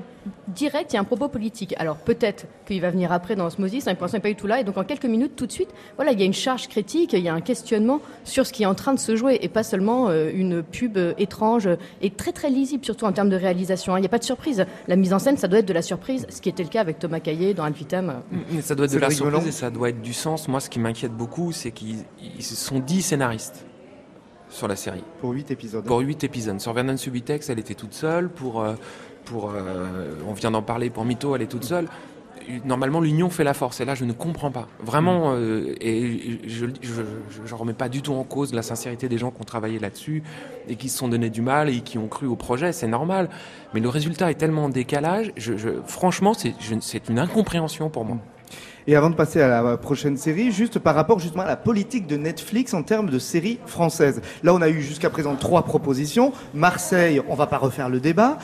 direct, 0.47 0.91
il 0.93 0.95
y 0.95 0.97
a 0.97 1.01
un 1.01 1.05
propos 1.05 1.27
politique. 1.27 1.73
Alors 1.77 1.97
peut-être 1.97 2.45
qu'il 2.65 2.81
va 2.81 2.89
venir 2.89 3.11
après 3.11 3.35
dans 3.35 3.45
Osmosis, 3.45 3.87
hein, 3.87 3.95
pour 3.95 4.03
l'instant, 4.03 4.17
il 4.17 4.19
n'est 4.19 4.21
pas 4.21 4.29
du 4.29 4.35
tout 4.35 4.47
là. 4.47 4.59
Et 4.59 4.63
donc 4.63 4.77
en 4.77 4.83
quelques 4.83 5.05
minutes, 5.05 5.35
tout 5.35 5.47
de 5.47 5.51
suite, 5.51 5.69
voilà, 5.95 6.11
il 6.11 6.19
y 6.19 6.23
a 6.23 6.25
une 6.25 6.33
charge 6.33 6.67
critique, 6.67 7.13
il 7.13 7.19
y 7.19 7.29
a 7.29 7.33
un 7.33 7.41
questionnement 7.41 8.01
sur 8.23 8.45
ce 8.45 8.53
qui 8.53 8.63
est 8.63 8.67
en 8.67 8.75
train 8.75 8.93
de 8.93 8.99
se 8.99 9.15
jouer, 9.15 9.39
et 9.41 9.49
pas 9.49 9.63
seulement 9.63 10.09
euh, 10.09 10.29
une 10.33 10.63
pub 10.63 10.97
euh, 10.97 11.13
étrange 11.17 11.67
euh, 11.67 11.75
et 12.01 12.11
très 12.11 12.31
très 12.31 12.49
lisible, 12.49 12.85
surtout 12.85 13.05
en 13.05 13.11
termes 13.11 13.29
de 13.29 13.35
réalisation. 13.35 13.93
hein. 13.93 13.97
Il 13.97 14.01
n'y 14.01 14.07
a 14.07 14.09
pas 14.09 14.19
de 14.19 14.23
surprise. 14.23 14.65
La 14.87 14.95
mise 14.95 15.13
en 15.13 15.19
scène, 15.19 15.37
ça 15.37 15.47
doit 15.47 15.59
être 15.59 15.67
de 15.67 15.73
la 15.73 15.81
surprise, 15.81 16.25
ce 16.29 16.41
qui 16.41 16.49
était 16.49 16.63
le 16.63 16.69
cas 16.69 16.81
avec 16.81 16.99
Thomas 16.99 17.19
Caillé 17.19 17.53
dans 17.53 17.63
Ad 17.63 17.73
Vitam. 17.73 18.21
Mais 18.51 18.61
ça 18.61 18.75
doit 18.75 18.85
être 18.85 18.93
de 18.93 18.99
la 18.99 19.09
surprise 19.09 19.47
et 19.47 19.51
ça 19.51 19.69
doit 19.69 19.89
être 19.89 20.01
du 20.01 20.13
sens. 20.13 20.47
Moi, 20.47 20.59
ce 20.59 20.69
qui 20.69 20.79
m'inquiète 20.79 21.13
beaucoup, 21.13 21.51
c'est 21.51 21.71
qu'ils 21.71 22.03
ils 22.21 22.43
sont 22.43 22.79
10 22.79 23.01
scénaristes 23.01 23.65
sur 24.49 24.67
la 24.67 24.75
série. 24.75 25.03
Pour 25.21 25.31
8 25.31 25.51
épisodes. 25.51 25.85
Pour 25.85 25.99
8 25.99 26.23
épisodes. 26.23 26.59
Sur 26.59 26.73
Vernon 26.73 26.97
Subitex, 26.97 27.49
elle 27.49 27.59
était 27.59 27.73
toute 27.73 27.93
seule. 27.93 28.29
Pour, 28.29 28.61
euh, 28.61 28.73
pour 29.25 29.51
euh, 29.51 30.13
on 30.27 30.33
vient 30.33 30.51
d'en 30.51 30.61
parler, 30.61 30.89
pour 30.89 31.05
Mito, 31.05 31.35
elle 31.35 31.41
est 31.41 31.47
toute 31.47 31.63
seule. 31.63 31.87
Normalement, 32.65 32.99
l'union 32.99 33.29
fait 33.29 33.43
la 33.43 33.53
force. 33.53 33.81
Et 33.81 33.85
là, 33.85 33.93
je 33.93 34.03
ne 34.03 34.13
comprends 34.13 34.51
pas. 34.51 34.67
Vraiment, 34.83 35.33
euh, 35.35 35.75
et 35.79 36.39
je 36.47 36.65
ne 36.65 37.53
remets 37.53 37.73
pas 37.73 37.87
du 37.87 38.01
tout 38.01 38.13
en 38.13 38.23
cause 38.23 38.53
la 38.53 38.63
sincérité 38.63 39.07
des 39.07 39.17
gens 39.17 39.29
qui 39.31 39.41
ont 39.41 39.45
travaillé 39.45 39.79
là-dessus 39.79 40.23
et 40.67 40.75
qui 40.75 40.89
se 40.89 40.97
sont 40.97 41.07
donné 41.07 41.29
du 41.29 41.41
mal 41.41 41.69
et 41.69 41.81
qui 41.81 41.97
ont 41.97 42.07
cru 42.07 42.25
au 42.25 42.35
projet. 42.35 42.73
C'est 42.73 42.87
normal. 42.87 43.29
Mais 43.73 43.79
le 43.79 43.89
résultat 43.89 44.31
est 44.31 44.35
tellement 44.35 44.65
en 44.65 44.69
décalage. 44.69 45.31
Je, 45.37 45.55
je, 45.55 45.69
franchement, 45.85 46.33
c'est 46.33 47.09
une 47.09 47.19
incompréhension 47.19 47.89
pour 47.89 48.05
moi. 48.05 48.17
Et 48.87 48.95
avant 48.95 49.09
de 49.09 49.15
passer 49.15 49.41
à 49.41 49.47
la 49.47 49.77
prochaine 49.77 50.17
série, 50.17 50.51
juste 50.51 50.79
par 50.79 50.95
rapport 50.95 51.19
justement 51.19 51.43
à 51.43 51.47
la 51.47 51.55
politique 51.55 52.07
de 52.07 52.17
Netflix 52.17 52.73
en 52.73 52.83
termes 52.83 53.09
de 53.09 53.19
séries 53.19 53.59
françaises. 53.67 54.21
Là, 54.43 54.53
on 54.53 54.61
a 54.61 54.69
eu 54.69 54.81
jusqu'à 54.81 55.09
présent 55.09 55.35
trois 55.35 55.63
propositions. 55.63 56.33
Marseille, 56.53 57.21
on 57.29 57.35
va 57.35 57.47
pas 57.47 57.57
refaire 57.57 57.89
le 57.89 57.99
débat. 57.99 58.39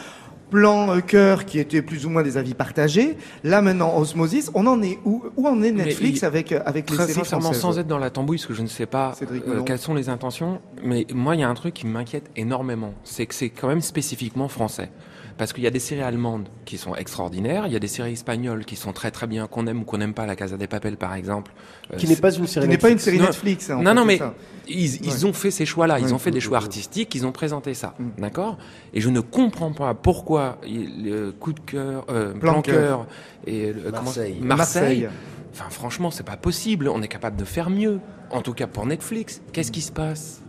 Plan 0.50 0.96
euh, 0.96 1.02
cœur 1.02 1.46
qui 1.46 1.60
était 1.60 1.82
plus 1.82 2.06
ou 2.06 2.10
moins 2.10 2.24
des 2.24 2.38
avis 2.38 2.54
partagés. 2.54 3.18
Là 3.44 3.62
maintenant 3.62 3.98
Osmosis, 3.98 4.50
on 4.54 4.66
en 4.68 4.82
est 4.82 4.98
où 5.04 5.24
Où 5.36 5.48
en 5.48 5.62
est 5.62 5.72
Netflix 5.72 6.20
il- 6.22 6.26
avec 6.26 6.52
euh, 6.52 6.62
avec 6.66 6.90
les 6.90 6.96
séries 6.96 7.14
sincèrement, 7.14 7.52
sans 7.54 7.78
être 7.80 7.88
dans 7.88 7.98
la 7.98 8.10
tambouille, 8.10 8.38
parce 8.38 8.48
que 8.48 8.54
je 8.54 8.62
ne 8.62 8.68
sais 8.68 8.86
pas 8.86 9.14
euh, 9.22 9.62
quelles 9.64 9.78
sont 9.80 9.94
les 9.94 10.08
intentions, 10.10 10.62
mais 10.84 11.06
moi, 11.14 11.36
il 11.36 11.42
y 11.42 11.44
a 11.44 11.50
un 11.50 11.54
truc 11.54 11.74
qui 11.74 11.86
m'inquiète 11.86 12.30
énormément. 12.36 12.94
C'est 13.04 13.26
que 13.26 13.36
c'est 13.36 13.50
quand 13.50 13.68
même 13.68 13.82
spécifiquement 13.82 14.48
français. 14.48 14.90
Parce 15.38 15.54
qu'il 15.54 15.64
y 15.64 15.68
a 15.68 15.70
des 15.72 15.80
séries 15.80 16.02
allemandes 16.02 16.50
qui 16.66 16.78
sont 16.80 16.96
extraordinaires, 16.96 17.68
il 17.68 17.74
y 17.74 17.76
a 17.76 17.80
des 17.80 17.88
séries 17.88 18.14
espagnoles 18.14 18.66
qui 18.66 18.76
sont 18.76 18.92
très 18.92 19.12
très 19.12 19.28
bien, 19.28 19.46
qu'on 19.48 19.68
aime 19.68 19.82
ou 19.82 19.84
qu'on 19.86 20.00
n'aime 20.00 20.14
pas, 20.16 20.26
La 20.26 20.36
Casa 20.36 20.58
des 20.58 20.66
Papel 20.68 20.98
par 20.98 21.14
exemple. 21.14 21.52
Euh, 21.94 21.98
Qui 21.98 22.08
n'est 22.08 22.16
pas 22.16 22.34
une 22.34 22.48
série. 22.48 22.66
Qui 22.66 22.70
n'est 22.72 22.78
pas 22.80 22.90
une 22.90 22.96
Netflix. 22.96 23.04
série 23.04 23.18
Non. 23.20 23.26
Netflix. 23.26 23.70
hein, 23.70 23.80
non, 23.82 23.94
non, 23.94 24.02
c'est 24.02 24.08
mais 24.08 24.18
ça. 24.18 24.34
ils, 24.68 25.26
ont 25.28 25.34
fait 25.34 25.52
ces 25.52 25.66
choix-là, 25.68 26.00
ils 26.00 26.06
Ouais. 26.08 26.14
ont 26.14 26.18
fait 26.18 26.32
des 26.32 26.40
choix 26.40 26.58
artistiques, 26.58 27.14
ils 27.14 27.26
ont 27.26 27.32
présenté 27.32 27.74
ça, 27.76 27.94
Mm. 28.00 28.22
d'accord? 28.22 28.58
Et 28.94 29.02
je 29.02 29.10
ne 29.10 29.20
comprends 29.20 29.72
pas 29.74 29.94
pourquoi 29.94 30.58
il- 30.66 31.04
le 31.06 31.32
coup 31.34 31.54
de 31.54 31.60
cœur, 31.60 32.06
euh, 32.10 32.34
Plan 32.34 32.62
cœur. 32.64 33.06
et 33.46 33.74
le- 33.74 33.92
comment- 33.92 34.04
Marseille. 34.04 34.38
Marseille. 34.42 35.10
Enfin, 35.54 35.70
franchement, 35.70 36.10
c'est 36.12 36.26
pas 36.26 36.38
possible. 36.38 36.88
On 36.90 37.02
est 37.02 37.08
capable 37.08 37.36
de 37.38 37.46
faire 37.46 37.70
mieux. 37.70 38.00
En 38.32 38.42
tout 38.42 38.54
cas 38.54 38.68
pour 38.68 38.86
Netflix. 38.86 39.42
Qu'est-ce 39.54 39.72
qui 39.72 39.82
se 39.82 39.92
passe? 39.92 40.42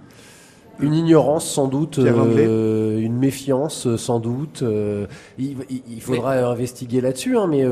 Une 0.81 0.95
ignorance 0.95 1.49
sans 1.51 1.67
doute, 1.67 1.99
euh, 1.99 2.99
une 3.01 3.17
méfiance 3.17 3.87
euh, 3.87 3.97
sans 3.97 4.21
doute. 4.21 4.63
euh, 4.63 5.07
il, 5.39 6.01
faudra 6.01 6.35
investiguer 6.35 7.01
là-dessus, 7.01 7.37
hein, 7.37 7.47
mais 7.49 7.65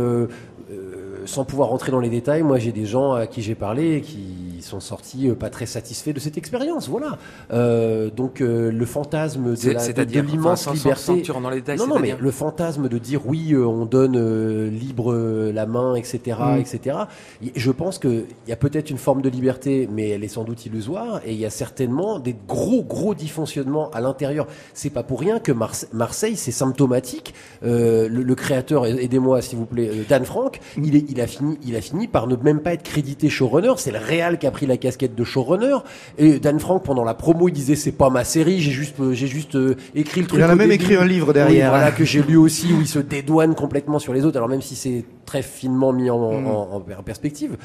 sans 1.25 1.45
pouvoir 1.45 1.69
rentrer 1.69 1.92
dans 1.92 2.01
les 2.01 2.09
détails, 2.09 2.42
moi 2.42 2.59
j'ai 2.59 2.73
des 2.73 2.87
gens 2.87 3.12
à 3.12 3.27
qui 3.27 3.42
j'ai 3.42 3.55
parlé 3.55 3.97
et 3.97 4.01
qui 4.01 4.46
sont 4.66 4.81
sortis 4.81 5.29
euh, 5.31 5.35
pas 5.35 5.48
très 5.50 5.66
satisfaits 5.66 6.11
de 6.12 6.20
cette 6.20 6.37
expérience. 6.38 6.88
Voilà. 6.88 7.18
Euh, 7.52 8.11
donc 8.11 8.40
euh, 8.40 8.70
le 8.70 8.85
fantasme 8.87 9.55
de, 9.55 10.20
l'immense 10.20 10.66
enfin, 10.66 10.76
sans- 10.76 10.83
sans- 10.90 10.94
sans 10.96 11.12
liberté. 11.14 11.40
dans 11.42 11.50
les 11.50 11.57
détails, 11.57 11.79
non, 11.79 11.87
non, 11.87 11.98
mais 11.98 12.16
le 12.18 12.31
fantasme 12.31 12.88
de 12.88 12.98
dire 12.98 13.26
oui, 13.26 13.52
euh, 13.52 13.64
on 13.66 13.87
donne 13.87 14.16
euh, 14.16 14.68
libre 14.70 15.12
euh, 15.12 15.52
la 15.52 15.66
main, 15.66 15.94
etc., 15.94 16.37
Mm. 16.38 16.59
etc. 16.59 16.96
Je 17.55 17.70
pense 17.70 17.98
qu'il 17.98 18.24
y 18.48 18.52
a 18.52 18.57
peut-être 18.57 18.90
une 18.90 18.98
forme 18.98 19.22
de 19.22 19.29
liberté, 19.29 19.88
mais 19.90 20.09
elle 20.11 20.24
est 20.24 20.29
sans 20.29 20.44
doute 20.44 20.66
illusoire, 20.66 21.20
et 21.24 21.33
il 21.33 21.38
y 21.38 21.46
a 21.46 21.50
certainement 21.50 22.18
des 22.18 22.35
gros, 22.48 22.83
gros 22.83 23.14
dysfonctionnements 23.14 23.90
à 23.90 24.00
l'intérieur. 24.00 24.46
C'est 24.74 24.90
pas 24.90 25.02
pour 25.02 25.20
rien 25.20 25.38
que 25.38 25.52
Marse- 25.52 25.88
Marseille, 25.92 26.37
c'est 26.37 26.50
symptomatique. 26.52 27.35
Euh, 27.64 28.09
le, 28.09 28.22
le 28.22 28.35
créateur, 28.35 28.87
aidez-moi 28.87 29.40
s'il 29.42 29.59
vous 29.59 29.66
plaît, 29.66 29.88
euh, 29.92 30.02
Dan 30.09 30.24
Frank, 30.24 30.61
il, 30.83 30.96
est, 30.96 31.05
il 31.09 31.20
a 31.20 31.26
fini, 31.26 31.59
il 31.66 31.76
a 31.76 31.81
fini 31.81 32.09
par 32.09 32.26
ne 32.26 32.37
même 32.37 32.61
pas 32.61 32.72
être 32.74 32.83
crédité 32.83 33.29
showrunner. 33.29 33.74
C'est 33.76 33.92
le 33.92 33.98
réal 33.98 34.38
qui 34.38 34.46
a 34.46 34.50
pris 34.57 34.66
la 34.66 34.79
casquette 34.79 35.14
de 35.14 35.23
showrunner. 35.23 35.77
Et 36.16 36.38
Dan 36.38 36.59
Frank, 36.59 36.83
pendant 36.83 37.05
la 37.05 37.12
promo, 37.12 37.49
il 37.49 37.53
disait 37.53 37.77
c'est 37.77 37.92
pas 37.92 38.09
ma 38.09 38.25
série, 38.25 38.61
j'ai 38.61 38.71
juste, 38.71 38.99
euh, 39.01 39.12
j'ai 39.12 39.27
juste 39.27 39.55
euh, 39.55 39.77
écrit 39.95 40.23
le 40.23 40.27
truc. 40.27 40.40
Il 40.40 40.45
en 40.45 40.49
a 40.49 40.55
même 40.55 40.71
début. 40.71 40.83
écrit 40.83 40.97
un 40.97 41.05
livre 41.05 41.29
Oui, 41.29 41.35
derrière. 41.35 41.69
voilà, 41.71 41.92
que 41.92 42.05
j'ai 42.05 42.23
lu 42.23 42.37
aussi, 42.38 42.73
où 42.73 42.81
il 42.81 42.87
se 42.88 42.99
dédouane 42.99 43.55
complètement 43.55 43.99
sur 43.99 44.14
les 44.14 44.25
autres, 44.25 44.38
alors 44.38 44.49
même 44.49 44.62
si 44.62 44.75
c'est 44.75 45.05
très 45.27 45.42
finement 45.42 45.92
mis 45.92 46.09
en, 46.09 46.19
Mm. 46.40 46.47
en- 46.47 46.75
en- 46.77 46.99
en 46.99 47.03
perspective. 47.05 47.57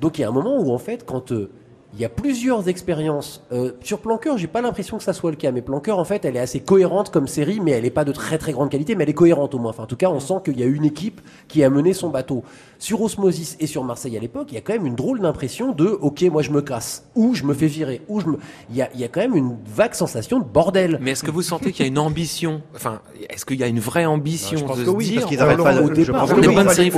Donc 0.00 0.18
il 0.18 0.22
y 0.22 0.24
a 0.24 0.28
un 0.28 0.32
moment 0.32 0.56
où, 0.60 0.72
en 0.72 0.78
fait, 0.78 1.04
quand 1.04 1.32
euh, 1.32 1.50
il 1.96 2.02
y 2.02 2.04
a 2.04 2.08
plusieurs 2.10 2.68
expériences, 2.68 3.42
euh, 3.52 3.72
sur 3.82 4.00
Planqueur, 4.00 4.36
j'ai 4.36 4.46
pas 4.46 4.60
l'impression 4.60 4.98
que 4.98 5.02
ça 5.02 5.14
soit 5.14 5.30
le 5.30 5.36
cas, 5.38 5.50
mais 5.50 5.62
Planqueur, 5.62 5.98
en 5.98 6.04
fait, 6.04 6.26
elle 6.26 6.36
est 6.36 6.40
assez 6.40 6.60
cohérente 6.60 7.10
comme 7.10 7.26
série, 7.26 7.58
mais 7.58 7.70
elle 7.70 7.86
est 7.86 7.90
pas 7.90 8.04
de 8.04 8.12
très 8.12 8.36
très 8.36 8.52
grande 8.52 8.70
qualité, 8.70 8.94
mais 8.94 9.04
elle 9.04 9.10
est 9.10 9.14
cohérente 9.14 9.54
au 9.54 9.58
moins. 9.58 9.70
Enfin, 9.70 9.84
en 9.84 9.86
tout 9.86 9.96
cas, 9.96 10.10
on 10.10 10.20
sent 10.20 10.34
qu'il 10.44 10.60
y 10.60 10.62
a 10.62 10.66
une 10.66 10.84
équipe 10.84 11.22
qui 11.48 11.64
a 11.64 11.70
mené 11.70 11.94
son 11.94 12.10
bateau. 12.10 12.44
Sur 12.78 13.00
Osmosis 13.00 13.56
et 13.60 13.66
sur 13.66 13.82
Marseille 13.84 14.14
à 14.16 14.20
l'époque, 14.20 14.48
il 14.50 14.56
y 14.56 14.58
a 14.58 14.60
quand 14.60 14.74
même 14.74 14.84
une 14.84 14.94
drôle 14.96 15.20
d'impression 15.20 15.72
de, 15.72 15.86
ok, 15.86 16.20
moi 16.30 16.42
je 16.42 16.50
me 16.50 16.60
casse, 16.60 17.06
ou 17.14 17.34
je 17.34 17.44
me 17.44 17.54
fais 17.54 17.66
virer, 17.66 18.02
ou 18.08 18.20
je 18.20 18.26
me... 18.26 18.36
Il 18.68 18.76
y 18.76 18.82
a, 18.82 18.90
il 18.92 19.00
y 19.00 19.04
a 19.04 19.08
quand 19.08 19.20
même 19.20 19.34
une 19.34 19.56
vague 19.66 19.94
sensation 19.94 20.38
de 20.38 20.44
bordel. 20.44 20.98
Mais 21.00 21.12
est-ce 21.12 21.24
que 21.24 21.30
vous 21.30 21.40
sentez 21.40 21.72
qu'il 21.72 21.86
y 21.86 21.88
a 21.88 21.90
une 21.90 21.98
ambition? 21.98 22.60
Enfin, 22.74 23.00
est-ce 23.30 23.46
qu'il 23.46 23.58
y 23.58 23.62
a 23.64 23.68
une 23.68 23.80
vraie 23.80 24.04
ambition 24.04 24.58
Je 24.58 24.64
pense 24.66 24.76
de 24.78 24.84
que 24.84 24.90
se 24.90 24.94
oui, 24.94 25.04
dire? 25.06 25.14
parce 25.22 25.26
qu'ils 25.30 25.40
Alors, 25.40 25.66
arrêtent 25.66 25.78
pas 25.78 25.82
au 25.82 25.88
je 25.88 25.94
départ, 25.94 26.26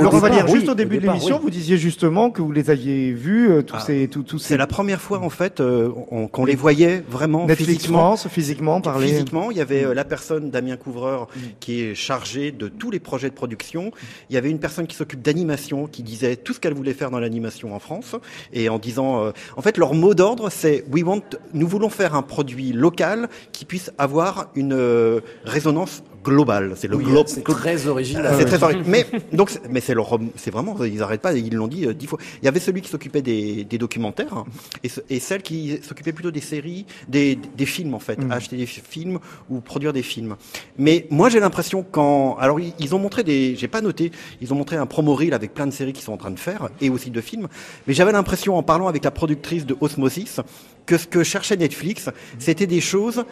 Laurent 0.03 0.17
Vallière, 0.19 0.47
juste 0.49 0.67
au 0.67 0.75
début 0.75 0.97
de 0.97 1.03
l'émission, 1.07 1.37
oui. 1.37 1.43
vous 1.43 1.49
disiez 1.49 1.77
justement 1.77 2.29
que 2.29 2.41
vous 2.41 2.51
les 2.51 2.69
aviez 2.69 3.13
vus, 3.13 3.49
euh, 3.49 3.61
tous 3.61 3.75
Ah. 3.77 3.83
ces, 3.85 4.09
tous, 4.09 4.23
tous 4.23 4.37
ces 4.39 4.49
C'est 4.49 4.57
la 4.57 4.67
première 4.67 4.88
fois 4.97 5.19
en 5.19 5.29
fait 5.29 5.59
euh, 5.59 5.91
on- 6.11 6.27
qu'on 6.27 6.45
les 6.45 6.55
voyait 6.55 7.03
vraiment 7.07 7.45
Netflix 7.45 7.71
physiquement. 7.73 7.99
France, 7.99 8.27
physiquement 8.29 8.81
parler. 8.81 9.07
Physiquement, 9.07 9.51
il 9.51 9.57
y 9.57 9.61
avait 9.61 9.83
euh, 9.85 9.93
la 9.93 10.03
personne 10.05 10.49
Damien 10.49 10.77
Couvreur 10.77 11.27
qui 11.59 11.81
est 11.83 11.95
chargé 11.95 12.51
de 12.51 12.67
tous 12.67 12.89
les 12.91 12.99
projets 12.99 13.29
de 13.29 13.35
production. 13.35 13.91
Il 14.29 14.33
y 14.33 14.37
avait 14.37 14.49
une 14.49 14.59
personne 14.59 14.87
qui 14.87 14.95
s'occupe 14.95 15.21
d'animation 15.21 15.87
qui 15.87 16.01
disait 16.03 16.35
tout 16.35 16.53
ce 16.53 16.59
qu'elle 16.59 16.73
voulait 16.73 16.93
faire 16.93 17.11
dans 17.11 17.19
l'animation 17.19 17.75
en 17.75 17.79
France 17.79 18.15
et 18.53 18.69
en 18.69 18.79
disant 18.79 19.23
euh, 19.25 19.31
en 19.57 19.61
fait 19.61 19.77
leur 19.77 19.93
mot 19.93 20.13
d'ordre 20.13 20.49
c'est 20.49 20.83
we 20.91 21.03
want 21.03 21.21
nous 21.53 21.67
voulons 21.67 21.89
faire 21.89 22.15
un 22.15 22.21
produit 22.21 22.71
local 22.71 23.29
qui 23.51 23.65
puisse 23.65 23.91
avoir 23.97 24.49
une 24.55 25.21
résonance 25.45 26.03
globale. 26.23 26.73
C'est 26.75 26.87
le 26.87 26.95
Oui, 26.97 27.05
globe 27.05 27.27
c'est 27.27 27.43
très 27.43 27.87
original. 27.87 28.35
c'est 28.37 28.45
très 28.45 28.63
horrible. 28.63 28.83
Mais 28.87 29.05
donc, 29.33 29.49
c'est- 29.49 29.61
mais 29.69 29.79
c'est 29.81 29.93
leur, 29.93 30.17
c'est 30.35 30.51
vraiment, 30.51 30.75
ils 30.83 31.01
arrêtent 31.01 31.21
pas. 31.21 31.33
Ils 31.33 31.53
l'ont 31.55 31.67
dit 31.67 31.85
euh, 31.85 31.93
dix 31.93 32.07
fois. 32.07 32.19
Il 32.41 32.45
y 32.45 32.47
avait 32.47 32.59
celui 32.59 32.81
qui 32.81 32.89
s'occupait 32.89 33.21
des, 33.21 33.63
des 33.63 33.77
documentaires 33.77 34.33
hein, 34.35 34.45
et, 34.83 34.89
ce- 34.89 35.01
et 35.09 35.19
celle 35.19 35.41
qui 35.41 35.79
s'occupait 35.81 36.11
plutôt 36.13 36.31
des 36.31 36.41
séries, 36.41 36.85
des, 37.07 37.35
des 37.55 37.65
films 37.65 37.93
en 37.93 37.99
fait, 37.99 38.19
Mhm. 38.19 38.31
acheter 38.31 38.57
des 38.57 38.65
films 38.65 39.19
ou 39.49 39.59
produire 39.61 39.93
des 39.93 40.03
films. 40.03 40.35
Mais 40.77 41.07
moi, 41.09 41.29
j'ai 41.29 41.39
l'impression 41.39 41.85
quand, 41.89 42.35
alors 42.39 42.59
ils, 42.59 42.73
ils 42.79 42.93
ont 42.95 42.99
montré 42.99 43.23
des, 43.23 43.55
j'ai 43.55 43.67
pas 43.67 43.81
noté, 43.81 44.11
ils 44.41 44.51
ont 44.53 44.55
montré 44.57 44.75
un 44.75 44.85
promo 44.85 45.15
reel 45.15 45.33
avec 45.33 45.53
plein 45.53 45.67
de 45.67 45.71
séries 45.71 45.93
qu'ils 45.93 46.03
sont 46.03 46.13
en 46.13 46.17
train 46.17 46.31
de 46.31 46.39
faire 46.39 46.69
et 46.81 46.89
aussi 46.89 47.09
de 47.11 47.21
films. 47.21 47.47
Mais 47.87 47.93
j'avais 47.93 48.11
l'impression 48.11 48.57
en 48.57 48.63
parlant 48.63 48.87
avec 48.87 49.03
la 49.03 49.11
productrice 49.11 49.65
de 49.65 49.75
Osmosis 49.79 50.39
que 50.85 50.97
ce 50.97 51.07
que 51.07 51.23
cherchait 51.23 51.55
Netflix, 51.57 52.09
c'était 52.39 52.67
des 52.67 52.81
choses. 52.81 53.23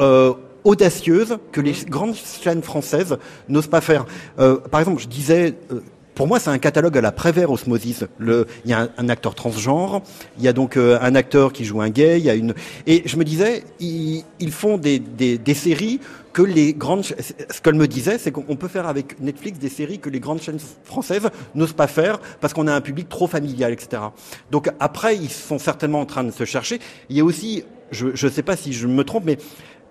Euh, 0.00 0.34
audacieuses 0.66 1.38
que 1.52 1.60
les 1.60 1.72
grandes 1.88 2.16
chaînes 2.16 2.62
françaises 2.62 3.16
n'osent 3.48 3.68
pas 3.68 3.80
faire. 3.80 4.04
Euh, 4.38 4.56
par 4.56 4.80
exemple, 4.80 5.00
je 5.00 5.06
disais, 5.06 5.54
euh, 5.72 5.80
pour 6.16 6.26
moi, 6.26 6.40
c'est 6.40 6.50
un 6.50 6.58
catalogue 6.58 6.98
à 6.98 7.00
la 7.00 7.12
Prévert 7.12 7.50
Osmosis. 7.50 8.04
Le, 8.18 8.46
il 8.64 8.70
y 8.72 8.74
a 8.74 8.80
un, 8.80 8.88
un 8.98 9.08
acteur 9.08 9.34
transgenre, 9.34 10.02
il 10.38 10.44
y 10.44 10.48
a 10.48 10.52
donc 10.52 10.76
euh, 10.76 10.98
un 11.00 11.14
acteur 11.14 11.52
qui 11.52 11.64
joue 11.64 11.80
un 11.80 11.90
gay, 11.90 12.18
il 12.18 12.24
y 12.24 12.30
a 12.30 12.34
une, 12.34 12.54
et 12.86 13.02
je 13.06 13.16
me 13.16 13.24
disais, 13.24 13.64
ils, 13.78 14.24
ils 14.40 14.50
font 14.50 14.76
des, 14.76 14.98
des, 14.98 15.38
des 15.38 15.54
séries 15.54 16.00
que 16.32 16.42
les 16.42 16.74
grandes, 16.74 17.04
ce 17.04 17.60
qu'elle 17.62 17.76
me 17.76 17.86
disait, 17.86 18.18
c'est 18.18 18.32
qu'on 18.32 18.56
peut 18.56 18.68
faire 18.68 18.88
avec 18.88 19.20
Netflix 19.20 19.58
des 19.58 19.68
séries 19.68 20.00
que 20.00 20.10
les 20.10 20.20
grandes 20.20 20.42
chaînes 20.42 20.58
françaises 20.84 21.30
n'osent 21.54 21.72
pas 21.72 21.86
faire 21.86 22.18
parce 22.40 22.52
qu'on 22.52 22.66
a 22.66 22.74
un 22.74 22.80
public 22.80 23.08
trop 23.08 23.26
familial, 23.26 23.72
etc. 23.72 24.02
Donc 24.50 24.68
après, 24.80 25.16
ils 25.16 25.30
sont 25.30 25.58
certainement 25.58 26.00
en 26.00 26.06
train 26.06 26.24
de 26.24 26.32
se 26.32 26.44
chercher. 26.44 26.80
Il 27.08 27.16
y 27.16 27.20
a 27.20 27.24
aussi, 27.24 27.64
je 27.90 28.08
ne 28.08 28.30
sais 28.30 28.42
pas 28.42 28.56
si 28.56 28.72
je 28.72 28.86
me 28.86 29.04
trompe, 29.04 29.24
mais 29.24 29.38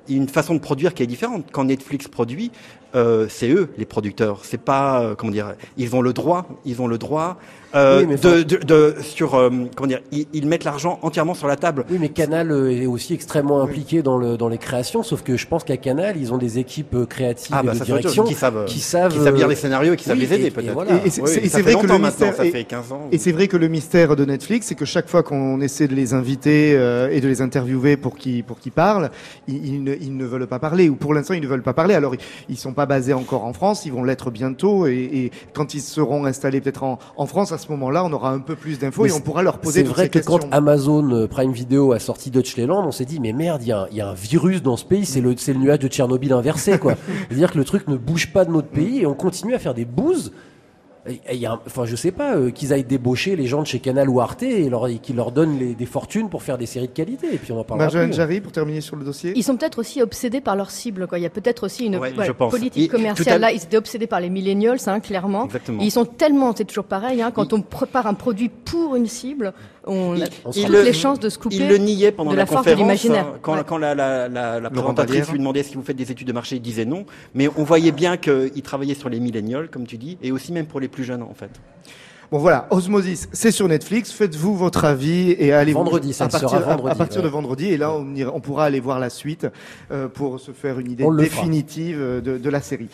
une 0.08 0.28
façon 0.28 0.54
de 0.54 0.60
produire 0.60 0.94
qui 0.94 1.04
est 1.04 1.08
différente. 1.08 1.46
Quand 1.52 1.65
Netflix 1.65 2.08
produit, 2.08 2.52
euh, 2.96 3.28
c'est 3.30 3.50
eux 3.50 3.70
les 3.78 3.86
producteurs. 3.86 4.46
C'est 4.46 4.62
pas 4.62 5.02
euh, 5.02 5.15
comment 5.15 5.32
dire. 5.32 5.56
Ils 5.78 5.96
ont 5.96 6.02
le 6.02 6.13
droit. 6.13 6.48
Ils 6.65 6.82
ont 6.82 6.88
le 6.88 6.98
droit 6.98 7.38
euh, 7.76 8.02
Oui, 8.02 8.08
mais 8.10 8.16
de, 8.18 8.44
de, 8.44 8.58
de- 8.64 8.96
sur 9.02 9.36
euh, 9.36 9.50
comment 9.76 9.88
dire. 9.88 10.02
Ils, 10.12 10.28
ils 10.34 10.48
mettent 10.48 10.64
l'argent 10.64 11.00
entièrement 11.02 11.34
sur 11.34 11.48
la 11.48 11.56
table. 11.56 11.86
Oui, 11.90 11.98
mais 12.00 12.10
Canal 12.10 12.52
euh, 12.52 12.72
est 12.72 12.86
aussi 12.86 13.14
extrêmement 13.14 13.62
impliqué 13.62 14.02
dans, 14.02 14.18
le, 14.18 14.38
dans 14.38 14.48
les 14.48 14.58
créations, 14.58 15.04
sauf 15.04 15.22
que 15.24 15.38
je 15.38 15.48
pense 15.48 15.64
qu'à 15.64 15.78
Canal, 15.78 16.16
ils 16.18 16.34
ont 16.34 16.38
des 16.38 16.60
équipes 16.60 16.96
euh, 16.96 17.06
créatives 17.06 17.56
Ah 17.58 17.62
et 17.64 17.68
bah 17.68 17.74
de 17.74 17.84
direction 17.84 18.24
qui 18.24 18.34
savent, 18.34 18.66
qui 18.66 18.80
savent, 18.80 19.14
qui 19.14 19.24
savent 19.24 19.36
lire 19.36 19.48
les 19.48 19.56
scénarios 19.56 19.94
et 19.94 19.98
qui 19.98 20.06
savent 20.06 20.18
les 20.18 20.34
aider 20.34 20.44
et- 20.44 20.48
et 20.48 20.52
peut-être. 20.52 20.74
voilà. 20.74 20.92
Et- 21.04 21.08
et 21.08 21.10
c'est- 21.10 21.22
vrai 21.62 21.76
que 21.76 21.88
le 21.88 21.98
mystère 22.00 22.34
ça 22.36 22.44
fait 22.44 22.64
15 22.64 22.92
ans. 22.92 23.08
Et 23.12 23.18
c'est 23.18 23.32
vrai 23.32 23.48
que 23.48 23.58
le 23.58 23.68
mystère 23.68 24.16
de 24.16 24.26
Netflix, 24.26 24.68
c'est 24.68 24.76
que 24.76 24.86
chaque 24.86 25.10
fois 25.10 25.24
qu'on 25.24 25.60
essaie 25.62 25.88
de 25.88 25.96
les 25.96 26.14
inviter 26.14 26.74
euh, 26.76 27.10
et 27.12 27.22
de 27.22 27.28
les 27.28 27.42
interviewer 27.42 27.98
pour 27.98 28.16
qu'ils 28.18 28.44
pour 28.44 28.60
qu'ils 28.60 28.72
parlent, 28.72 29.10
ils, 29.48 29.66
ils 29.66 29.84
ne, 29.84 29.94
ils 29.96 30.16
ne 30.16 30.26
veulent 30.26 30.48
pas 30.48 30.60
parler 30.60 30.90
ou 30.90 30.96
pour 30.96 31.14
l'instant 31.14 31.34
ils 31.34 31.42
ne 31.42 31.48
veulent 31.48 31.64
pas 31.64 31.74
parler. 31.74 31.94
Alors 31.96 32.16
ils, 32.16 32.20
ils 32.50 32.58
sont 32.58 32.74
pas 32.74 32.86
basés 32.86 33.14
encore 33.14 33.44
en 33.46 33.54
France, 33.54 33.86
ils 33.86 33.92
vont 33.94 34.04
l'être 34.04 34.32
bientôt 34.32 34.88
et, 34.88 34.94
et 35.14 35.32
quand 35.54 35.74
ils 35.74 35.82
seront 35.82 36.26
installés 36.26 36.62
peut-être 36.62 36.84
en, 36.84 37.00
en 37.18 37.26
France, 37.26 37.52
à 37.52 37.58
ce 37.58 37.64
moment-là, 37.71 38.04
on 38.06 38.12
aura 38.13 38.32
un 38.32 38.39
peu 38.39 38.56
plus 38.56 38.80
d'infos 38.80 39.06
et 39.06 39.12
on 39.12 39.19
pourra 39.19 39.43
leur 39.43 39.60
poser 39.60 39.82
C'est 39.84 39.88
vrai 39.89 40.08
que 40.08 40.13
questions. 40.13 40.38
quand 40.39 40.47
Amazon 40.51 41.10
euh, 41.12 41.28
Prime 41.28 41.51
Video 41.51 41.91
a 41.93 41.99
sorti 41.99 42.32
Deutschland, 42.32 42.86
on 42.88 42.91
s'est 42.91 43.06
dit 43.06 43.19
mais 43.19 43.34
merde, 43.34 43.62
il 43.63 43.67
y, 43.67 43.71
a 43.71 43.82
un- 43.82 43.88
il 43.91 43.97
y 43.97 44.01
a 44.01 44.10
un 44.10 44.13
virus 44.13 44.62
dans 44.62 44.78
ce 44.78 44.86
pays, 44.86 45.06
c'est 45.06 45.21
le, 45.21 45.32
le 45.47 45.54
nuage 45.54 45.80
de 45.80 45.88
Tchernobyl 45.88 46.34
inversé 46.34 46.78
quoi. 46.80 46.93
C'est-à-dire 47.30 47.51
que 47.51 47.58
le 47.58 47.63
truc 47.65 47.88
ne 47.88 47.97
bouge 47.97 48.32
pas 48.34 48.45
de 48.45 48.51
notre 48.51 48.67
pays 48.69 48.99
et 49.01 49.06
on 49.06 49.13
continue 49.13 49.54
à 49.54 49.60
faire 49.60 49.73
des 49.73 49.86
bouses. 49.86 50.32
Et- 51.08 51.13
et 51.13 51.20
il 51.34 51.38
y 51.39 51.46
a 51.46 51.52
un- 51.54 51.60
Enfin, 51.68 51.86
je 51.86 51.96
sais 51.96 52.12
pas, 52.12 52.36
euh, 52.36 52.50
qu'ils 52.52 52.74
aillent 52.74 52.84
débaucher 52.84 53.36
les 53.36 53.46
gens 53.46 53.62
de 53.62 53.68
chez 53.68 53.80
Canal 53.80 54.10
ou 54.10 54.20
Arte 54.22 54.41
et, 54.44 54.70
leur, 54.70 54.88
et 54.88 54.98
qu'ils 54.98 55.15
leur 55.15 55.32
donnent 55.32 55.60
les- 55.60 55.76
des 55.76 55.86
fortunes 55.86 56.30
pour 56.30 56.41
faire 56.44 56.58
des 56.58 56.65
séries 56.65 56.88
de 56.88 56.94
qualité. 56.94 57.28
Et 57.34 57.38
puis 57.38 57.52
on 57.52 57.60
en 57.60 57.63
parlera. 57.63 57.89
Plus. 57.89 58.13
Jarry, 58.13 58.41
pour 58.41 58.52
terminer 58.52 58.82
sur 58.82 58.96
le 58.96 59.04
dossier. 59.06 59.34
Ils 59.36 59.44
sont 59.44 59.56
peut-être 59.56 59.80
aussi 59.80 60.02
obsédés 60.02 60.41
par 60.41 60.56
leur 60.56 60.72
cible. 60.72 61.06
Quoi. 61.08 61.20
Il 61.20 61.22
y 61.22 61.26
a 61.28 61.30
peut-être 61.30 61.63
aussi 61.65 61.86
une 61.86 61.98
Ouais, 61.98 62.12
ouais, 62.18 62.34
politique 62.34 62.84
Et- 62.84 62.88
tout 62.88 62.96
à 62.96 62.98
commerciale. 62.98 63.41
Là, 63.41 63.52
ils 63.52 63.63
étaient 63.63 63.78
obsédés 63.78 64.08
par 64.08 64.20
les 64.20 64.30
millennials, 64.30 64.78
hein, 64.88 65.00
clairement. 65.00 65.46
Exactement. 65.46 65.82
Ils 65.82 65.91
sont 65.91 66.06
tellement, 66.06 66.54
c'est 66.56 66.65
toujours 66.65 66.86
pareil, 66.86 67.22
hein, 67.22 67.32
quand 67.32 67.54
on 67.54 67.62
prépare 67.62 68.08
un 68.08 68.13
produit 68.15 68.50
pour 68.50 68.96
une 68.96 69.08
cible, 69.08 69.54
on 69.88 70.13
a 70.19 70.26
Il- 70.26 70.30
toutes 70.63 70.67
le- 70.69 70.82
les 70.84 70.93
chances 70.93 71.19
de 71.19 71.30
se 71.30 71.38
couper. 71.38 71.56
Il 71.56 71.67
le 71.67 71.78
niait 71.78 72.12
pendant 72.12 72.32
de 72.32 72.36
la, 72.36 72.43
la 72.43 72.48
conférence. 72.48 73.06
hein, 73.06 73.28
Quand, 73.41 73.56
Ouais. 73.56 73.63
quand 73.67 73.78
la, 73.78 73.93
la, 73.95 74.28
la, 74.28 74.60
la 74.60 74.69
Laurent 74.69 74.93
présentatrice 74.93 75.30
lui 75.32 75.39
demandait 75.39 75.63
si 75.63 75.76
vous 75.76 75.84
faites 75.84 75.95
des 75.98 76.12
études 76.12 76.28
de 76.28 76.34
marché, 76.34 76.56
il 76.56 76.62
disait 76.62 76.86
non. 76.86 77.06
Mais 77.34 77.48
on 77.58 77.63
voyait 77.63 77.91
bien 77.91 78.17
qu'il 78.17 78.62
travaillait 78.63 78.95
sur 78.95 79.10
les 79.10 79.19
millénials, 79.19 79.69
comme 79.69 79.86
tu 79.88 79.98
dis, 79.98 80.17
et 80.21 80.32
aussi 80.32 80.52
même 80.52 80.65
pour 80.65 80.80
les 80.80 80.88
plus 80.88 81.04
jeunes, 81.04 81.21
en 81.24 81.34
fait. 81.34 81.50
Bon 82.32 82.39
voilà, 82.39 82.65
Osmosis, 82.71 83.30
c'est 83.34 83.52
sur 83.52 83.67
Netflix. 83.67 84.12
Faites-vous 84.12 84.56
votre 84.56 84.84
avis 84.84 85.36
et 85.38 85.54
allez 85.54 85.74
Vendredi, 85.74 86.12
ça 86.12 86.24
à 86.24 86.28
ne 86.28 86.32
sera 86.32 86.41
partir, 86.41 86.58
à- 86.58 86.71
à, 86.71 86.76
vendredi, 86.76 86.98
partir 86.98 87.21
de 87.21 87.28
vendredi. 87.28 87.67
Et 87.67 87.78
là, 87.78 87.91
on, 87.93 88.15
ira- 88.15 88.32
on 88.34 88.39
pourra 88.39 88.65
aller 88.65 88.80
voir 88.80 89.00
la 89.00 89.12
suite 89.12 89.45
euh, 89.91 90.08
pour 90.08 90.39
se 90.39 90.50
faire 90.52 90.80
une 90.80 90.89
idée 90.91 91.06
définitive 91.17 91.98
euh, 92.00 92.21
de, 92.21 92.39
de 92.39 92.50
la 92.50 92.62
série. 92.62 92.88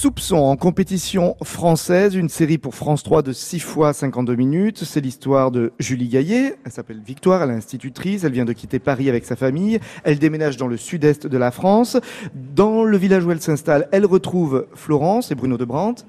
Soupçon 0.00 0.36
en 0.36 0.54
compétition 0.54 1.36
française, 1.42 2.14
une 2.14 2.28
série 2.28 2.56
pour 2.56 2.76
France 2.76 3.02
3 3.02 3.22
de 3.22 3.32
6 3.32 3.58
fois 3.58 3.92
52 3.92 4.36
minutes. 4.36 4.84
C'est 4.84 5.00
l'histoire 5.00 5.50
de 5.50 5.72
Julie 5.80 6.06
Gaillet. 6.06 6.54
Elle 6.64 6.70
s'appelle 6.70 7.00
Victoire, 7.04 7.42
elle 7.42 7.50
est 7.50 7.54
institutrice. 7.54 8.22
Elle 8.22 8.30
vient 8.30 8.44
de 8.44 8.52
quitter 8.52 8.78
Paris 8.78 9.08
avec 9.08 9.24
sa 9.24 9.34
famille. 9.34 9.80
Elle 10.04 10.20
déménage 10.20 10.56
dans 10.56 10.68
le 10.68 10.76
sud-est 10.76 11.26
de 11.26 11.36
la 11.36 11.50
France. 11.50 11.96
Dans 12.32 12.84
le 12.84 12.96
village 12.96 13.24
où 13.24 13.32
elle 13.32 13.40
s'installe, 13.40 13.88
elle 13.90 14.06
retrouve 14.06 14.68
Florence 14.72 15.32
et 15.32 15.34
Bruno 15.34 15.58
de 15.58 15.64
Brandt, 15.64 16.04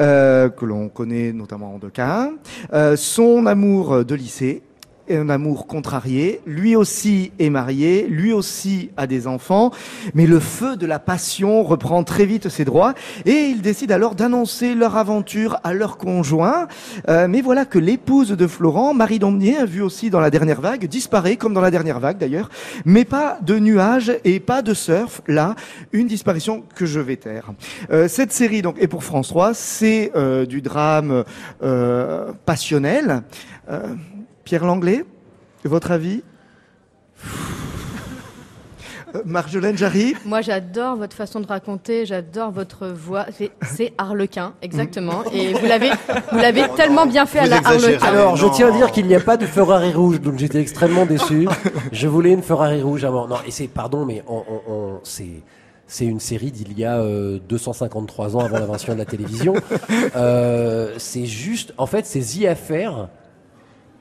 euh, 0.00 0.48
que 0.48 0.64
l'on 0.64 0.88
connaît 0.88 1.34
notamment 1.34 1.78
de 1.78 1.90
Cain. 1.90 2.32
Euh, 2.72 2.96
son 2.96 3.44
amour 3.44 4.06
de 4.06 4.14
lycée, 4.14 4.62
un 5.10 5.28
amour 5.28 5.66
contrarié, 5.66 6.40
lui 6.46 6.76
aussi 6.76 7.32
est 7.38 7.50
marié, 7.50 8.06
lui 8.08 8.32
aussi 8.32 8.90
a 8.96 9.06
des 9.06 9.26
enfants, 9.26 9.70
mais 10.14 10.26
le 10.26 10.40
feu 10.40 10.76
de 10.76 10.86
la 10.86 10.98
passion 10.98 11.62
reprend 11.62 12.04
très 12.04 12.26
vite 12.26 12.48
ses 12.48 12.64
droits 12.64 12.94
et 13.24 13.48
ils 13.48 13.62
décident 13.62 13.94
alors 13.94 14.14
d'annoncer 14.14 14.74
leur 14.74 14.96
aventure 14.96 15.58
à 15.64 15.72
leur 15.72 15.98
conjoint. 15.98 16.68
Euh, 17.08 17.28
mais 17.28 17.40
voilà 17.40 17.64
que 17.64 17.78
l'épouse 17.78 18.30
de 18.30 18.46
Florent, 18.46 18.94
Marie 18.94 19.18
Domnier, 19.18 19.64
vue 19.66 19.82
aussi 19.82 20.10
dans 20.10 20.20
la 20.20 20.30
dernière 20.30 20.60
vague, 20.60 20.86
disparaît 20.86 21.36
comme 21.36 21.54
dans 21.54 21.60
la 21.60 21.70
dernière 21.70 22.00
vague 22.00 22.18
d'ailleurs, 22.18 22.50
mais 22.84 23.04
pas 23.04 23.38
de 23.42 23.58
nuages 23.58 24.12
et 24.24 24.40
pas 24.40 24.62
de 24.62 24.74
surf. 24.74 25.20
Là, 25.26 25.54
une 25.92 26.06
disparition 26.06 26.64
que 26.74 26.86
je 26.86 27.00
vais 27.00 27.16
taire. 27.16 27.52
Euh, 27.90 28.08
cette 28.08 28.32
série 28.32 28.62
donc 28.62 28.76
est 28.80 28.88
pour 28.88 29.04
France 29.04 29.28
3, 29.28 29.54
c'est 29.54 30.12
euh, 30.16 30.46
du 30.46 30.60
drame 30.62 31.24
euh, 31.62 32.32
passionnel. 32.44 33.22
Euh, 34.44 34.46
Pierre 34.46 34.64
Langlais, 34.64 35.04
votre 35.64 35.90
avis? 35.90 36.22
Euh, 39.14 39.22
Marjolaine 39.24 39.76
Jarry? 39.78 40.14
Moi, 40.26 40.40
j'adore 40.42 40.96
votre 40.96 41.16
façon 41.16 41.40
de 41.40 41.46
raconter, 41.46 42.04
j'adore 42.04 42.50
votre 42.50 42.88
voix. 42.88 43.26
C'est- 43.62 43.92
Harlequin, 43.96 44.52
exactement. 44.60 45.22
Et 45.32 45.52
vous 45.54 45.66
l'avez, 45.66 45.90
vous 46.32 46.38
l'avez 46.38 46.64
tellement 46.76 47.06
bien 47.06 47.24
fait 47.26 47.38
à 47.40 47.46
la. 47.46 47.56
Harlequin. 47.58 48.04
Alors, 48.06 48.36
je 48.36 48.46
tiens 48.48 48.68
à 48.68 48.76
dire 48.76 48.90
qu'il 48.92 49.06
n'y 49.06 49.14
a 49.14 49.20
pas 49.20 49.36
de 49.36 49.46
Ferrari 49.46 49.92
rouge, 49.92 50.20
donc 50.20 50.38
j'étais 50.38 50.60
extrêmement 50.60 51.06
déçu. 51.06 51.48
Je 51.92 52.08
voulais 52.08 52.32
une 52.32 52.42
Ferrari 52.42 52.82
rouge 52.82 53.04
avant. 53.04 53.26
Non, 53.28 53.36
et 53.46 53.50
c'est, 53.50 53.68
pardon, 53.68 54.04
mais 54.04 54.22
on, 54.28 54.42
on- 54.48 54.72
on- 54.72 55.00
c'est, 55.04 55.42
c'est 55.86 56.04
une 56.06 56.20
série 56.20 56.50
d'il 56.50 56.76
y 56.78 56.84
a 56.84 56.98
euh, 56.98 57.38
253 57.48 58.36
ans 58.36 58.40
avant 58.40 58.58
l'invention 58.58 58.92
de 58.94 58.98
la 58.98 59.04
télévision. 59.04 59.54
Euh, 60.16 60.92
c'est 60.98 61.26
juste, 61.26 61.72
en 61.78 61.86
fait, 61.86 62.04
c'est 62.04 62.20
The 62.20 62.46
Affair. 62.46 63.08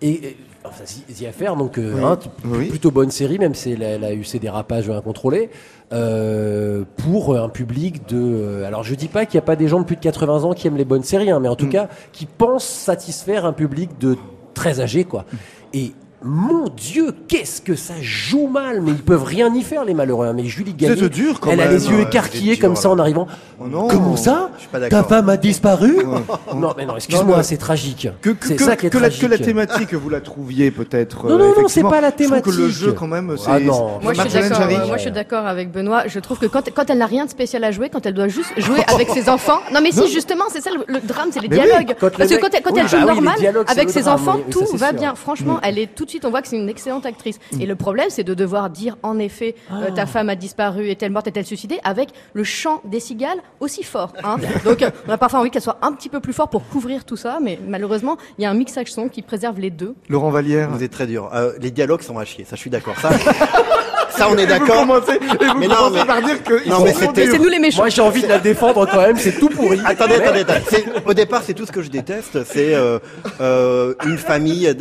Et, 0.03 0.09
et- 0.27 0.37
enfin, 0.65 0.83
The- 0.85 1.25
Affair, 1.25 1.55
donc, 1.55 1.77
euh, 1.79 1.93
Oui. 1.95 2.01
hein, 2.03 2.19
Oui. 2.45 2.69
plutôt 2.69 2.91
bonne 2.91 3.09
série, 3.09 3.39
même 3.39 3.55
si 3.55 3.71
elle 3.71 3.83
a, 3.83 3.87
elle 3.87 4.03
a 4.03 4.13
eu 4.13 4.23
ses 4.23 4.37
dérapages 4.37 4.89
incontrôlés, 4.89 5.49
euh, 5.93 6.83
pour 6.97 7.35
un 7.37 7.49
public 7.49 8.07
de. 8.09 8.17
euh, 8.19 8.65
alors, 8.67 8.83
je 8.83 8.95
dis 8.95 9.07
pas 9.07 9.25
qu'il 9.25 9.37
n'y 9.37 9.43
a 9.43 9.45
pas 9.45 9.55
des 9.55 9.67
gens 9.67 9.79
de 9.79 9.85
plus 9.85 9.95
de 9.95 10.01
80 10.01 10.43
ans 10.43 10.53
qui 10.53 10.67
aiment 10.67 10.77
les 10.77 10.85
bonnes 10.85 11.03
séries, 11.03 11.31
hein, 11.31 11.39
mais 11.39 11.47
en 11.47 11.55
tout 11.55 11.67
Mm. 11.67 11.69
cas, 11.69 11.89
qui 12.11 12.25
pensent 12.25 12.67
satisfaire 12.67 13.45
un 13.45 13.53
public 13.53 13.91
de 13.99 14.17
très 14.53 14.79
âgé, 14.81 15.03
quoi. 15.05 15.25
Et 15.73 15.93
mon 16.23 16.69
Dieu, 16.69 17.13
qu'est-ce 17.27 17.61
que 17.61 17.75
ça 17.75 17.93
joue 18.01 18.47
mal, 18.47 18.81
mais 18.81 18.91
ils 18.91 19.03
peuvent 19.03 19.23
rien 19.23 19.53
y 19.53 19.61
faire, 19.61 19.83
les 19.83 19.93
malheureux. 19.93 20.27
hein. 20.27 20.33
Mais 20.33 20.45
Julie 20.45 20.73
C'est 20.79 21.09
dur, 21.09 21.39
quand 21.39 21.51
elle 21.51 21.59
a 21.61 21.65
même. 21.65 21.73
les 21.75 21.89
yeux 21.89 21.99
écarquillés 22.01 22.57
comme 22.57 22.75
ça 22.75 22.89
en 22.89 22.97
arrivant. 22.99 23.27
Oh 23.59 23.67
non. 23.67 23.87
Comment 23.87 24.15
ça 24.15 24.49
Je 24.55 24.61
suis 24.61 24.69
pas 24.69 24.79
Ta 24.89 25.03
femme 25.03 25.29
a 25.29 25.37
disparu. 25.37 25.97
Non, 26.55 26.73
mais 26.77 26.85
non, 26.85 26.95
excuse-moi, 26.95 27.37
Non, 27.37 27.43
c'est 27.43 27.57
tragique. 27.57 28.07
que, 28.21 28.29
que, 28.29 28.47
c'est 28.47 28.55
que- 28.55 28.63
ça 28.63 28.75
qui 28.75 28.85
est 28.85 28.89
que 28.89 28.97
la, 28.97 29.07
tragique. 29.09 29.21
que 29.21 29.25
la 29.27 29.37
thématique, 29.37 29.93
vous 29.93 30.09
la 30.09 30.21
trouviez 30.21 30.71
peut-être. 30.71 31.27
Non, 31.27 31.33
euh, 31.35 31.37
non, 31.37 31.37
non, 31.39 31.53
c'est 31.55 31.59
effectivement. 31.61 31.89
pas 31.89 32.01
la 32.01 32.09
Je 32.09 32.23
trouve 32.23 32.41
que 32.41 32.49
le 32.49 32.55
thématique. 32.57 32.75
jeu, 32.77 32.91
quand 32.93 33.07
même, 33.07 33.35
c'est. 33.37 33.49
Ah 33.49 33.59
non. 33.59 33.99
Moi, 34.01 34.13
je 34.13 34.19
suis 34.21 34.23
Marjolaine 34.23 34.49
d'accord. 34.49 34.57
Jarry 34.61 34.75
euh, 34.75 34.87
moi, 34.87 34.97
je 34.97 35.01
suis 35.01 35.11
d'accord 35.11 35.45
avec 35.47 35.71
Benoît. 35.71 36.03
Je 36.07 36.19
trouve 36.19 36.37
que 36.39 36.45
quand, 36.45 36.61
quand 36.73 36.89
elle 36.89 36.97
n'a 36.99 37.05
rien 37.05 37.25
de 37.25 37.29
spécial 37.29 37.63
à 37.63 37.71
jouer, 37.71 37.89
quand 37.89 38.05
elle 38.05 38.13
doit 38.13 38.27
juste 38.27 38.51
jouer 38.57 38.79
avec 38.93 39.09
ses 39.09 39.27
enfants. 39.29 39.59
Non, 39.73 39.79
mais 39.81 39.91
si, 39.91 40.07
justement, 40.11 40.45
c'est 40.49 40.61
ça 40.61 40.69
le, 40.71 40.83
le 40.87 40.99
drame, 41.01 41.29
c'est 41.31 41.41
les 41.41 41.47
Mais 41.49 41.59
oui, 41.59 41.65
dialogues. 41.65 41.95
quand 41.99 42.09
Parce 42.17 42.29
que 42.29 42.39
quand 42.39 42.49
elle, 42.53 42.61
quand 42.61 42.73
oui, 42.73 42.79
elle 42.81 42.87
joue 42.87 42.97
bah 42.97 43.03
oui, 43.03 43.09
les 43.09 43.15
normal 43.15 43.39
dialogues, 43.39 43.65
c'est 43.67 43.71
avec 43.73 43.87
le 43.87 43.93
ses 43.93 44.01
drame, 44.01 44.15
enfants, 44.15 44.35
oui, 44.37 44.43
oui, 44.47 44.53
ça, 44.53 44.59
tout 44.59 44.65
c'est 44.71 44.77
va 44.77 44.89
sûr. 44.89 44.99
bien. 44.99 45.15
Franchement, 45.15 45.59
elle 45.63 45.79
est 45.79 45.93
tout 45.95 46.05
de 46.05 46.09
suite, 46.13 46.25
on 46.25 46.29
voit 46.29 46.41
que 46.41 46.47
c'est 46.47 46.57
une 46.57 46.69
excellente 46.69 47.05
actrice. 47.05 47.39
Mm. 47.51 47.61
Et 47.61 47.65
le 47.65 47.75
problème, 47.75 48.07
c'est 48.09 48.23
de 48.23 48.33
devoir 48.33 48.69
dire, 48.69 48.97
en 49.03 49.19
effet, 49.19 49.55
euh, 49.71 49.87
Ah. 49.89 49.91
ta 49.91 50.05
femme 50.05 50.29
a 50.29 50.35
disparu, 50.35 50.89
est-elle 50.89 51.11
morte, 51.11 51.27
est-elle 51.27 51.45
suicidée, 51.45 51.79
avec 51.83 52.09
le 52.33 52.43
chant 52.43 52.81
des 52.85 52.99
cigales 52.99 53.39
aussi 53.59 53.83
fort. 53.83 54.13
Hein. 54.23 54.37
Donc, 54.65 54.81
euh, 54.81 54.91
on 55.07 55.11
a 55.11 55.17
parfois 55.17 55.39
envie 55.39 55.49
qu'elle 55.49 55.61
soit 55.61 55.79
un 55.81 55.91
petit 55.93 56.09
peu 56.09 56.19
plus 56.19 56.33
fort 56.33 56.49
pour 56.49 56.67
couvrir 56.67 57.03
tout 57.05 57.17
ça, 57.17 57.39
mais 57.41 57.59
malheureusement, 57.67 58.17
il 58.37 58.43
y 58.43 58.45
a 58.45 58.49
un 58.51 58.53
mixage 58.53 58.91
son 58.91 59.09
qui 59.09 59.21
préserve 59.21 59.59
les 59.59 59.69
deux. 59.71 59.95
Laurent 60.09 60.29
Vallière. 60.29 60.69
Vous 60.71 60.83
êtes 60.83 60.91
très 60.91 61.07
dur. 61.07 61.29
Euh, 61.33 61.53
les 61.59 61.71
dialogues 61.71 62.01
sont 62.01 62.17
à 62.19 62.25
chier, 62.25 62.45
ça 62.45 62.55
je 62.55 62.61
suis 62.61 62.69
d'accord. 62.69 62.95
Ça, 62.99 63.09
ça 64.09 64.27
on 64.29 64.37
est 64.37 64.45
d'accord. 64.45 64.83
et 64.83 64.85
vous 64.85 65.59
Mais 65.59 65.67
non, 65.67 65.75
commencez 65.75 65.93
mais- 65.99 66.05
par 66.05 66.21
dire 66.21 66.43
que. 66.43 66.69
Non, 66.69 66.83
mais 66.83 66.93
c'était- 66.93 67.31
C'est 67.31 67.37
nous 67.39 67.49
les 67.49 67.59
méchants. 67.59 67.81
Moi, 67.81 67.89
j'ai 67.89 68.01
envie 68.01 68.21
de 68.23 68.27
la 68.27 68.39
défendre 68.39 68.87
quand 68.91 69.01
même, 69.01 69.17
c'est 69.17 69.39
tout 69.39 69.49
pourri. 69.49 69.79
Attendez, 69.85 70.15
attendez, 70.15 70.41
attendez. 70.41 70.85
Au 71.05 71.13
départ, 71.13 71.41
c'est 71.45 71.53
tout 71.53 71.65
ce 71.65 71.71
que 71.71 71.81
je 71.81 71.89
déteste. 71.89 72.43
C'est 72.45 72.73
euh, 72.75 72.99
euh, 73.41 73.93
une 74.05 74.17
famille. 74.17 74.67
euh, 74.67 74.73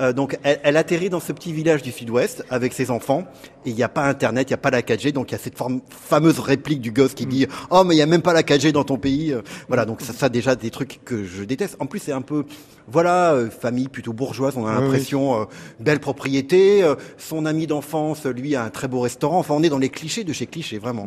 euh, 0.00 0.12
donc, 0.12 0.38
elle, 0.42 0.60
elle 0.62 0.76
atterrit 0.76 1.10
dans 1.10 1.20
ce 1.20 1.32
petit 1.32 1.52
village 1.52 1.82
du 1.82 1.92
Sud-Ouest 1.92 2.44
avec 2.50 2.72
ses 2.72 2.90
enfants. 2.90 3.24
Et 3.66 3.70
il 3.70 3.76
n'y 3.76 3.82
a 3.82 3.88
pas 3.90 4.04
Internet, 4.04 4.48
il 4.48 4.52
n'y 4.52 4.54
a 4.54 4.58
pas 4.58 4.70
la 4.70 4.80
4G. 4.82 5.12
Donc, 5.12 5.30
il 5.30 5.32
y 5.32 5.34
a 5.34 5.38
cette 5.38 5.56
forme- 5.58 5.80
fameuse 5.90 6.38
réplique 6.38 6.80
du 6.80 6.90
gosse 6.92 7.14
qui 7.14 7.26
dit 7.26 7.46
Oh, 7.70 7.84
mais 7.84 7.94
il 7.94 7.98
n'y 7.98 8.02
a 8.02 8.06
même 8.06 8.22
pas 8.22 8.32
la 8.32 8.42
4G 8.42 8.72
dans 8.72 8.84
ton 8.84 8.96
pays. 8.96 9.34
Voilà, 9.68 9.84
donc 9.84 10.00
ça, 10.00 10.12
ça 10.12 10.28
déjà 10.28 10.54
des 10.56 10.70
trucs 10.70 11.00
que 11.04 11.24
je 11.24 11.44
déteste. 11.44 11.76
En 11.78 11.86
plus, 11.86 11.98
c'est 11.98 12.12
un 12.12 12.22
peu, 12.22 12.44
voilà, 12.88 13.32
euh, 13.34 13.48
famille 13.50 13.88
plutôt 13.88 14.12
bourgeoise. 14.14 14.54
On 14.56 14.66
a 14.66 14.72
l'impression 14.72 15.42
euh, 15.42 15.44
belle 15.78 16.00
propriété. 16.00 16.82
euh, 16.82 16.94
son 17.18 17.44
ami 17.46 17.66
d'enfance, 17.66 18.24
lui, 18.24 18.56
a 18.56 18.64
un 18.64 18.69
très 18.70 18.88
beau 18.88 19.00
restaurant. 19.00 19.38
Enfin, 19.38 19.54
on 19.56 19.62
est 19.62 19.68
dans 19.68 19.78
les 19.78 19.88
clichés 19.90 20.24
de 20.24 20.32
chez 20.32 20.46
clichés, 20.46 20.78
vraiment. 20.78 21.06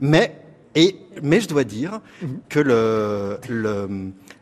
Mais 0.00 0.36
et 0.74 0.96
mais 1.22 1.40
je 1.40 1.48
dois 1.48 1.64
dire 1.64 2.00
que 2.48 2.58
le 2.60 3.38
le 3.48 3.88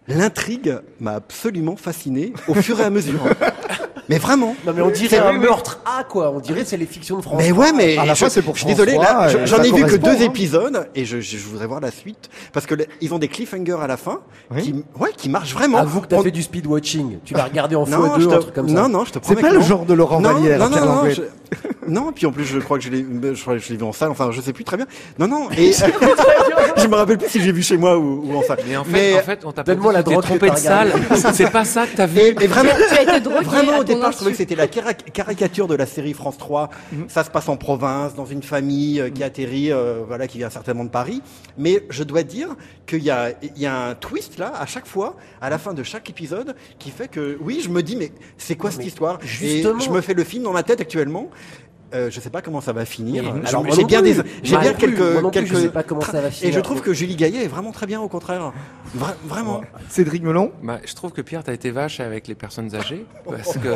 l'intrigue 0.09 0.77
m'a 1.01 1.13
absolument 1.13 1.77
fasciné 1.77 2.33
au 2.49 2.55
fur 2.55 2.81
et 2.81 2.85
à 2.85 2.91
mesure. 2.91 3.21
mais 4.09 4.19
vraiment. 4.19 4.57
Non, 4.67 4.73
mais 4.75 4.83
on 4.83 4.91
dirait 4.91 5.09
C'est- 5.17 5.19
un 5.23 5.33
meurtre 5.33 5.81
A, 5.85 6.03
quoi. 6.05 6.31
On 6.33 6.41
dirait 6.41 6.63
que 6.63 6.67
c'est 6.69 6.77
les 6.77 6.87
fictions 6.87 7.17
de 7.19 7.23
France. 7.23 7.37
Mais 7.39 7.53
ouais, 7.53 7.73
mais 7.73 7.97
À 7.97 8.05
la 8.05 8.15
je, 8.15 8.19
fois, 8.21 8.31
c'est 8.31 8.43
pour 8.43 8.55
je 8.55 8.61
suis 8.61 8.67
désolé, 8.69 8.93
là, 8.97 9.05
3, 9.05 9.29
je- 9.29 9.39
et 9.39 9.47
j'en 9.47 9.63
ai 9.63 9.71
vu 9.73 9.85
que 9.85 9.97
deux 9.97 10.11
hein. 10.11 10.21
épisodes 10.21 10.89
et 10.97 11.05
je, 11.05 11.21
je, 11.21 11.37
je 11.37 11.47
voudrais 11.47 11.67
voir 11.67 11.81
la 11.81 11.91
suite 11.93 12.29
parce 12.53 12.67
que 12.67 12.75
le- 12.75 12.87
ils 13.01 13.13
ont 13.15 13.19
des 13.21 13.29
cliffhangers 13.29 13.79
à 13.81 13.87
la 13.87 13.97
fin 13.97 14.21
Oui. 14.53 14.63
qui 14.63 14.75
ouais 14.99 15.11
qui 15.17 15.29
marchent 15.29 15.53
vraiment. 15.55 15.79
Avoue 15.79 16.01
que 16.01 16.07
t'as 16.09 16.17
On- 16.17 16.23
fait 16.23 16.31
du 16.33 16.43
speed 16.43 16.67
watching. 16.67 17.19
Tu 17.25 17.35
vas 17.35 17.45
regarder 17.45 17.77
en 17.77 17.87
non, 17.87 18.07
x2, 18.17 18.21
je 18.21 18.27
te- 18.29 18.35
un 18.35 18.39
truc 18.41 18.55
comme 18.55 18.69
ça. 18.69 18.75
non, 18.75 18.89
non, 18.89 19.05
je 19.05 19.13
te 19.13 19.19
promets 19.21 19.37
C'est 19.37 19.43
pas 19.43 19.49
que 19.49 19.55
le 19.55 19.61
non. 19.61 19.67
genre 19.67 19.85
de 19.87 19.95
Laurent 19.95 20.21
non, 20.21 20.33
Vallière, 20.35 20.59
non, 20.59 20.69
Pierre 20.71 20.87
non, 20.87 21.05
non, 21.05 21.11
je- 21.11 21.23
non, 21.89 22.13
puis 22.13 22.27
en 22.27 22.33
plus 22.33 22.45
je 22.45 22.59
crois 22.59 22.79
que 22.79 22.85
je 22.85 22.91
l'ai, 22.91 23.05
je 23.05 23.71
l'ai 23.71 23.77
vu 23.77 23.83
en 23.83 23.93
salle. 23.93 24.11
Enfin, 24.11 24.31
je 24.33 24.41
sais 24.41 24.53
plus 24.53 24.65
très 24.65 24.77
bien. 24.77 24.87
Non, 25.19 25.29
non. 25.29 25.51
Et 25.57 25.73
je 26.77 26.87
me 26.87 26.95
rappelle 26.95 27.19
plus 27.19 27.29
si 27.29 27.41
j'ai 27.41 27.53
vu 27.53 27.63
chez 27.63 27.77
moi 27.77 27.99
ou, 27.99 28.23
ou 28.25 28.37
en 28.37 28.43
salle. 28.43 28.59
Mais 28.67 28.77
en 28.77 28.85
fait, 28.85 28.91
Mais- 28.93 29.19
en 29.19 29.23
fait 29.23 29.45
on 29.45 29.53
t'a 29.53 29.65
pas 29.65 29.75
dit 29.75 29.81
la 29.93 30.03
que 30.03 30.21
trompé 30.21 30.51
de 30.51 30.57
salle. 30.57 30.93
C'est 31.35 31.51
pas 31.51 31.65
ça 31.65 31.87
que 31.87 31.97
t'as 31.97 32.07
vu. 32.07 32.21
Et, 32.21 32.29
et 32.29 32.47
vraiment, 32.47 32.71
Tu 32.77 32.95
as 32.99 33.03
été 33.19 33.29
Vraiment, 33.45 33.79
au 33.79 33.85
départ, 33.85 34.13
je 34.13 34.17
trouvais 34.17 34.33
que 34.33 34.37
c'était 34.37 34.55
la 34.55 34.67
cara- 34.67 34.95
caricature 34.95 35.67
de 35.69 35.75
la 35.75 35.87
série 35.87 36.13
France 36.15 36.39
3. 36.39 36.71
Ça 37.09 37.25
se 37.25 37.31
passe 37.31 37.49
en 37.49 37.57
province, 37.57 38.15
dans 38.15 38.27
une 38.27 38.43
famille 38.43 39.01
euh, 39.01 39.11
qui 39.11 39.23
atterrit, 39.25 39.73
euh, 39.73 40.03
voilà, 40.07 40.27
qui 40.27 40.39
vient 40.39 40.51
certainement 40.51 40.85
de 40.85 40.91
Paris. 40.91 41.23
Mais 41.59 41.85
je 41.91 42.03
dois 42.05 42.23
dire 42.23 42.49
qu'il 42.87 43.03
y 43.03 43.11
a, 43.11 43.31
il 43.43 43.61
y 43.61 43.67
a 43.67 43.77
un 43.89 43.95
twist 43.95 44.39
là, 44.39 44.53
à 44.59 44.67
chaque 44.67 44.87
fois, 44.87 45.17
à 45.41 45.51
la 45.51 45.59
fin 45.59 45.75
de 45.75 45.83
chaque 45.83 46.09
épisode, 46.11 46.55
qui 46.79 46.91
fait 46.91 47.09
que, 47.09 47.39
oui, 47.41 47.61
je 47.63 47.69
me 47.69 47.83
dis, 47.83 47.97
mais 47.97 48.13
c'est 48.39 48.57
quoi 48.57 48.71
cette 48.71 48.81
Mais 48.81 48.87
histoire? 48.87 49.19
Justement. 49.23 49.79
Et 49.79 49.83
je 49.83 49.91
me 49.91 50.01
fais 50.01 50.15
le 50.15 50.25
film 50.25 50.45
dans 50.45 50.53
ma 50.53 50.63
tête 50.63 50.81
actuellement. 50.81 51.29
Euh, 51.93 52.09
je 52.11 52.21
sais 52.21 52.31
pas 52.31 52.41
comment 52.43 52.61
ça 52.61 52.73
va 52.73 52.85
finir. 52.85 53.23
Mais, 53.35 53.49
alors, 53.49 53.65
j'ai 53.73 53.85
bien 53.85 54.01
des, 54.03 54.15
j'ai 54.43 54.57
bien 54.57 54.73
quelques, 54.75 54.95
plus, 55.03 55.31
quelques. 55.33 55.49
je 55.49 55.55
sais 55.57 55.69
pas 55.71 55.83
comment 55.83 56.01
ça 56.03 56.21
va 56.21 56.29
Et 56.29 56.31
finir. 56.31 56.55
je 56.55 56.61
trouve 56.61 56.81
que 56.83 56.93
Julie 56.93 57.17
Gaillet 57.17 57.45
est 57.45 57.49
vraiment 57.49 57.73
très 57.73 57.87
bien, 57.87 58.01
au 58.01 58.09
contraire. 58.09 58.53
Vra- 58.97 59.15
vraiment. 59.27 59.63
Cédric 59.89 60.23
Melon. 60.23 60.53
Bah, 60.63 60.79
je 60.85 60.95
trouve 60.95 61.13
que 61.13 61.21
Pierre, 61.21 61.43
t'as 61.43 61.53
été 61.53 61.71
vache 61.71 62.01
avec 62.01 62.29
les 62.29 62.35
personnes 62.35 62.75
âgées, 62.75 63.05
parce 63.29 63.57
que 63.59 63.69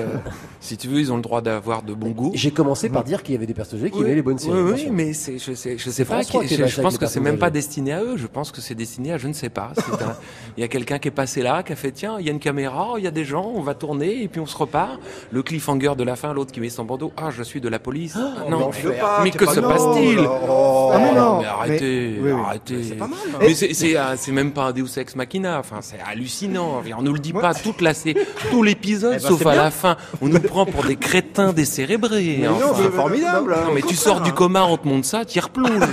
si 0.60 0.76
tu 0.76 0.88
veux, 0.88 1.00
ils 1.00 1.12
ont 1.12 1.16
le 1.16 1.22
droit 1.22 1.40
d'avoir 1.40 1.82
de 1.82 1.92
bon 1.94 2.10
goût. 2.10 2.32
J'ai 2.34 2.50
commencé 2.52 2.88
par 2.88 3.02
dire 3.04 3.22
qu'il 3.22 3.34
y 3.34 3.36
avait 3.36 3.46
des 3.46 3.54
personnages 3.54 3.90
qui 3.90 3.98
Oui, 3.98 4.04
avaient 4.04 4.14
les 4.14 4.22
bonnes 4.22 4.38
séries. 4.38 4.60
Oui, 4.62 4.88
mais 4.92 5.12
c'est, 5.12 5.38
je 5.38 5.52
sais, 5.54 5.76
je 5.78 5.90
sais 5.90 6.04
pas. 6.04 6.22
Qui- 6.22 6.46
je, 6.48 6.66
je 6.66 6.80
pense 6.80 6.94
que 6.94 7.06
c'est 7.06 7.14
personnes 7.18 7.22
même 7.24 7.38
pas 7.38 7.46
âgées. 7.46 7.52
destiné 7.54 7.92
à 7.92 8.02
eux. 8.02 8.16
Je 8.16 8.26
pense 8.26 8.52
que 8.52 8.60
c'est 8.60 8.74
destiné 8.74 9.12
à 9.12 9.18
je 9.18 9.26
ne 9.28 9.32
sais 9.32 9.48
pas. 9.50 9.72
Un- 10.00 10.16
il 10.56 10.60
y 10.60 10.64
a 10.64 10.68
quelqu'un 10.68 10.98
qui 10.98 11.08
est 11.08 11.10
passé 11.10 11.42
là, 11.42 11.62
qui 11.62 11.72
a 11.72 11.76
fait 11.76 11.90
tiens, 11.92 12.16
il 12.20 12.26
y 12.26 12.28
a 12.28 12.32
une 12.32 12.38
caméra, 12.38 12.94
il 12.98 13.04
y 13.04 13.08
a 13.08 13.10
des 13.10 13.24
gens, 13.24 13.50
on 13.54 13.60
va 13.60 13.74
tourner 13.74 14.22
et 14.22 14.28
puis 14.28 14.40
on 14.40 14.46
se 14.46 14.56
repart. 14.56 15.00
Le 15.32 15.42
cliffhanger 15.42 15.94
de 15.96 16.04
la 16.04 16.14
fin, 16.16 16.32
l'autre 16.32 16.52
qui 16.52 16.60
met 16.60 16.70
son 16.70 16.84
bandeau. 16.84 17.12
Ah, 17.16 17.30
je 17.30 17.42
suis 17.42 17.60
de 17.60 17.68
la 17.68 17.78
police. 17.78 18.03
Ah, 18.16 18.44
non, 18.50 18.70
Je 18.72 18.88
veux 18.88 18.94
pas, 18.94 19.20
mais 19.22 19.30
que 19.30 19.44
pas- 19.44 19.54
se 19.54 19.60
non, 19.60 19.68
passe-t-il 19.68 20.16
là, 20.16 20.30
oh. 20.48 20.90
Ah, 20.92 20.98
mais 20.98 21.12
non. 21.18 21.38
mais 21.40 21.46
arrêtez, 21.46 22.16
Mais- 22.20 22.22
oui, 22.22 22.32
oui. 22.32 22.40
arrêtez. 22.46 22.82
C'est 22.84 22.94
pas 22.94 23.06
mal. 23.06 23.18
hein. 23.34 23.38
Mais 23.40 23.54
c'est, 23.54 23.96
euh, 23.96 24.14
c'est 24.16 24.32
même 24.32 24.52
pas 24.52 24.64
un 24.64 24.72
Deus 24.72 24.96
Ex 24.98 25.14
Machina. 25.16 25.58
Enfin, 25.58 25.76
c'est 25.80 25.98
hallucinant. 26.06 26.82
On 26.98 27.02
nous 27.02 27.12
le 27.12 27.18
dit 27.18 27.32
pas 27.32 27.54
toute 27.54 27.80
la 27.80 27.94
sé- 27.94 28.16
tout 28.50 28.62
l'épisode, 28.62 29.14
Eh 29.18 29.22
ben, 29.22 29.28
sauf 29.28 29.46
à 29.46 29.52
bien. 29.52 29.62
la 29.64 29.70
fin. 29.70 29.96
On 30.20 30.28
nous 30.28 30.40
prend 30.40 30.66
pour 30.66 30.84
des 30.84 30.96
crétins 30.96 31.52
décérébrés. 31.52 32.38
Mais 32.40 32.46
non, 32.48 32.56
enfin. 32.70 32.82
c'est 32.84 32.90
formidable. 32.94 33.54
Non, 33.66 33.72
mais 33.74 33.82
tu 33.82 33.94
sors 33.94 34.20
du 34.20 34.32
coma, 34.32 34.64
on 34.64 34.76
te 34.76 34.86
montre 34.88 35.06
ça, 35.06 35.24
tu 35.24 35.38
y 35.38 35.40
replonges. 35.40 35.70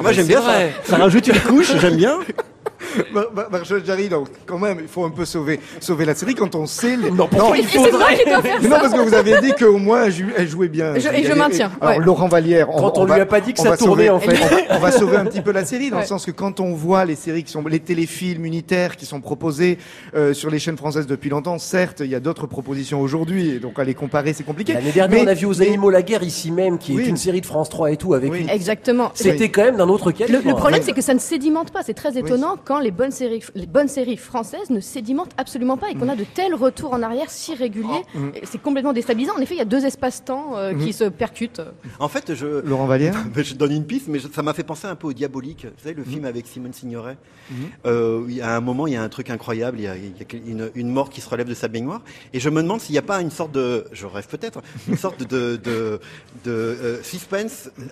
Moi, 0.00 0.12
j'aime 0.12 0.26
bien 0.26 0.40
vrai. 0.40 0.72
ça. 0.84 0.96
Ça 0.96 1.02
rajoute 1.02 1.26
une 1.28 1.38
couche, 1.40 1.76
j'aime 1.78 1.96
bien. 1.96 2.18
Mar- 3.12 3.26
Mar- 3.34 3.50
Marjolaine 3.50 3.84
Jarry, 3.84 4.08
donc, 4.08 4.28
quand 4.46 4.58
même, 4.58 4.78
il 4.80 4.88
faut 4.88 5.04
un 5.04 5.10
peu 5.10 5.24
sauver, 5.24 5.60
sauver 5.80 6.04
la 6.04 6.14
série 6.14 6.34
quand 6.34 6.54
on 6.54 6.66
sait. 6.66 6.96
les- 6.96 7.10
Non, 7.10 7.26
pourquoi 7.28 7.56
il 7.58 7.66
faudrait 7.66 8.16
qui 8.18 8.28
dois 8.30 8.42
faire 8.42 8.58
Mais 8.62 8.68
non, 8.68 8.76
parce 8.80 8.92
que 8.94 9.00
vous 9.00 9.14
avez 9.14 9.40
dit 9.40 9.52
qu'au 9.58 9.78
moins 9.78 10.04
elle 10.04 10.12
jou- 10.12 10.26
elle 10.36 10.48
jouait 10.48 10.68
bien. 10.68 10.94
Je- 10.98 11.08
et 11.08 11.24
je 11.24 11.32
maintiens, 11.32 11.70
Alors, 11.80 11.98
ouais. 11.98 12.04
Laurent 12.04 12.28
Vallière, 12.28 12.68
on, 12.70 12.80
Quand 12.80 12.98
on 12.98 13.04
va- 13.04 13.14
lui 13.16 13.22
a 13.22 13.26
pas 13.26 13.40
dit 13.40 13.52
que 13.54 13.60
on 13.60 13.64
ça 13.64 13.76
tournait, 13.76 14.06
sauver- 14.06 14.10
en 14.10 14.20
fait. 14.20 14.38
On 14.42 14.74
va, 14.74 14.76
on 14.76 14.78
va 14.80 14.92
sauver 14.92 15.16
un 15.16 15.24
petit 15.24 15.40
peu 15.40 15.52
la 15.52 15.64
série, 15.64 15.90
dans 15.90 16.00
le 16.00 16.06
sens 16.06 16.24
que 16.26 16.30
quand 16.30 16.60
on 16.60 16.72
voit 16.74 17.04
les 17.04 17.14
séries 17.16 17.44
qui 17.44 17.52
sont, 17.52 17.62
les 17.66 17.80
téléfilms 17.80 18.44
unitaires 18.44 18.96
qui 18.96 19.06
sont 19.06 19.20
proposés 19.20 19.78
euh, 20.14 20.32
sur 20.34 20.50
les 20.50 20.58
chaînes 20.58 20.76
françaises 20.76 21.06
depuis 21.06 21.30
longtemps, 21.30 21.58
certes, 21.58 22.00
il 22.00 22.10
y 22.10 22.14
a 22.14 22.20
d'autres 22.20 22.46
propositions 22.46 23.00
aujourd'hui, 23.00 23.50
et 23.50 23.58
donc 23.58 23.78
à 23.78 23.84
les 23.84 23.94
comparer, 23.94 24.32
c'est 24.32 24.42
compliqué. 24.44 24.72
L'année 24.74 24.92
dernière, 24.92 25.18
Mais- 25.20 25.24
on 25.26 25.30
a 25.30 25.34
vu 25.34 25.46
aux 25.46 25.54
mais- 25.54 25.66
animaux 25.68 25.90
la 25.90 26.02
guerre 26.02 26.22
ici 26.22 26.50
même, 26.50 26.78
qui 26.78 26.92
Oui. 26.94 27.04
est 27.04 27.08
une 27.08 27.16
série 27.16 27.40
de 27.40 27.46
France 27.46 27.68
3 27.68 27.90
et 27.92 27.96
tout, 27.96 28.14
avec 28.14 28.30
Oui. 28.32 28.40
une- 28.40 28.48
Exactement. 28.50 29.10
C'était 29.14 29.48
quand 29.48 29.62
même 29.62 29.76
d'un 29.76 29.88
autre 29.88 30.06
Le, 30.06 30.12
calibre. 30.12 30.42
le 30.46 30.54
problème, 30.54 30.82
c'est 30.84 30.92
que 30.92 31.00
ça 31.02 31.14
ne 31.14 31.18
sédimente 31.18 31.70
pas. 31.72 31.82
C'est 31.82 31.94
très 31.94 32.18
étonnant 32.18 32.56
quand 32.64 32.78
les 32.82 32.92
les 32.92 32.96
bonnes 32.98 33.10
séries, 33.10 33.42
les 33.54 33.66
bonnes 33.66 33.88
séries 33.88 34.18
françaises 34.18 34.68
ne 34.68 34.78
sédimentent 34.80 35.32
absolument 35.38 35.78
pas 35.78 35.90
et 35.90 35.94
qu'on 35.94 36.10
a 36.10 36.14
de 36.16 36.24
tels 36.24 36.54
retours 36.54 36.92
en 36.92 37.02
arrière 37.02 37.30
si 37.30 37.54
réguliers. 37.54 38.02
Et 38.34 38.44
C'est 38.44 38.60
complètement 38.60 38.92
déstabilisant. 38.92 39.32
En 39.34 39.40
effet, 39.40 39.54
il 39.54 39.58
y 39.58 39.62
a 39.62 39.64
deux 39.64 39.86
espaces-temps 39.86 40.56
euh, 40.58 40.74
qui 40.74 40.92
se 40.92 41.04
percutent. 41.04 41.62
En 41.98 42.08
fait, 42.08 42.34
je, 42.34 42.60
Laurent 42.66 42.84
Vallière 42.86 43.16
je 43.36 43.54
donne 43.54 43.72
une 43.72 43.86
piste, 43.86 44.08
mais 44.08 44.18
je- 44.18 44.28
ça 44.28 44.42
m'a 44.42 44.52
fait 44.52 44.62
penser 44.62 44.86
un 44.86 44.94
peu 44.94 45.06
au 45.06 45.12
Diabolique. 45.14 45.64
Vous 45.64 45.82
savez, 45.82 45.94
le 45.94 46.04
film 46.04 46.26
avec 46.26 46.46
Simone 46.46 46.74
Signoret. 46.74 47.16
Euh, 47.86 48.20
où 48.20 48.28
il 48.28 48.36
y 48.36 48.40
a 48.42 48.54
un 48.54 48.60
moment, 48.60 48.86
il 48.86 48.92
y 48.92 48.96
a 48.96 49.02
un 49.02 49.08
truc 49.08 49.30
incroyable. 49.30 49.78
Il 49.80 49.84
y 49.84 49.88
a, 49.88 49.96
il 49.96 50.04
y 50.04 50.22
a 50.22 50.36
une, 50.50 50.70
une 50.74 50.88
mort 50.90 51.08
qui 51.10 51.20
se 51.22 51.28
relève 51.30 51.48
de 51.48 51.54
sa 51.54 51.68
baignoire. 51.68 52.02
Et 52.34 52.40
je 52.40 52.50
me 52.50 52.62
demande 52.62 52.80
s'il 52.82 52.92
n'y 52.92 52.98
a 52.98 53.02
pas 53.02 53.20
une 53.22 53.30
sorte 53.30 53.52
de, 53.52 53.86
je 53.92 54.04
rêve 54.06 54.26
peut-être, 54.28 54.60
une 54.88 54.96
sorte 54.98 55.20
de, 55.26 55.56
de, 55.56 55.98
de 56.44 56.50
euh, 56.50 57.02
suspense 57.02 57.70
euh, 57.78 57.82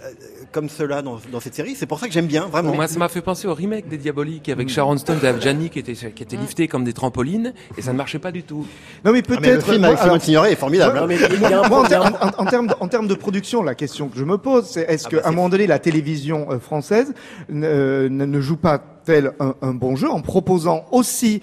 comme 0.52 0.68
cela 0.68 1.00
dans, 1.02 1.18
dans 1.32 1.40
cette 1.40 1.54
série. 1.54 1.74
C'est 1.74 1.86
pour 1.86 1.98
ça 1.98 2.06
que 2.06 2.12
j'aime 2.12 2.26
bien, 2.26 2.46
vraiment. 2.46 2.70
Bon, 2.70 2.76
moi, 2.76 2.86
ça 2.88 2.98
m'a 2.98 3.08
fait 3.08 3.22
penser 3.22 3.48
au 3.48 3.54
remake 3.54 3.88
des 3.88 3.98
Diaboliques 3.98 4.48
avec 4.48 4.68
Sharon 4.80 4.96
Stone 4.96 5.22
Adjani 5.24 5.68
qui 5.68 5.78
étaient, 5.78 5.92
qui 5.92 6.22
étaient 6.22 6.36
liftés 6.38 6.66
comme 6.66 6.84
des 6.84 6.94
trampolines 6.94 7.52
et 7.76 7.82
ça 7.82 7.92
ne 7.92 7.98
marchait 7.98 8.18
pas 8.18 8.32
du 8.32 8.42
tout. 8.44 8.66
Non, 9.04 9.12
mais 9.12 9.22
Ah, 9.28 9.34
mais 9.42 9.48
le 9.50 9.58
peut-être. 9.58 9.70
film 9.70 9.84
avec 9.84 9.98
Simone 9.98 10.20
Signoret 10.20 10.52
est 10.52 10.56
formidable. 10.56 10.98
Non, 10.98 11.06
mais 11.06 11.16
il 11.16 11.40
y 11.40 11.44
a 11.44 11.62
un 11.64 11.68
Moi, 11.68 11.80
en, 11.80 12.46
termes 12.46 12.66
de, 12.68 12.74
en 12.80 12.88
termes 12.88 13.06
de 13.06 13.14
production, 13.14 13.62
la 13.62 13.74
question 13.74 14.08
que 14.08 14.16
je 14.18 14.24
me 14.24 14.38
pose, 14.38 14.64
c'est 14.66 14.82
est-ce 14.90 15.06
Ah 15.08 15.10
qu'à 15.10 15.16
bah, 15.18 15.22
un 15.26 15.32
moment 15.32 15.50
donné, 15.50 15.66
la 15.66 15.78
télévision 15.78 16.46
euh, 16.50 16.58
française 16.58 17.12
ne, 17.50 18.08
ne- 18.08 18.24
ne 18.24 18.40
joue 18.40 18.56
pas 18.56 18.82
tel 19.04 19.32
un, 19.38 19.54
un 19.60 19.74
bon 19.74 19.96
jeu 19.96 20.08
en 20.10 20.20
proposant 20.22 20.86
aussi 20.92 21.42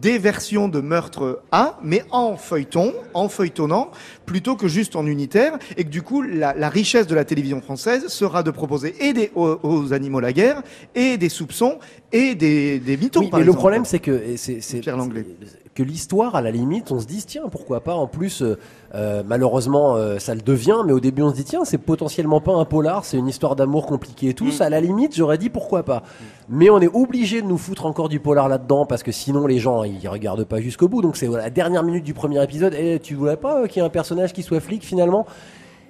des 0.00 0.18
versions 0.18 0.68
de 0.68 0.80
meurtre 0.80 1.42
A, 1.52 1.78
mais 1.82 2.02
en 2.10 2.36
feuilleton, 2.36 2.94
en 3.14 3.28
feuilletonnant, 3.28 3.90
plutôt 4.26 4.56
que 4.56 4.66
juste 4.68 4.96
en 4.96 5.06
unitaire, 5.06 5.58
et 5.76 5.84
que 5.84 5.90
du 5.90 6.02
coup, 6.02 6.22
la, 6.22 6.54
la 6.54 6.68
richesse 6.68 7.06
de 7.06 7.14
la 7.14 7.24
télévision 7.24 7.60
française 7.60 8.08
sera 8.08 8.42
de 8.42 8.50
proposer 8.50 8.94
et 9.00 9.12
des, 9.12 9.30
aux, 9.34 9.58
aux 9.62 9.92
animaux 9.92 10.20
la 10.20 10.32
guerre, 10.32 10.62
et 10.94 11.18
des 11.18 11.28
soupçons, 11.28 11.78
et 12.12 12.34
des, 12.34 12.78
des 12.78 12.96
mythos, 12.96 13.20
Oui, 13.20 13.28
par 13.30 13.40
mais 13.40 13.46
le 13.46 13.52
problème, 13.52 13.84
c'est 13.84 13.98
que 13.98 14.10
et 14.12 14.36
c'est 14.36 14.60
c'est- 14.60 14.80
Pierre 14.80 14.96
Langlais. 14.96 15.26
c'est- 15.44 15.61
que 15.74 15.82
l'histoire, 15.82 16.34
à 16.34 16.42
la 16.42 16.50
limite, 16.50 16.92
on 16.92 17.00
se 17.00 17.06
dit 17.06 17.24
tiens, 17.26 17.44
pourquoi 17.50 17.80
pas. 17.80 17.94
En 17.94 18.06
plus, 18.06 18.42
euh, 18.42 18.58
euh, 18.94 19.22
malheureusement, 19.26 19.96
euh, 19.96 20.18
ça 20.18 20.34
le 20.34 20.42
devient, 20.42 20.78
mais 20.84 20.92
au 20.92 21.00
début, 21.00 21.22
on 21.22 21.30
se 21.30 21.36
dit 21.36 21.44
tiens, 21.44 21.64
c'est 21.64 21.78
potentiellement 21.78 22.40
pas 22.40 22.52
un 22.52 22.64
polar, 22.64 23.04
c'est 23.04 23.16
une 23.16 23.28
histoire 23.28 23.56
d'amour 23.56 23.86
compliquée 23.86 24.30
et 24.30 24.34
tout. 24.34 24.46
Mm. 24.46 24.52
Ça, 24.52 24.64
à 24.66 24.70
la 24.70 24.80
limite, 24.80 25.16
j'aurais 25.16 25.38
dit 25.38 25.48
pourquoi 25.48 25.82
pas. 25.82 26.02
Mais 26.48 26.68
on 26.68 26.80
est 26.80 26.94
obligé 26.94 27.40
de 27.40 27.46
nous 27.46 27.56
foutre 27.56 27.86
encore 27.86 28.10
du 28.10 28.20
polar 28.20 28.48
là-dedans 28.48 28.84
parce 28.84 29.02
que 29.02 29.12
sinon, 29.12 29.46
les 29.46 29.58
gens, 29.58 29.84
ils 29.84 30.06
regardent 30.08 30.44
pas 30.44 30.60
jusqu'au 30.60 30.88
bout. 30.88 31.00
Donc 31.00 31.16
c'est 31.16 31.26
voilà, 31.26 31.44
la 31.44 31.50
dernière 31.50 31.82
minute 31.82 32.04
du 32.04 32.12
premier 32.12 32.42
épisode. 32.42 32.74
Et 32.74 33.00
tu 33.00 33.14
voulais 33.14 33.36
pas 33.36 33.62
euh, 33.62 33.66
qu'il 33.66 33.80
y 33.80 33.84
ait 33.84 33.86
un 33.86 33.90
personnage 33.90 34.32
qui 34.32 34.42
soit 34.42 34.60
flic 34.60 34.84
finalement? 34.84 35.26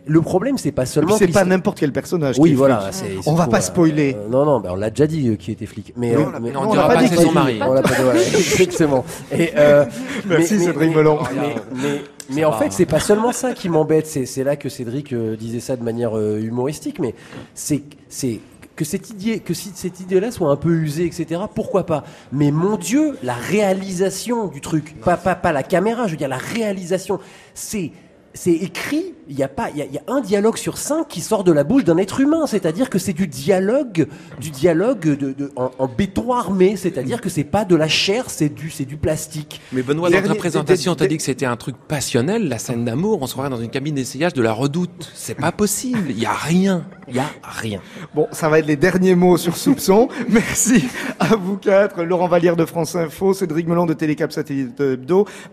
Le 0.05 0.21
problème, 0.21 0.59
c'est 0.59 0.73
pas 0.73 0.85
seulement. 0.87 1.17
c'est 1.17 1.29
pas 1.29 1.45
n'importe 1.45 1.79
quel 1.79 1.93
personnage. 1.93 2.37
Oui, 2.39 2.51
qui 2.51 2.55
est 2.55 2.57
voilà. 2.57 2.91
On 3.27 3.35
va 3.35 3.47
pas 3.47 3.61
spoiler. 3.61 4.17
euh, 4.19 4.29
non, 4.29 4.45
non, 4.45 4.59
ben 4.61 4.71
on 4.73 4.77
l'a 4.77 4.91
déjà 4.91 5.07
dit 5.07 5.29
euh, 5.29 5.37
qui 5.37 5.53
était 5.53 5.67
flic. 5.67 5.93
Mais, 5.97 6.17
Oui, 6.17 6.23
euh, 6.23 6.27
on 6.27 6.31
l'a- 6.31 6.41
mais- 6.41 6.51
Non, 6.51 6.61
on 6.69 6.73
dira 6.73 6.89
pas 6.89 6.95
pas 6.95 7.07
c'est 7.07 7.17
son 7.17 7.33
mari. 7.33 7.61
on 7.65 7.73
l'a 7.73 7.83
pas 7.83 7.95
dit, 7.95 8.03
voilà, 8.03 8.21
exactement. 8.37 9.05
Et, 9.31 9.51
euh, 9.57 9.85
Merci, 10.27 10.55
mais, 10.55 10.65
Cédric 10.65 10.91
mais, 10.91 10.97
Melon. 10.97 11.19
Mais, 11.35 11.55
mais, 11.75 12.03
mais 12.31 12.45
en 12.45 12.53
fait, 12.53 12.73
c'est 12.73 12.87
pas 12.87 13.01
seulement 13.01 13.33
ça 13.33 13.53
qui 13.55 13.69
m'embête. 13.69 14.07
C'est 14.07 14.45
là 14.45 14.57
que 14.57 14.69
Cédric 14.69 15.13
euh, 15.13 15.37
disait 15.37 15.61
ça 15.61 15.77
de 15.77 15.85
manière 15.85 16.17
euh, 16.19 16.41
humoristique, 16.41 16.99
mais 16.99 17.15
c'est 17.55 17.83
c'est 18.09 18.41
que 18.75 18.85
cette 18.87 19.11
idée, 19.11 19.39
que 19.41 19.53
si 19.55 19.71
cette 19.75 20.01
idée-là 20.01 20.31
soit 20.33 20.51
un 20.51 20.57
peu 20.57 20.71
usée, 20.73 21.05
etc. 21.05 21.43
Pourquoi 21.55 21.85
pas? 21.87 22.05
Mais 22.33 22.51
mon 22.51 22.77
Dieu, 22.77 23.19
la 23.23 23.35
réalisation 23.35 24.47
du 24.49 24.61
truc, 24.61 24.97
pas 25.05 25.17
pas 25.17 25.35
pas 25.35 25.53
la 25.53 25.63
caméra, 25.63 26.07
je 26.07 26.13
veux 26.13 26.17
dire 26.17 26.29
la 26.29 26.39
réalisation, 26.39 27.21
c'est 27.55 27.93
c'est 28.35 28.53
écrit, 28.53 29.15
il 29.29 29.39
y 29.39 29.43
a 29.43 29.49
pas, 29.49 29.69
il 29.71 29.79
y 29.79 29.83
a, 29.83 29.85
il 29.85 29.93
y 29.93 29.99
a 29.99 30.03
un 30.09 30.21
dialogue 30.21 30.57
sur 30.57 30.79
cinq 30.79 31.09
qui 31.09 31.21
sort 31.21 31.45
de 31.45 31.53
la 31.53 31.65
bouche 31.65 31.85
d'un 31.85 31.97
être 31.99 32.21
humain, 32.21 32.47
c'est-à-dire 32.47 32.89
que 32.91 32.99
c'est 32.99 33.13
du 33.13 33.27
dialogue, 33.27 34.07
du 34.41 34.51
dialogue 34.51 35.01
de, 35.17 35.33
de- 35.33 35.53
en, 35.57 35.71
en 35.79 35.87
béton 35.87 36.33
armé, 36.33 36.77
c'est-à-dire 36.77 37.21
que 37.21 37.29
c'est 37.29 37.45
pas 37.45 37.65
de 37.65 37.77
la 37.77 37.89
chair, 37.89 38.25
c'est 38.31 38.49
du, 38.49 38.71
c'est 38.71 38.85
du 38.85 38.97
plastique. 38.97 39.61
Mais 39.73 39.83
Benoît, 39.83 40.09
dans 40.11 40.23
ta 40.23 40.35
présentation, 40.35 40.95
t'as 40.95 41.07
dit 41.07 41.17
que 41.19 41.23
c'était 41.23 41.47
un 41.47 41.57
truc 41.57 41.77
passionnel, 41.89 42.49
la 42.49 42.59
scène 42.59 42.85
d'amour, 42.85 43.19
on 43.23 43.27
se 43.27 43.33
croirait 43.33 43.51
dans 43.51 43.61
une 43.61 43.71
cabine 43.71 43.95
d'essayage 43.95 44.33
de 44.35 44.43
la 44.43 44.53
redoute. 44.53 45.11
C'est 45.15 45.35
pas 45.37 45.53
possible, 45.53 46.07
il 46.11 46.19
y 46.19 46.27
a 46.27 46.33
rien, 46.33 46.85
il 47.09 47.17
y 47.17 47.21
a 47.21 47.31
rien. 47.43 47.81
Bon, 48.15 48.29
ça 48.33 48.49
va 48.49 48.59
être 48.59 48.67
les 48.67 48.77
derniers 48.77 49.15
mots 49.15 49.37
sur 49.37 49.57
Soupçon. 49.57 50.09
Merci 50.29 50.85
à 51.21 51.37
vous 51.37 51.57
quatre, 51.59 52.03
Laurent 52.03 52.29
Vallière 52.29 52.57
de 52.57 52.65
France 52.65 52.97
Info, 52.97 53.35
Cédric 53.35 53.69
Melon 53.69 53.87
de 53.87 53.93
Télécap 53.95 54.33
Satellite 54.33 54.81
Hebdo, 54.81 55.27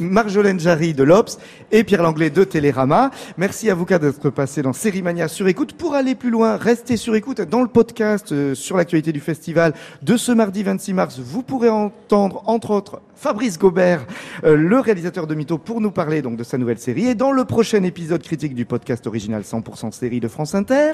Marjolaine 0.00 0.60
Jarry 0.60 0.94
de 0.94 1.02
l'Obs 1.02 1.38
et 1.72 1.84
Pierre 1.84 2.03
Langlais 2.04 2.28
de 2.28 2.44
Télérama. 2.44 3.10
Merci 3.38 3.70
à 3.70 3.74
vous 3.74 3.86
quatre 3.86 4.02
d'être 4.02 4.28
passés 4.28 4.60
dans 4.60 4.74
Série 4.74 5.00
Mania 5.00 5.26
sur 5.26 5.48
écoute. 5.48 5.72
Pour 5.72 5.94
aller 5.94 6.14
plus 6.14 6.28
loin, 6.28 6.58
restez 6.58 6.98
sur 6.98 7.14
écoute 7.14 7.40
dans 7.40 7.62
le 7.62 7.66
podcast 7.66 8.30
euh, 8.30 8.54
sur 8.54 8.76
l'actualité 8.76 9.10
du 9.10 9.20
festival 9.20 9.72
de 10.02 10.18
ce 10.18 10.30
mardi 10.30 10.62
26 10.62 10.92
mars. 10.92 11.18
Vous 11.18 11.42
pourrez 11.42 11.70
entendre, 11.70 12.42
entre 12.44 12.72
autres, 12.72 13.00
Fabrice 13.16 13.58
Gobert, 13.58 14.06
euh, 14.44 14.54
le 14.54 14.80
réalisateur 14.80 15.26
de 15.26 15.34
Mytho, 15.34 15.56
pour 15.56 15.80
nous 15.80 15.90
parler 15.90 16.20
donc 16.20 16.36
de 16.36 16.44
sa 16.44 16.58
nouvelle 16.58 16.78
série. 16.78 17.06
Et 17.06 17.14
dans 17.14 17.32
le 17.32 17.46
prochain 17.46 17.82
épisode 17.84 18.22
critique 18.22 18.54
du 18.54 18.66
podcast 18.66 19.06
original 19.06 19.40
100% 19.40 19.90
série 19.92 20.20
de 20.20 20.28
France 20.28 20.54
Inter, 20.54 20.92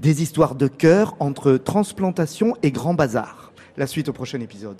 des 0.00 0.22
histoires 0.22 0.54
de 0.54 0.66
cœur 0.66 1.14
entre 1.20 1.58
transplantation 1.58 2.56
et 2.62 2.70
grand 2.70 2.94
bazar. 2.94 3.52
La 3.76 3.86
suite 3.86 4.08
au 4.08 4.14
prochain 4.14 4.40
épisode. 4.40 4.78